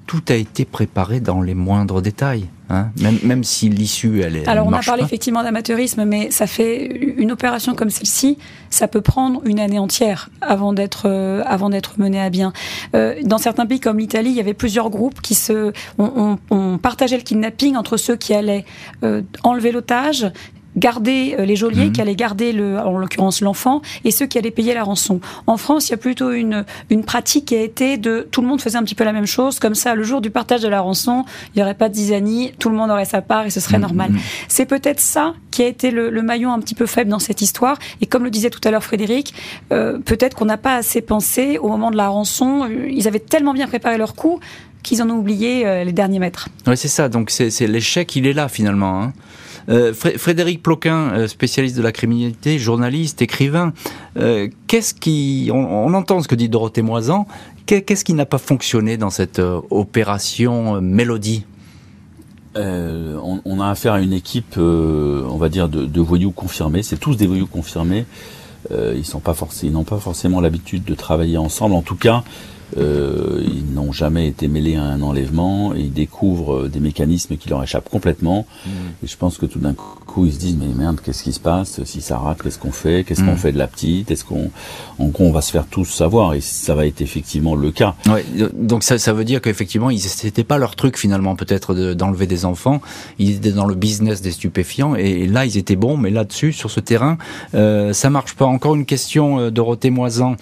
tout 0.07 0.23
a 0.29 0.33
été 0.33 0.63
préparé 0.65 1.19
dans 1.19 1.41
les 1.41 1.53
moindres 1.53 2.01
détails, 2.01 2.47
hein 2.69 2.87
même, 2.99 3.19
même 3.23 3.43
si 3.43 3.67
l'issue, 3.67 4.21
elle 4.21 4.37
est. 4.37 4.47
Alors, 4.47 4.65
on 4.65 4.71
a 4.71 4.79
parlé 4.79 5.01
pas. 5.01 5.05
effectivement 5.05 5.43
d'amateurisme, 5.43 6.05
mais 6.05 6.31
ça 6.31 6.47
fait 6.47 6.85
une 7.17 7.31
opération 7.31 7.75
comme 7.75 7.89
celle-ci, 7.89 8.37
ça 8.69 8.87
peut 8.87 9.01
prendre 9.01 9.41
une 9.45 9.59
année 9.59 9.79
entière 9.79 10.29
avant 10.39 10.71
d'être 10.71 11.03
euh, 11.05 11.43
avant 11.45 11.69
d'être 11.69 11.99
menée 11.99 12.21
à 12.21 12.29
bien. 12.29 12.53
Euh, 12.95 13.15
dans 13.23 13.37
certains 13.37 13.65
pays 13.65 13.81
comme 13.81 13.99
l'Italie, 13.99 14.29
il 14.29 14.35
y 14.37 14.39
avait 14.39 14.53
plusieurs 14.53 14.89
groupes 14.89 15.21
qui 15.21 15.35
se 15.35 15.73
on, 15.97 16.37
on, 16.49 16.55
on 16.55 16.77
partageait 16.77 17.17
le 17.17 17.23
kidnapping 17.23 17.75
entre 17.75 17.97
ceux 17.97 18.15
qui 18.15 18.33
allaient 18.33 18.65
euh, 19.03 19.21
enlever 19.43 19.73
l'otage 19.73 20.31
garder 20.77 21.35
euh, 21.39 21.45
les 21.45 21.55
geôliers, 21.55 21.85
Mhm. 21.87 21.91
qui 21.91 22.01
allaient 22.01 22.15
garder, 22.15 22.53
le, 22.53 22.77
en 22.79 22.97
l'occurrence 22.97 23.41
l'enfant, 23.41 23.81
et 24.05 24.11
ceux 24.11 24.25
qui 24.27 24.37
allaient 24.37 24.51
payer 24.51 24.73
la 24.73 24.83
rançon. 24.83 25.19
En 25.47 25.57
France, 25.57 25.87
il 25.87 25.91
y 25.91 25.93
a 25.95 25.97
plutôt 25.97 26.31
une, 26.31 26.65
une 26.89 27.03
pratique 27.03 27.45
qui 27.45 27.55
a 27.55 27.61
été 27.61 27.97
de... 27.97 28.27
Tout 28.31 28.41
le 28.41 28.47
monde 28.47 28.61
faisait 28.61 28.77
un 28.77 28.83
petit 28.83 28.95
peu 28.95 29.03
la 29.03 29.13
même 29.13 29.25
chose, 29.25 29.59
comme 29.59 29.75
ça, 29.75 29.95
le 29.95 30.03
jour 30.03 30.21
du 30.21 30.29
partage 30.29 30.61
de 30.61 30.67
la 30.67 30.81
rançon, 30.81 31.25
il 31.53 31.57
n'y 31.57 31.63
aurait 31.63 31.73
pas 31.73 31.89
de 31.89 31.95
zizanie, 31.95 32.53
tout 32.59 32.69
le 32.69 32.75
monde 32.75 32.91
aurait 32.91 33.05
sa 33.05 33.21
part 33.21 33.45
et 33.45 33.49
ce 33.49 33.59
serait 33.59 33.77
Mhm. 33.77 33.81
normal. 33.81 34.11
C'est 34.47 34.65
peut-être 34.65 34.99
ça 34.99 35.33
qui 35.51 35.63
a 35.63 35.67
été 35.67 35.91
le, 35.91 36.09
le 36.09 36.21
maillon 36.21 36.53
un 36.53 36.59
petit 36.59 36.75
peu 36.75 36.85
faible 36.85 37.09
dans 37.09 37.19
cette 37.19 37.41
histoire. 37.41 37.77
Et 38.01 38.05
comme 38.05 38.23
le 38.23 38.29
disait 38.29 38.49
tout 38.51 38.61
à 38.63 38.71
l'heure 38.71 38.83
Frédéric, 38.83 39.33
euh, 39.71 39.97
peut-être 39.99 40.35
qu'on 40.35 40.45
n'a 40.45 40.57
pas 40.57 40.75
assez 40.75 41.01
pensé 41.01 41.57
au 41.57 41.67
moment 41.69 41.89
de 41.91 41.97
la 41.97 42.07
rançon. 42.09 42.65
Euh, 42.69 42.87
Ils 42.89 43.07
avaient 43.07 43.19
tellement 43.19 43.53
bien 43.53 43.67
préparé 43.67 43.97
leur 43.97 44.13
coup 44.15 44.39
qu'ils 44.83 45.01
en 45.01 45.09
ont 45.09 45.15
oublié 45.17 45.65
euh, 45.65 45.83
les 45.83 45.91
derniers 45.91 46.19
mètres. 46.19 46.47
Oui, 46.67 46.77
c'est 46.77 46.87
ça. 46.87 47.09
Donc 47.09 47.29
c'est 47.31 47.49
c'est 47.49 47.67
l'échec, 47.67 48.15
il 48.15 48.27
est 48.27 48.33
là 48.33 48.47
finalement. 48.47 49.01
Hein. 49.01 49.13
Euh, 49.69 49.93
Fré- 49.93 50.17
Frédéric 50.17 50.63
Ploquin, 50.63 51.11
euh, 51.13 51.27
spécialiste 51.27 51.75
de 51.75 51.81
la 51.81 51.91
criminalité, 51.91 52.57
journaliste, 52.57 53.21
écrivain. 53.21 53.73
euh, 54.17 54.47
Qu'est-ce 54.67 54.93
qui, 54.93 55.49
on, 55.53 55.93
entend 55.93 56.21
ce 56.21 56.27
que 56.27 56.35
dit 56.35 56.47
Dorothée 56.49 56.81
Moisan. 56.81 57.27
Qu'est- 57.65 57.81
Qu'est-ce 57.81 58.05
qui 58.05 58.13
n'a 58.13 58.25
pas 58.25 58.37
fonctionné 58.37 58.95
dans 58.97 59.09
cette 59.09 59.41
opération 59.69 60.79
Mélodie? 60.81 61.45
On, 62.55 63.59
a 63.61 63.69
affaire 63.69 63.93
à 63.93 64.01
une 64.01 64.13
équipe, 64.13 64.57
on 64.57 65.37
va 65.37 65.47
dire, 65.49 65.69
de, 65.69 65.99
voyous 66.01 66.31
confirmés. 66.31 66.81
C'est 66.81 66.97
tous 66.97 67.15
des 67.15 67.27
voyous 67.27 67.45
confirmés. 67.45 68.05
Ils 68.71 69.05
sont 69.05 69.19
pas 69.19 69.35
n'ont 69.65 69.83
pas 69.83 69.99
forcément 69.99 70.41
l'habitude 70.41 70.83
de 70.83 70.95
travailler 70.95 71.37
ensemble. 71.37 71.75
En 71.75 71.83
tout 71.83 71.95
cas, 71.95 72.23
euh, 72.77 73.41
ils 73.45 73.73
n'ont 73.73 73.91
jamais 73.91 74.27
été 74.27 74.47
mêlés 74.47 74.75
à 74.75 74.83
un 74.83 75.01
enlèvement. 75.01 75.73
Et 75.73 75.81
ils 75.81 75.93
découvrent 75.93 76.63
euh, 76.65 76.67
des 76.69 76.79
mécanismes 76.79 77.37
qui 77.37 77.49
leur 77.49 77.63
échappent 77.63 77.89
complètement. 77.89 78.45
Et 79.03 79.07
je 79.07 79.15
pense 79.17 79.37
que 79.37 79.45
tout 79.45 79.59
d'un 79.59 79.73
coup, 79.73 80.25
ils 80.25 80.33
se 80.33 80.39
disent 80.39 80.57
mais 80.59 80.67
merde, 80.75 80.99
qu'est-ce 81.03 81.23
qui 81.23 81.33
se 81.33 81.39
passe? 81.39 81.83
Si 81.85 82.01
ça 82.01 82.17
rate, 82.17 82.41
qu'est-ce 82.41 82.59
qu'on 82.59 82.71
fait? 82.71 83.03
Qu'est-ce 83.03 83.21
qu'on 83.23 83.33
Mm. 83.33 83.37
fait 83.37 83.51
de 83.51 83.57
la 83.57 83.67
petite? 83.67 84.11
Est-ce 84.11 84.25
qu'on, 84.25 84.49
en 84.99 85.07
gros, 85.07 85.25
on 85.25 85.31
va 85.31 85.41
se 85.41 85.51
faire 85.51 85.65
tous 85.67 85.85
savoir? 85.85 86.33
Et 86.33 86.41
ça 86.41 86.75
va 86.75 86.85
être 86.87 87.01
effectivement 87.01 87.55
le 87.55 87.71
cas. 87.71 87.95
Ouais, 88.09 88.25
donc 88.53 88.83
ça, 88.83 88.97
ça 88.97 89.13
veut 89.13 89.23
dire 89.25 89.41
qu'effectivement, 89.41 89.89
c'était 89.97 90.43
pas 90.43 90.57
leur 90.57 90.75
truc 90.75 90.97
finalement, 90.97 91.35
peut-être 91.35 91.73
de- 91.73 91.93
d'enlever 91.93 92.25
des 92.27 92.45
enfants. 92.45 92.81
Ils 93.19 93.31
étaient 93.37 93.51
dans 93.51 93.65
le 93.65 93.75
business 93.75 94.21
des 94.21 94.31
stupéfiants 94.31 94.95
et, 94.95 95.27
là, 95.27 95.45
ils 95.45 95.57
étaient 95.57 95.75
bons, 95.75 95.97
mais 95.97 96.09
là-dessus, 96.09 96.53
sur 96.53 96.71
ce 96.71 96.79
terrain, 96.79 97.17
euh, 97.53 97.93
ça 97.93 98.09
marche 98.09 98.35
pas. 98.35 98.45
Encore 98.45 98.75
une 98.75 98.85
question, 98.85 99.39
euh, 99.39 99.51
Dorothée 99.51 99.89
Moisan. 99.89 100.35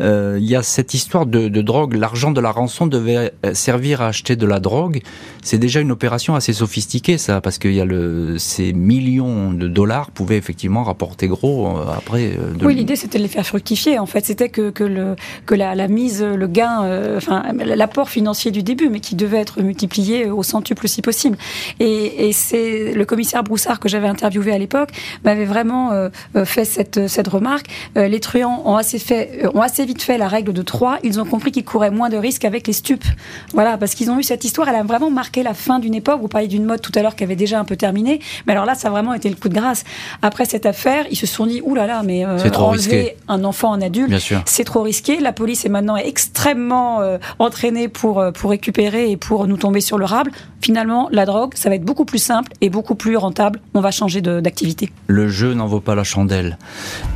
Euh, 0.00 0.38
Il 0.40 0.48
y 0.48 0.56
a 0.56 0.62
cette 0.62 0.94
histoire 0.94 1.26
de, 1.26 1.48
de 1.48 1.60
drogue. 1.72 1.92
L'argent 2.04 2.30
de 2.38 2.40
la 2.40 2.52
rançon 2.60 2.86
devait 2.86 3.32
euh, 3.46 3.54
servir 3.54 3.94
à 4.02 4.06
acheter 4.12 4.34
de 4.36 4.46
la 4.46 4.60
drogue. 4.60 5.00
C'est 5.42 5.58
déjà 5.66 5.80
une 5.80 5.92
opération 5.98 6.34
assez 6.34 6.52
sophistiquée, 6.52 7.18
ça, 7.26 7.40
parce 7.40 7.58
qu'il 7.58 7.74
y 7.74 7.80
a 7.80 7.84
le, 7.94 8.36
ces 8.38 8.72
millions 8.72 9.52
de 9.62 9.68
dollars 9.78 10.10
pouvaient 10.18 10.36
effectivement 10.36 10.82
rapporter 10.84 11.26
gros 11.28 11.56
euh, 11.66 11.84
après. 12.00 12.24
euh, 12.38 12.54
de- 12.58 12.66
Oui, 12.66 12.74
l'idée 12.74 12.96
c'était 13.02 13.18
de 13.18 13.22
les 13.22 13.28
faire 13.36 13.46
fructifier. 13.46 13.98
En 13.98 14.06
fait, 14.12 14.24
c'était 14.30 14.48
que, 14.56 14.70
que, 14.70 14.84
le, 14.84 15.16
que 15.46 15.54
la, 15.62 15.74
la 15.74 15.88
mise, 15.88 16.22
le 16.22 16.46
gain, 16.58 16.76
euh, 16.84 17.16
enfin 17.16 17.38
l'apport 17.82 18.08
financier 18.08 18.50
du 18.50 18.62
début, 18.62 18.88
mais 18.92 19.00
qui 19.00 19.14
devait 19.14 19.38
être 19.46 19.60
multiplié 19.62 20.30
au 20.30 20.42
centuple 20.42 20.86
si 20.88 21.00
possible. 21.02 21.36
Et, 21.80 22.28
et 22.28 22.32
c'est 22.32 22.92
le 22.92 23.04
commissaire 23.04 23.42
Broussard 23.42 23.78
que 23.80 23.88
j'avais 23.88 24.08
interviewé 24.16 24.52
à 24.52 24.58
l'époque 24.58 24.90
m'avait 25.24 25.44
vraiment 25.54 25.92
euh, 25.92 26.08
fait 26.44 26.64
cette, 26.64 27.08
cette 27.08 27.28
remarque. 27.28 27.66
Euh, 27.96 28.08
les 28.08 28.20
truands 28.20 28.62
ont 28.64 28.76
assez 28.76 28.98
fait, 28.98 29.46
ont 29.54 29.62
assez 29.62 29.84
vite 29.84 30.02
fait 30.02 30.18
la 30.18 30.28
règle 30.28 30.52
de 30.52 30.62
trois. 30.62 30.98
Ils 31.02 31.16
ont 31.20 31.24
compris 31.34 31.50
qu'ils 31.52 31.61
couraient 31.64 31.90
moins 31.90 32.08
de 32.08 32.16
risques 32.16 32.44
avec 32.44 32.66
les 32.66 32.72
stupes. 32.72 33.04
Voilà, 33.52 33.78
parce 33.78 33.94
qu'ils 33.94 34.10
ont 34.10 34.18
eu 34.18 34.22
cette 34.22 34.44
histoire. 34.44 34.68
Elle 34.68 34.76
a 34.76 34.82
vraiment 34.82 35.10
marqué 35.10 35.42
la 35.42 35.54
fin 35.54 35.78
d'une 35.78 35.94
époque. 35.94 36.20
Vous 36.20 36.28
parliez 36.28 36.48
d'une 36.48 36.64
mode 36.64 36.80
tout 36.80 36.92
à 36.94 37.02
l'heure 37.02 37.16
qui 37.16 37.24
avait 37.24 37.36
déjà 37.36 37.58
un 37.58 37.64
peu 37.64 37.76
terminé, 37.76 38.20
mais 38.46 38.52
alors 38.52 38.66
là, 38.66 38.74
ça 38.74 38.88
a 38.88 38.90
vraiment 38.90 39.14
été 39.14 39.28
le 39.28 39.36
coup 39.36 39.48
de 39.48 39.54
grâce. 39.54 39.84
Après 40.22 40.44
cette 40.44 40.66
affaire, 40.66 41.06
ils 41.10 41.16
se 41.16 41.26
sont 41.26 41.46
dit, 41.46 41.60
ouh 41.64 41.74
là 41.74 41.86
là, 41.86 42.02
mais 42.04 42.24
euh, 42.24 42.38
trop 42.50 42.66
enlever 42.66 43.02
risqué. 43.02 43.16
un 43.28 43.44
enfant 43.44 43.70
en 43.70 43.80
adulte, 43.80 44.14
c'est 44.46 44.64
trop 44.64 44.82
risqué. 44.82 45.20
La 45.20 45.32
police 45.32 45.64
est 45.64 45.68
maintenant 45.68 45.96
extrêmement 45.96 47.00
euh, 47.00 47.18
entraînée 47.38 47.88
pour, 47.88 48.20
euh, 48.20 48.30
pour 48.30 48.50
récupérer 48.50 49.10
et 49.10 49.16
pour 49.16 49.46
nous 49.46 49.56
tomber 49.56 49.80
sur 49.80 49.98
le 49.98 50.04
rable. 50.04 50.30
Finalement, 50.60 51.08
la 51.10 51.26
drogue, 51.26 51.54
ça 51.56 51.68
va 51.68 51.74
être 51.74 51.84
beaucoup 51.84 52.04
plus 52.04 52.22
simple 52.22 52.52
et 52.60 52.70
beaucoup 52.70 52.94
plus 52.94 53.16
rentable. 53.16 53.60
On 53.74 53.80
va 53.80 53.90
changer 53.90 54.20
d'activité. 54.20 54.90
Le 55.08 55.28
jeu 55.28 55.54
n'en 55.54 55.66
vaut 55.66 55.80
pas 55.80 55.96
la 55.96 56.04
chandelle. 56.04 56.56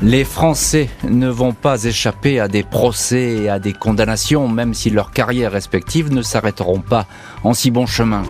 Les 0.02 0.24
Français 0.24 0.88
ne 1.08 1.28
vont 1.28 1.52
pas 1.52 1.84
échapper 1.84 2.40
à 2.40 2.48
des 2.48 2.64
procès 2.64 3.36
et 3.42 3.48
à 3.48 3.60
des 3.60 3.72
condamnations, 3.72 4.35
même 4.36 4.74
si 4.74 4.90
leurs 4.90 5.10
carrières 5.10 5.52
respectives 5.52 6.12
ne 6.12 6.22
s'arrêteront 6.22 6.80
pas 6.80 7.06
en 7.42 7.54
si 7.54 7.70
bon 7.70 7.86
chemin. 7.86 8.24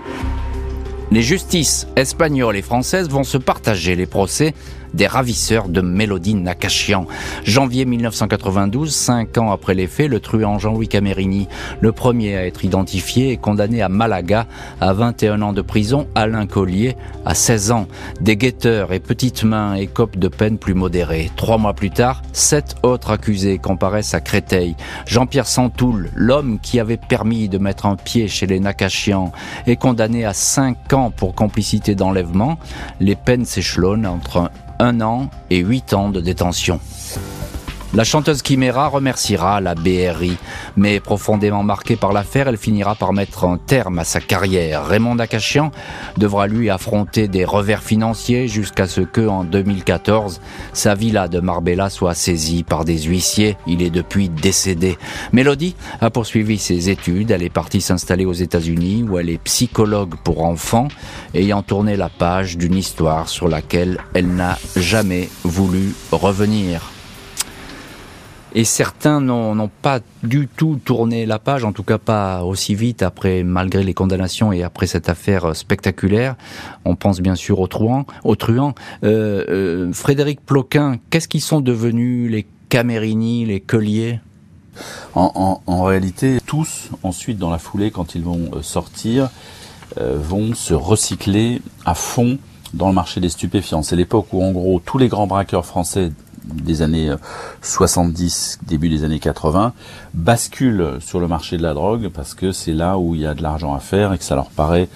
Les 1.11 1.23
justices 1.23 1.87
espagnoles 1.97 2.57
et 2.57 2.63
françaises 2.63 3.09
vont 3.09 3.25
se 3.25 3.39
partager 3.39 3.95
les 3.95 4.07
procès 4.07 4.55
des 4.97 5.07
ravisseurs 5.07 5.69
de 5.69 5.81
Mélodie 5.81 6.35
Nakachian. 6.35 7.07
Janvier 7.45 7.85
1992, 7.85 8.93
cinq 8.93 9.39
ans 9.39 9.53
après 9.53 9.75
les 9.75 9.87
faits, 9.87 10.11
le 10.11 10.21
truand 10.21 10.59
Jean-Louis 10.59 10.89
Camerini, 10.89 11.49
le 11.81 11.93
premier 11.93 12.37
à 12.37 12.47
être 12.47 12.65
identifié, 12.65 13.33
est 13.33 13.37
condamné 13.37 13.83
à 13.83 13.89
Malaga 13.89 14.47
à 14.81 14.93
21 14.93 15.43
ans 15.43 15.53
de 15.53 15.63
prison, 15.63 16.09
Alain 16.15 16.47
Collier 16.47 16.97
à 17.25 17.35
16 17.35 17.71
ans. 17.73 17.87
Des 18.21 18.37
guetteurs 18.37 18.93
et 18.93 19.01
petites 19.01 19.45
mains 19.45 19.75
écopent 19.75 20.19
de 20.19 20.29
peines 20.29 20.59
plus 20.59 20.75
modérées. 20.75 21.31
Trois 21.37 21.59
mois 21.59 21.75
plus 21.75 21.91
tard, 21.91 22.23
sept 22.33 22.77
autres 22.83 23.11
accusés 23.11 23.59
comparaissent 23.59 24.15
à 24.15 24.21
Créteil. 24.21 24.77
Jean-Pierre 25.07 25.47
Santoul, 25.47 26.11
l'homme 26.15 26.59
qui 26.61 26.81
avait 26.81 26.97
permis 26.97 27.49
de 27.49 27.59
mettre 27.59 27.87
un 27.87 27.97
pied 27.97 28.29
chez 28.29 28.47
les 28.47 28.61
Nakachian, 28.61 29.33
est 29.67 29.77
condamné 29.77 30.25
à 30.25 30.33
5 30.33 30.93
ans 30.95 31.11
pour 31.11 31.35
complicité 31.35 31.95
d'enlèvement. 31.95 32.59
Les 33.01 33.15
peines 33.15 33.45
s'échelonnent 33.45 34.07
entre 34.07 34.51
un 34.79 35.01
an 35.01 35.29
et 35.51 35.59
huit 35.59 35.93
ans 35.93 36.11
de 36.11 36.21
détention. 36.21 36.81
La 37.95 38.05
chanteuse 38.05 38.43
Chimera 38.43 38.89
remerciera 38.89 39.61
la 39.61 39.75
BRI, 39.75 40.37
mais 40.77 41.01
profondément 41.01 41.63
marquée 41.63 41.97
par 41.97 42.13
l'affaire, 42.13 42.49
elle 42.49 42.59
finira 42.59 42.95
par 42.95 43.13
mettre 43.13 43.45
un 43.45 43.59
terme 43.59 44.01
à 44.01 44.05
sa 44.05 44.21
carrière. 44.21 44.85
Raymond 44.85 45.15
Nakachian 45.15 45.71
devra 46.19 46.47
lui 46.47 46.69
affronter 46.69 47.29
des 47.29 47.45
revers 47.45 47.83
financiers 47.83 48.49
jusqu'à 48.49 48.87
ce 48.87 49.01
que, 49.01 49.27
en 49.27 49.45
2014, 49.45 50.41
sa 50.73 50.95
villa 50.95 51.29
de 51.29 51.41
Marbella 51.41 51.89
soit 51.89 52.15
saisie 52.15 52.65
par 52.65 52.85
des 52.85 53.03
huissiers. 53.05 53.57
Il 53.67 53.81
est 53.83 53.91
depuis 53.91 54.29
décédé. 54.29 54.99
Mélodie 55.33 55.77
a 56.01 56.11
poursuivi 56.11 56.59
ses 56.59 56.91
études. 56.91 57.31
Elle 57.31 57.45
est 57.45 57.51
partie 57.51 57.81
s'installer 57.81 58.27
aux 58.27 58.33
États-Unis 58.33 59.05
où 59.09 59.17
elle 59.17 59.31
est 59.31 59.39
psychologue 59.39 60.17
pour 60.23 60.45
enfants, 60.45 60.89
ayant 61.35 61.63
tourné 61.63 61.97
la 61.97 62.09
page 62.09 62.59
d'une 62.59 62.77
histoire 62.77 63.29
sur 63.29 63.49
laquelle 63.49 63.99
elle 64.13 64.35
n'a 64.35 64.59
jamais 64.75 65.31
voulu 65.45 65.95
revenir. 66.11 66.96
Et 68.59 68.65
certains 68.65 69.21
n'ont 69.21 69.71
pas 69.83 70.01
du 70.23 70.49
tout 70.49 70.81
tourné 70.83 71.27
la 71.27 71.39
page, 71.39 71.63
en 71.63 71.73
tout 71.73 71.83
cas 71.83 71.99
pas 71.99 72.43
aussi 72.43 72.75
vite 72.75 73.03
après, 73.03 73.43
malgré 73.43 73.83
les 73.83 73.93
condamnations 73.93 74.51
et 74.51 74.63
après 74.63 74.87
cette 74.87 75.11
affaire 75.11 75.55
spectaculaire. 75.55 76.37
On 76.87 76.97
pense 76.97 77.21
bien 77.21 77.35
sûr 77.35 77.61
aux 77.61 77.67
truands. 77.67 78.07
Euh, 78.25 78.75
euh, 79.05 79.93
Frédéric 79.93 80.41
Ploquin, 80.41 80.97
qu'est-ce 81.11 81.29
qu'ils 81.29 81.43
sont 81.43 81.61
devenus 81.61 82.31
les 82.31 82.47
Camerini, 82.71 83.45
les 83.45 83.61
Colliers? 83.61 84.21
En, 85.15 85.85
réalité, 85.85 86.39
tous, 86.45 86.91
ensuite, 87.03 87.39
dans 87.39 87.51
la 87.51 87.59
foulée, 87.59 87.91
quand 87.91 88.15
ils 88.15 88.23
vont 88.23 88.51
euh, 88.55 88.63
sortir, 88.63 89.31
euh, 89.99 90.19
vont 90.19 90.55
se 90.55 90.75
recycler 90.75 91.63
à 91.85 91.95
fond 91.95 92.39
dans 92.75 92.89
le 92.89 92.95
marché 92.95 93.21
des 93.21 93.29
stupéfiants. 93.29 93.83
C'est 93.83 93.97
l'époque 93.97 94.27
où, 94.33 94.43
en 94.43 94.53
gros, 94.53 94.81
tous 94.85 94.99
les 94.99 95.09
grands 95.09 95.27
braqueurs 95.27 95.65
français 95.65 96.11
des 96.47 96.83
années 96.83 97.11
euh, 97.11 97.17
70, 97.63 98.61
début 98.67 98.89
des 98.89 99.05
années 99.05 99.19
80, 99.19 99.73
basculent 100.15 100.99
sur 101.01 101.21
le 101.21 101.29
marché 101.29 101.57
de 101.57 101.63
la 101.63 101.75
drogue 101.75 102.09
parce 102.09 102.35
que 102.35 102.53
c'est 102.53 102.73
là 102.73 102.99
où 102.99 103.15
il 103.15 103.23
y 103.23 103.27
a 103.27 103.35
de 103.35 103.43
l'argent 103.43 103.75
à 103.75 103.81
faire 103.81 104.13
et 104.13 104.19
que 104.19 104.25
ça 104.25 104.35
leur 104.35 104.51
paraît 104.51 104.89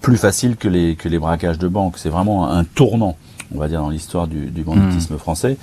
plus 0.00 0.16
facile 0.16 0.56
que 0.56 0.68
les, 0.68 0.94
que 0.94 1.08
les 1.08 1.18
braquages 1.18 1.58
de 1.58 1.68
banque. 1.68 1.98
C'est 1.98 2.10
vraiment 2.10 2.48
un 2.48 2.64
tournant, 2.64 3.16
on 3.54 3.58
va 3.58 3.68
dire, 3.68 3.80
dans 3.80 3.90
l'histoire 3.90 4.28
du, 4.28 4.46
du 4.46 4.62
banditisme 4.62 5.18
français. 5.18 5.56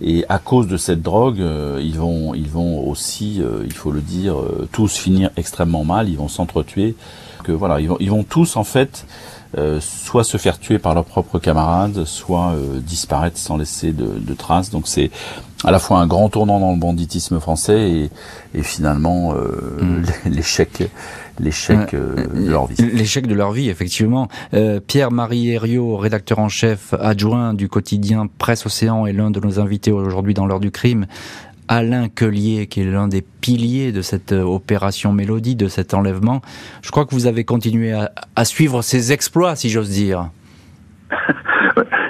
Et 0.00 0.24
à 0.28 0.38
cause 0.38 0.66
de 0.66 0.76
cette 0.76 1.02
drogue, 1.02 1.40
euh, 1.40 1.80
ils 1.82 1.98
vont, 1.98 2.34
ils 2.34 2.48
vont 2.48 2.88
aussi, 2.88 3.40
euh, 3.40 3.62
il 3.64 3.72
faut 3.72 3.92
le 3.92 4.00
dire, 4.00 4.38
euh, 4.38 4.68
tous 4.72 4.96
finir 4.96 5.30
extrêmement 5.36 5.84
mal. 5.84 6.08
Ils 6.08 6.16
vont 6.16 6.28
s'entretuer. 6.28 6.96
Que 7.44 7.52
voilà, 7.52 7.80
ils 7.80 7.88
vont, 7.88 7.96
ils 8.00 8.10
vont 8.10 8.24
tous 8.24 8.56
en 8.56 8.64
fait 8.64 9.06
euh, 9.58 9.80
soit 9.80 10.24
se 10.24 10.36
faire 10.36 10.58
tuer 10.58 10.78
par 10.78 10.94
leurs 10.94 11.04
propres 11.04 11.38
camarades, 11.38 12.04
soit 12.04 12.52
euh, 12.52 12.80
disparaître 12.80 13.38
sans 13.38 13.56
laisser 13.56 13.92
de, 13.92 14.06
de 14.18 14.34
traces. 14.34 14.70
Donc 14.70 14.88
c'est 14.88 15.10
à 15.64 15.70
la 15.70 15.78
fois 15.78 15.98
un 15.98 16.06
grand 16.06 16.28
tournant 16.28 16.60
dans 16.60 16.72
le 16.72 16.78
banditisme 16.78 17.40
français 17.40 17.90
et, 17.90 18.10
et 18.54 18.62
finalement 18.62 19.34
euh, 19.34 19.64
Mm. 19.80 20.02
l'échec 20.30 20.90
l'échec 21.40 21.94
euh, 21.94 22.26
de 22.32 22.48
leur 22.48 22.66
vie. 22.66 22.76
L'échec 22.78 23.26
de 23.26 23.34
leur 23.34 23.50
vie, 23.50 23.68
effectivement. 23.68 24.28
Euh, 24.54 24.78
Pierre-Marie 24.78 25.50
Herriot, 25.50 25.96
rédacteur 25.96 26.38
en 26.38 26.48
chef 26.48 26.94
adjoint 26.94 27.54
du 27.54 27.68
quotidien 27.68 28.28
Presse 28.38 28.66
Océan, 28.66 29.06
est 29.06 29.12
l'un 29.12 29.32
de 29.32 29.40
nos 29.40 29.58
invités 29.58 29.90
aujourd'hui 29.90 30.34
dans 30.34 30.46
l'heure 30.46 30.60
du 30.60 30.70
crime. 30.70 31.06
Alain 31.68 32.08
Quelier, 32.08 32.66
qui 32.66 32.82
est 32.82 32.84
l'un 32.84 33.08
des 33.08 33.22
piliers 33.40 33.92
de 33.92 34.02
cette 34.02 34.32
euh, 34.32 34.42
opération 34.42 35.12
Mélodie, 35.12 35.56
de 35.56 35.68
cet 35.68 35.94
enlèvement. 35.94 36.42
Je 36.82 36.90
crois 36.90 37.06
que 37.06 37.14
vous 37.14 37.26
avez 37.26 37.44
continué 37.44 37.92
à, 37.92 38.10
à 38.36 38.44
suivre 38.44 38.82
ses 38.82 39.12
exploits, 39.12 39.56
si 39.56 39.70
j'ose 39.70 39.90
dire. 39.90 40.30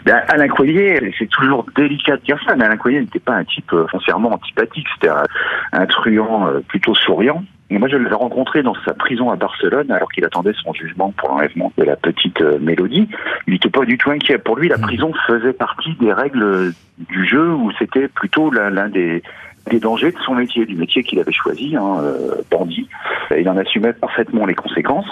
Ben, 0.05 0.21
Alain 0.29 0.49
Coilier, 0.49 1.15
c'est 1.19 1.31
toujours 1.31 1.65
délicat 1.75 2.19
de 2.19 2.23
dire 2.23 2.39
ça, 2.47 2.55
mais 2.57 2.65
Alain 2.65 2.77
Coilier 2.77 3.01
n'était 3.01 3.21
pas 3.21 3.37
un 3.37 3.45
type 3.45 3.73
euh, 3.73 3.87
foncièrement 3.87 4.35
antipathique, 4.35 4.87
c'était 4.95 5.09
un, 5.09 5.25
un 5.73 5.87
truand 5.87 6.47
euh, 6.47 6.61
plutôt 6.61 6.95
souriant. 6.95 7.43
Et 7.71 7.79
moi, 7.79 7.89
je 7.89 7.97
l'avais 7.97 8.15
rencontré 8.15 8.63
dans 8.63 8.75
sa 8.85 8.93
prison 8.93 9.31
à 9.31 9.37
Barcelone, 9.37 9.91
alors 9.91 10.13
qu'il 10.13 10.23
attendait 10.27 10.53
son 10.63 10.75
jugement 10.75 11.15
pour 11.17 11.31
l'enlèvement 11.31 11.73
de 11.79 11.85
la 11.85 11.97
petite 11.97 12.43
Mélodie. 12.61 13.09
Il 13.47 13.55
n'était 13.55 13.71
pas 13.71 13.87
du 13.87 13.97
tout 13.97 14.11
inquiet. 14.11 14.37
Pour 14.37 14.57
lui, 14.57 14.69
la 14.69 14.77
prison 14.77 15.13
faisait 15.27 15.55
partie 15.55 15.95
des 15.95 16.13
règles 16.13 16.75
du 17.09 17.27
jeu, 17.27 17.55
où 17.55 17.73
c'était 17.79 18.09
plutôt 18.09 18.51
l'un 18.51 18.91
des, 18.91 19.23
des 19.71 19.81
dangers 19.81 20.13
de 20.13 20.19
son 20.25 20.35
métier, 20.35 20.67
du 20.67 20.77
métier 20.77 21.03
qu'il 21.03 21.19
avait 21.19 21.33
choisi, 21.33 21.77
hein, 21.77 22.01
euh, 22.03 22.35
bandit. 22.51 22.89
Et 23.35 23.41
il 23.41 23.49
en 23.49 23.57
assumait 23.57 23.93
parfaitement 23.93 24.47
les 24.47 24.55
conséquences. 24.55 25.09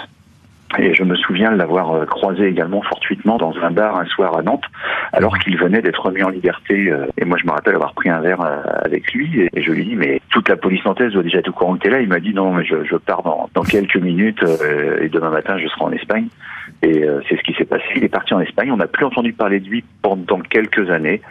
Et 0.79 0.95
je 0.95 1.03
me 1.03 1.15
souviens 1.15 1.51
de 1.51 1.57
l'avoir 1.57 1.91
euh, 1.91 2.05
croisé 2.05 2.47
également 2.47 2.81
fortuitement 2.81 3.37
dans 3.37 3.53
un 3.61 3.69
bar 3.69 3.95
un 3.95 4.05
soir 4.05 4.35
à 4.35 4.41
Nantes, 4.41 4.63
alors 5.11 5.37
qu'il 5.37 5.55
venait 5.55 5.83
d'être 5.83 6.01
remis 6.01 6.23
en 6.23 6.29
liberté. 6.29 6.89
euh, 6.89 7.05
Et 7.19 7.25
moi, 7.25 7.37
je 7.39 7.45
me 7.45 7.51
rappelle 7.51 7.75
avoir 7.75 7.93
pris 7.93 8.09
un 8.09 8.21
verre 8.21 8.41
euh, 8.41 8.61
avec 8.83 9.13
lui. 9.13 9.47
Et 9.53 9.61
je 9.61 9.71
lui 9.71 9.85
dit, 9.85 9.95
mais 9.95 10.19
toute 10.31 10.49
la 10.49 10.55
police 10.55 10.83
nantaise 10.83 11.13
doit 11.13 11.21
déjà 11.21 11.39
être 11.39 11.49
au 11.49 11.51
courant 11.51 11.75
que 11.75 11.83
t'es 11.83 11.91
là. 11.91 12.01
Il 12.01 12.09
m'a 12.09 12.19
dit, 12.19 12.33
non, 12.33 12.53
mais 12.53 12.65
je, 12.65 12.83
je 12.85 12.95
pars 12.95 13.21
dans, 13.21 13.49
dans 13.53 13.61
quelques 13.61 13.97
minutes 13.97 14.41
euh, 14.41 14.97
et 14.99 15.09
demain 15.09 15.29
matin, 15.29 15.59
je 15.59 15.67
serai 15.67 15.83
en 15.83 15.91
Espagne. 15.91 16.27
Et 16.83 17.01
euh, 17.01 17.21
c'est 17.29 17.37
ce 17.37 17.43
qui 17.43 17.53
s'est 17.53 17.65
passé. 17.65 17.85
Il 17.95 18.03
est 18.03 18.09
parti 18.09 18.33
en 18.33 18.41
Espagne. 18.41 18.69
On 18.69 18.77
n'a 18.77 18.87
plus 18.87 19.05
entendu 19.05 19.31
parler 19.31 19.61
de 19.61 19.69
lui 19.69 19.85
pendant 20.01 20.39
quelques 20.41 20.89
années. 20.91 21.21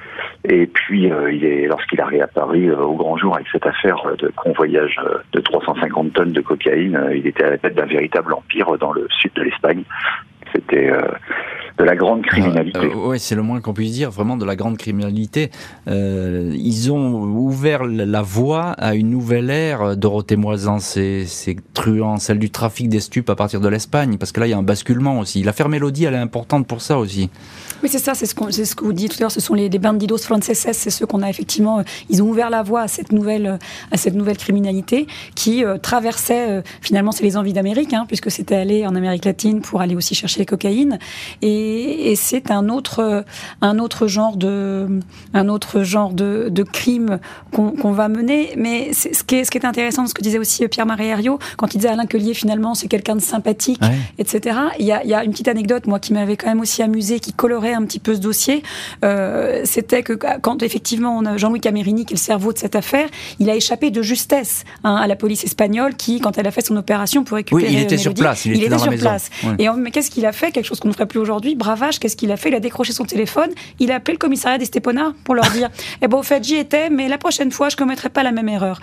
Et 0.49 0.67
puis, 0.67 1.13
euh, 1.13 1.31
il 1.31 1.45
est, 1.45 1.67
lorsqu'il 1.67 2.01
a 2.01 2.07
réapparu 2.07 2.71
euh, 2.71 2.79
au 2.79 2.95
grand 2.95 3.19
jour 3.19 3.35
avec 3.35 3.47
cette 3.53 3.67
affaire 3.67 4.03
de 4.19 4.29
convoyage 4.35 4.99
de 5.33 5.41
350 5.41 6.15
tonnes 6.15 6.33
de 6.33 6.41
cocaïne, 6.41 6.99
il 7.15 7.27
était 7.27 7.45
à 7.45 7.51
la 7.51 7.59
tête 7.59 7.75
d'un 7.75 7.85
véritable 7.85 8.33
empire 8.33 8.79
dans 8.79 8.93
le 8.93 9.07
sud 9.11 9.33
de 9.35 9.43
l'Espagne. 9.43 9.85
C'était 10.55 10.91
euh, 10.91 11.01
de 11.79 11.85
la 11.85 11.97
grande 11.97 12.23
criminalité. 12.23 12.79
Euh, 12.79 13.09
ouais, 13.09 13.19
c'est 13.19 13.35
le 13.35 13.43
moins 13.43 13.61
qu'on 13.61 13.73
puisse 13.73 13.93
dire, 13.93 14.11
vraiment 14.11 14.37
de 14.37 14.45
la 14.45 14.57
grande 14.57 14.77
criminalité. 14.77 15.51
Euh, 15.89 16.53
ils 16.55 16.93
ont 16.93 17.23
ouvert 17.23 17.85
la 17.85 18.23
voie 18.23 18.73
à 18.73 18.95
une 18.95 19.11
nouvelle 19.11 19.51
ère. 19.51 19.83
euh, 19.83 19.95
Dorothée 19.95 20.37
Moisan, 20.37 20.79
ces, 20.79 21.25
ces 21.27 21.57
truands, 21.75 22.19
celle 22.19 22.39
du 22.39 22.51
trafic 22.51 22.89
des 22.89 23.01
stupes 23.01 23.31
à 23.31 23.35
partir 23.37 23.61
de 23.61 23.69
l'Espagne, 23.69 24.17
parce 24.19 24.33
que 24.33 24.41
là, 24.41 24.47
il 24.47 24.51
y 24.51 24.53
a 24.53 24.59
un 24.59 24.63
basculement 24.63 25.19
aussi. 25.19 25.43
L'affaire 25.43 25.69
Mélodie, 25.69 26.05
elle 26.05 26.15
est 26.15 26.19
importante 26.19 26.67
pour 26.67 26.83
ça 26.83 26.99
aussi. 26.99 27.31
Oui, 27.83 27.89
c'est 27.89 27.99
ça, 27.99 28.15
c'est 28.15 28.27
ce, 28.27 28.35
qu'on- 28.35 28.51
c'est 28.51 28.65
ce 28.65 28.77
que 28.77 28.85
vous 28.85 28.93
dites 28.93 29.13
tout 29.13 29.17
à 29.19 29.21
l'heure, 29.23 29.31
ce 29.33 29.41
sont 29.41 29.55
les, 29.55 29.69
les 29.69 29.79
bandidos 29.79 30.19
franceses, 30.19 30.69
c'est 30.73 30.91
ceux 30.91 31.07
qu'on 31.07 31.23
a 31.23 31.29
effectivement, 31.29 31.83
ils 32.11 32.23
ont 32.23 32.29
ouvert 32.29 32.49
la 32.51 32.63
voie 32.63 32.83
à 32.83 32.89
cette 32.89 33.11
nouvelle, 33.11 33.59
à 33.91 33.97
cette 33.97 34.15
nouvelle 34.15 34.37
criminalité 34.37 35.07
qui 35.35 35.65
euh, 35.65 35.79
traversait, 35.79 36.51
euh, 36.51 36.63
finalement, 36.81 37.11
c'est 37.11 37.25
les 37.25 37.37
envies 37.37 37.53
d'Amérique, 37.55 37.93
hein, 37.93 38.05
puisque 38.07 38.31
c'était 38.31 38.55
aller 38.55 38.87
en 38.87 38.95
Amérique 38.95 39.25
latine 39.25 39.63
pour 39.63 39.81
aller 39.81 39.97
aussi 39.97 40.15
chercher 40.15 40.39
les 40.43 40.47
cocaïnes, 40.47 40.99
et, 41.41 42.11
et 42.13 42.17
c'est 42.17 42.51
un 42.51 42.69
autre, 42.69 42.99
euh, 43.01 43.23
un 43.61 43.79
autre 43.79 44.07
genre 44.07 44.37
de, 44.37 44.87
un 45.35 45.49
autre 45.49 45.83
genre 45.83 46.13
de, 46.13 46.49
de 46.51 46.63
crime 46.63 47.19
qu'on 47.53 47.93
va 47.93 48.09
mener, 48.09 48.51
mais 48.57 48.93
ce 48.93 49.23
qui, 49.23 49.37
est, 49.37 49.45
ce 49.45 49.51
qui 49.51 49.59
est 49.59 49.65
intéressant, 49.65 50.07
ce 50.07 50.15
que 50.15 50.23
disait 50.23 50.39
aussi 50.39 50.67
Pierre-Marie 50.69 51.07
Herriot, 51.09 51.39
quand 51.57 51.75
il 51.75 51.79
disait 51.79 51.89
Alain 51.91 52.07
Quelier, 52.07 52.35
finalement, 52.35 52.75
c'est 52.75 52.89
quelqu'un 52.89 53.17
de 53.17 53.21
sympathique, 53.21 53.81
Ouais. 53.83 53.97
etc. 54.19 54.57
Il 54.79 54.87
y, 54.87 54.93
a, 54.93 55.03
il 55.05 55.11
y 55.11 55.15
a 55.15 55.25
une 55.25 55.31
petite 55.33 55.49
anecdote, 55.49 55.87
moi, 55.87 55.99
qui 55.99 56.13
m'avait 56.13 56.37
quand 56.37 56.49
même 56.49 56.61
aussi 56.61 56.83
amusé, 56.83 57.21
qui 57.21 57.33
colorait 57.33 57.73
un 57.75 57.85
petit 57.85 57.99
peu 58.01 58.15
ce 58.15 58.21
dossier. 58.21 58.63
Euh, 59.05 59.63
C'était 59.65 60.03
que 60.03 60.13
quand 60.13 60.63
effectivement 60.63 61.17
on 61.17 61.25
a 61.27 61.37
Jean-Louis 61.37 61.61
Camerini, 61.61 62.05
qui 62.05 62.15
est 62.15 62.17
le 62.17 62.21
cerveau 62.21 62.53
de 62.53 62.59
cette 62.59 62.77
affaire, 62.77 63.09
il 63.39 63.49
a 63.51 63.55
échappé 63.57 63.91
de 63.91 64.03
justesse 64.03 64.65
hein, 64.85 64.97
à 64.97 65.07
la 65.07 65.17
police 65.17 65.45
espagnole, 65.45 65.95
qui, 65.97 66.21
quand 66.21 66.39
elle 66.39 66.47
a 66.47 66.51
fait 66.51 66.65
son 66.67 66.77
opération 66.77 67.25
pour 67.25 67.37
récupérer 67.37 67.67
Oui, 67.69 67.73
il 67.77 67.81
était 67.83 67.99
sur 67.99 68.15
place, 68.15 68.45
il 68.45 68.55
était 68.55 68.69
dans 68.69 68.79
sur 68.79 68.93
place. 68.95 69.31
Ouais. 69.45 69.55
Et 69.59 69.69
on- 69.69 69.77
mais 69.77 69.91
qu'est-ce 69.91 70.11
qu'il 70.11 70.27
a 70.27 70.32
fait 70.33 70.51
Quelque 70.51 70.67
chose 70.67 70.81
qu'on 70.81 70.89
ne 70.89 70.93
ferait 70.93 71.07
plus 71.07 71.19
aujourd'hui. 71.19 71.55
Bravage, 71.55 71.99
qu'est-ce 71.99 72.17
qu'il 72.17 72.31
a 72.33 72.37
fait? 72.37 72.49
Il 72.51 72.55
a 72.55 72.61
décroché 72.61 72.93
son 72.93 73.05
téléphone, 73.05 73.51
il 73.79 73.91
a 73.91 73.97
appelé 73.97 74.15
le 74.15 74.19
commissariat 74.19 74.59
d'Estepona 74.59 75.13
pour 75.25 75.35
leur 75.35 75.51
dire 75.51 75.71
Eh 76.03 76.09
ben, 76.09 76.19
au 76.19 76.23
fait, 76.23 76.43
j'y 76.45 76.57
étais, 76.57 76.91
mais 76.91 77.09
la 77.09 77.19
prochaine 77.19 77.51
fois, 77.51 77.69
je 77.69 77.77
ne 77.77 77.79
commettrai 77.79 78.09
pas 78.09 78.23
la 78.23 78.33
même 78.33 78.49
erreur. 78.49 78.81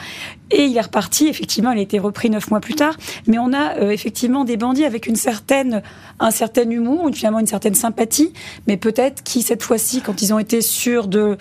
Et 0.51 0.65
il 0.65 0.77
est 0.77 0.81
reparti. 0.81 1.27
Effectivement, 1.27 1.71
il 1.71 1.79
a 1.79 1.81
été 1.81 1.99
repris 1.99 2.29
neuf 2.29 2.49
mois 2.49 2.59
plus 2.59 2.75
tard. 2.75 2.95
Mais 3.27 3.37
on 3.37 3.53
a 3.53 3.77
euh, 3.77 3.89
effectivement 3.89 4.45
des 4.45 4.57
bandits 4.57 4.85
avec 4.85 5.07
une 5.07 5.15
certaine, 5.15 5.81
un 6.19 6.31
certain 6.31 6.69
humour, 6.69 7.09
finalement 7.13 7.39
une 7.39 7.47
certaine 7.47 7.75
sympathie, 7.75 8.33
mais 8.67 8.77
peut-être 8.77 9.23
qui, 9.23 9.41
cette 9.41 9.63
fois-ci, 9.63 10.01
quand 10.01 10.21
ils 10.21 10.33
ont 10.33 10.39
été 10.39 10.61
sûrs 10.61 11.07
de 11.07 11.37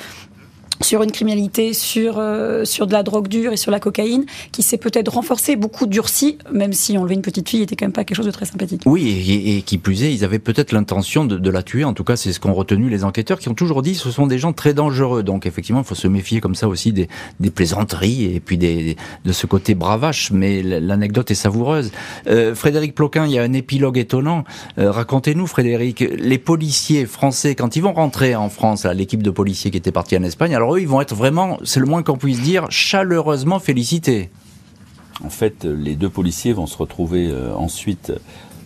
sur 0.81 1.03
une 1.03 1.13
criminalité, 1.13 1.73
sur, 1.73 2.19
euh, 2.19 2.65
sur 2.65 2.87
de 2.87 2.93
la 2.93 3.03
drogue 3.03 3.29
dure 3.29 3.53
et 3.53 3.57
sur 3.57 3.71
la 3.71 3.81
cocaïne, 3.81 4.25
qui 4.53 4.63
s'est 4.63 4.79
peut-être 4.79 5.13
renforcée, 5.13 5.57
beaucoup 5.57 5.87
durci, 5.87 6.39
même 6.53 6.73
si 6.73 6.97
enlever 6.97 7.15
une 7.15 7.23
petite 7.23 7.49
fille 7.49 7.63
était 7.63 7.77
quand 7.77 7.87
même 7.87 7.93
pas 7.93 8.05
quelque 8.05 8.17
chose 8.17 8.27
de 8.27 8.31
très 8.31 8.47
sympathique. 8.47 8.83
Oui, 8.87 9.55
et, 9.57 9.63
qui 9.63 9.79
plus 9.79 10.05
est, 10.05 10.13
ils 10.13 10.25
avaient 10.25 10.39
peut-être 10.39 10.73
l'intention 10.73 11.25
de, 11.25 11.51
la 11.51 11.63
tuer. 11.63 11.85
En 11.85 11.95
tout 11.95 12.05
cas, 12.05 12.17
c'est 12.17 12.33
ce 12.33 12.41
qu'ont 12.41 12.53
retenu 12.53 12.91
les 12.91 13.05
enquêteurs, 13.05 13.39
qui 13.39 13.49
ont 13.49 13.55
toujours 13.55 13.83
dit 13.83 13.95
ce 13.95 14.11
sont 14.11 14.27
des 14.27 14.39
gens 14.39 14.53
très 14.53 14.75
dangereux. 14.75 15.23
Donc, 15.23 15.47
effectivement, 15.47 15.81
il 15.81 15.87
faut 15.87 15.95
se 15.95 16.09
méfier 16.09 16.41
comme 16.41 16.55
ça 16.55 16.69
aussi 16.69 16.93
des, 16.93 17.09
plaisanteries 17.55 18.35
et 18.35 18.41
puis 18.41 18.59
de 18.59 19.33
ce 19.33 19.47
côté 19.47 19.75
bravache. 19.75 20.31
Mais 20.31 20.63
l'anecdote 20.63 21.31
est 21.31 21.35
savoureuse. 21.35 21.91
Euh, 22.29 22.55
Frédéric 22.55 22.95
Ploquin, 22.95 23.27
il 23.27 23.33
y 23.33 23.39
a 23.39 23.43
un 23.43 23.53
épilogue 23.53 23.99
étonnant. 23.99 24.45
Euh, 24.79 24.91
Racontez-nous, 24.91 25.47
Frédéric, 25.47 26.01
les 26.01 26.39
policiers 26.39 27.07
français, 27.07 27.55
quand 27.55 27.77
ils 27.77 27.83
vont 27.83 27.93
rentrer 27.93 28.37
en 28.37 28.49
France, 28.49 28.85
l'équipe 28.85 29.23
de 29.23 29.31
policiers 29.31 29.71
qui 29.71 29.79
était 29.79 29.93
partie 29.93 30.17
en 30.17 30.23
Espagne, 30.23 30.55
alors 30.55 30.68
eux, 30.75 30.81
ils 30.81 30.89
vont 30.89 31.01
être 31.01 31.15
vraiment, 31.15 31.59
c'est 31.65 31.81
le 31.81 31.87
moins 31.87 32.03
qu'on 32.03 32.17
puisse 32.17 32.41
dire, 32.41 32.67
chaleureusement 32.71 33.59
félicités. 33.59 34.31
En 35.25 35.31
fait, 35.31 35.65
les 35.65 35.97
deux 35.97 36.09
policiers 36.09 36.53
vont 36.53 36.67
se 36.67 36.77
retrouver 36.77 37.29
euh, 37.29 37.53
ensuite, 37.55 38.13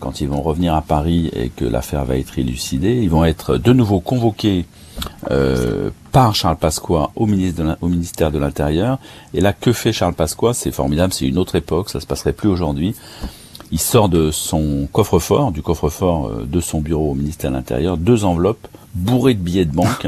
quand 0.00 0.20
ils 0.20 0.28
vont 0.28 0.42
revenir 0.42 0.74
à 0.74 0.82
Paris 0.82 1.30
et 1.34 1.48
que 1.48 1.64
l'affaire 1.64 2.04
va 2.04 2.16
être 2.18 2.38
élucidée, 2.38 2.94
ils 2.94 3.08
vont 3.08 3.24
être 3.24 3.56
de 3.56 3.72
nouveau 3.72 4.00
convoqués 4.00 4.66
euh, 5.30 5.90
par 6.10 6.34
Charles 6.34 6.56
Pasqua 6.56 7.10
au, 7.16 7.26
ministère 7.26 8.30
de 8.30 8.38
l'Intérieur. 8.38 8.98
Et 9.32 9.40
là, 9.40 9.52
que 9.52 9.72
fait 9.72 9.92
Charles 9.92 10.14
Pasqua? 10.14 10.52
C'est 10.52 10.72
formidable, 10.72 11.12
c'est 11.12 11.26
une 11.26 11.38
autre 11.38 11.54
époque, 11.54 11.88
ça 11.88 12.00
se 12.00 12.06
passerait 12.06 12.32
plus 12.32 12.48
aujourd'hui. 12.48 12.94
Il 13.72 13.80
sort 13.80 14.08
de 14.10 14.30
son 14.30 14.86
coffre-fort, 14.92 15.50
du 15.50 15.62
coffre-fort 15.62 16.28
euh, 16.28 16.46
de 16.46 16.60
son 16.60 16.80
bureau 16.80 17.12
au 17.12 17.14
ministère 17.14 17.50
de 17.50 17.56
l'Intérieur, 17.56 17.96
deux 17.96 18.24
enveloppes 18.24 18.68
bourrées 18.94 19.32
de 19.34 19.40
billets 19.40 19.64
de 19.64 19.74
banque. 19.74 20.06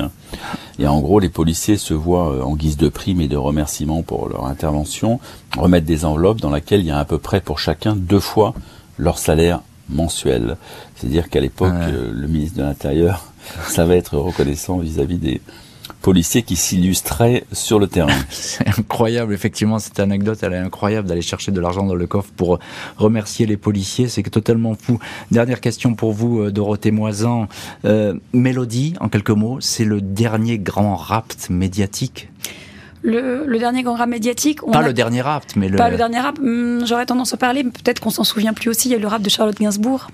Et 0.79 0.87
en 0.87 1.01
gros, 1.01 1.19
les 1.19 1.31
policiers 1.31 1.79
se 1.79 1.95
voient 1.95 2.31
euh, 2.35 2.43
en 2.43 2.57
guise 2.57 2.77
de 2.77 2.89
prime 2.91 3.21
et 3.23 3.29
de 3.29 3.37
remerciement 3.39 4.03
pour 4.03 4.29
leur 4.29 4.45
intervention 4.47 5.19
remettre 5.57 5.87
des 5.87 6.05
enveloppes 6.05 6.41
dans 6.41 6.51
lesquelles 6.53 6.81
il 6.81 6.87
y 6.87 6.91
a 6.91 6.99
à 6.99 7.05
peu 7.07 7.19
près 7.19 7.41
pour 7.41 7.59
chacun 7.59 7.97
deux 7.97 8.21
fois 8.21 8.55
leur 8.99 9.19
salaire 9.19 9.61
mensuel. 9.89 10.57
C'est-à-dire 10.97 11.31
qu'à 11.31 11.41
l'époque, 11.41 11.73
Ouais. 11.73 11.93
euh, 11.93 12.11
le 12.13 12.29
ministre 12.29 12.59
de 12.59 12.63
l'Intérieur 12.65 13.33
savait 13.67 13.97
être 13.97 14.19
reconnaissant 14.19 14.77
vis-à-vis 14.79 15.19
des 15.19 15.41
policiers 16.05 16.43
qui 16.43 16.55
s'illustraient 16.55 17.45
sur 17.51 17.79
le 17.79 17.87
terrain. 17.87 18.13
C'est 18.29 18.69
incroyable, 18.69 19.33
effectivement, 19.33 19.79
cette 19.79 19.99
anecdote, 19.99 20.39
elle 20.43 20.53
est 20.53 20.59
incroyable 20.59 21.09
d'aller 21.09 21.23
chercher 21.23 21.51
de 21.51 21.59
l'argent 21.63 21.85
dans 21.87 21.95
le 21.95 22.07
coffre 22.07 22.31
pour 22.37 22.59
remercier 22.99 23.47
les 23.47 23.57
policiers, 23.57 24.09
c'est 24.09 24.23
totalement 24.25 24.75
fou. 24.75 24.99
Dernière 25.31 25.63
question 25.63 25.95
pour 25.95 26.13
vous, 26.13 26.41
euh, 26.43 26.51
Dorothée 26.53 26.91
Moisan. 26.91 27.49
Euh, 27.87 28.13
Mélodie, 28.35 28.93
en 29.01 29.09
quelques 29.09 29.31
mots, 29.31 29.57
c'est 29.61 29.87
le 29.87 30.03
dernier 30.03 30.59
grand 30.59 30.95
rapt 30.95 31.49
médiatique. 31.49 32.29
Le, 33.03 33.45
le 33.47 33.59
dernier 33.59 33.83
grand 33.83 33.95
rap 33.97 34.09
médiatique, 34.09 34.63
on 34.67 34.73
Pas 34.73 34.81
a- 34.81 34.83
le 34.87 34.93
dernier 34.93 35.23
rapt, 35.23 35.57
mais 35.57 35.69
le... 35.71 35.77
Pas 35.77 35.89
le 35.91 35.97
dernier 35.97 36.21
rap, 36.21 36.39
hum, 36.39 36.85
j'aurais 36.87 37.07
tendance 37.07 37.33
à 37.33 37.39
parler, 37.39 37.63
mais 37.63 37.71
peut-être 37.71 38.01
qu'on 38.01 38.11
s'en 38.11 38.25
souvient 38.25 38.53
plus 38.53 38.69
aussi, 38.69 38.89
il 38.89 38.93
y 38.93 38.95
a 38.95 38.99
eu 38.99 39.01
le 39.03 39.09
rap 39.09 39.23
de 39.23 39.31
Charlotte 39.31 39.59
Gainsbourg. 39.59 40.09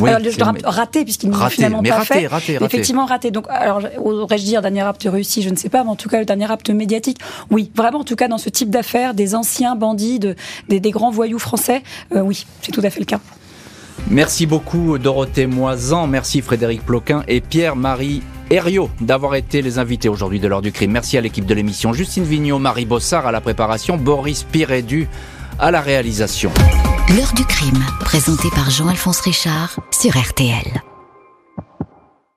Oui, 0.00 0.08
alors, 0.08 0.20
le 0.20 0.44
rap 0.44 0.56
raté, 0.64 1.04
puisqu'il 1.04 1.30
ne 1.30 1.48
finalement 1.48 1.82
mais 1.82 1.90
pas 1.90 1.96
raté, 1.96 2.20
fait. 2.20 2.26
raté, 2.26 2.58
raté. 2.58 2.64
Effectivement 2.64 3.04
raté. 3.04 3.30
Donc, 3.30 3.46
alors, 3.48 3.82
aurais-je 3.98 4.44
dire 4.44 4.62
dernier 4.62 4.82
rap 4.82 4.96
réussi, 5.04 5.42
je 5.42 5.50
ne 5.50 5.56
sais 5.56 5.68
pas, 5.68 5.84
mais 5.84 5.90
en 5.90 5.96
tout 5.96 6.08
cas, 6.08 6.18
le 6.18 6.24
dernier 6.24 6.46
rap 6.46 6.66
médiatique, 6.70 7.18
oui, 7.50 7.70
vraiment, 7.76 8.00
en 8.00 8.04
tout 8.04 8.16
cas, 8.16 8.28
dans 8.28 8.38
ce 8.38 8.48
type 8.48 8.70
d'affaires, 8.70 9.14
des 9.14 9.34
anciens 9.34 9.76
bandits, 9.76 10.18
de, 10.18 10.34
des, 10.68 10.80
des 10.80 10.90
grands 10.90 11.10
voyous 11.10 11.38
français, 11.38 11.82
euh, 12.14 12.20
oui, 12.20 12.46
c'est 12.62 12.72
tout 12.72 12.80
à 12.82 12.90
fait 12.90 13.00
le 13.00 13.06
cas. 13.06 13.20
Merci 14.08 14.46
beaucoup 14.46 14.98
Dorothée 14.98 15.46
Moisan, 15.46 16.06
merci 16.06 16.40
Frédéric 16.40 16.84
Ploquin 16.84 17.22
et 17.28 17.40
Pierre-Marie 17.40 18.22
Herriot 18.50 18.90
d'avoir 19.00 19.34
été 19.34 19.62
les 19.62 19.78
invités 19.78 20.08
aujourd'hui 20.08 20.40
de 20.40 20.48
l'heure 20.48 20.62
du 20.62 20.72
crime. 20.72 20.90
Merci 20.90 21.16
à 21.16 21.20
l'équipe 21.20 21.46
de 21.46 21.54
l'émission, 21.54 21.92
Justine 21.92 22.24
Vignot, 22.24 22.58
Marie 22.58 22.84
Bossard 22.84 23.26
à 23.26 23.32
la 23.32 23.40
préparation, 23.40 23.96
Boris 23.96 24.42
Pirédu 24.42 25.08
à 25.58 25.70
la 25.70 25.80
réalisation. 25.80 26.52
L'heure 27.16 27.32
du 27.34 27.44
crime, 27.44 27.84
présenté 28.00 28.48
par 28.54 28.70
Jean-Alphonse 28.70 29.20
Richard 29.20 29.78
sur 29.90 30.16
RTL. 30.16 30.91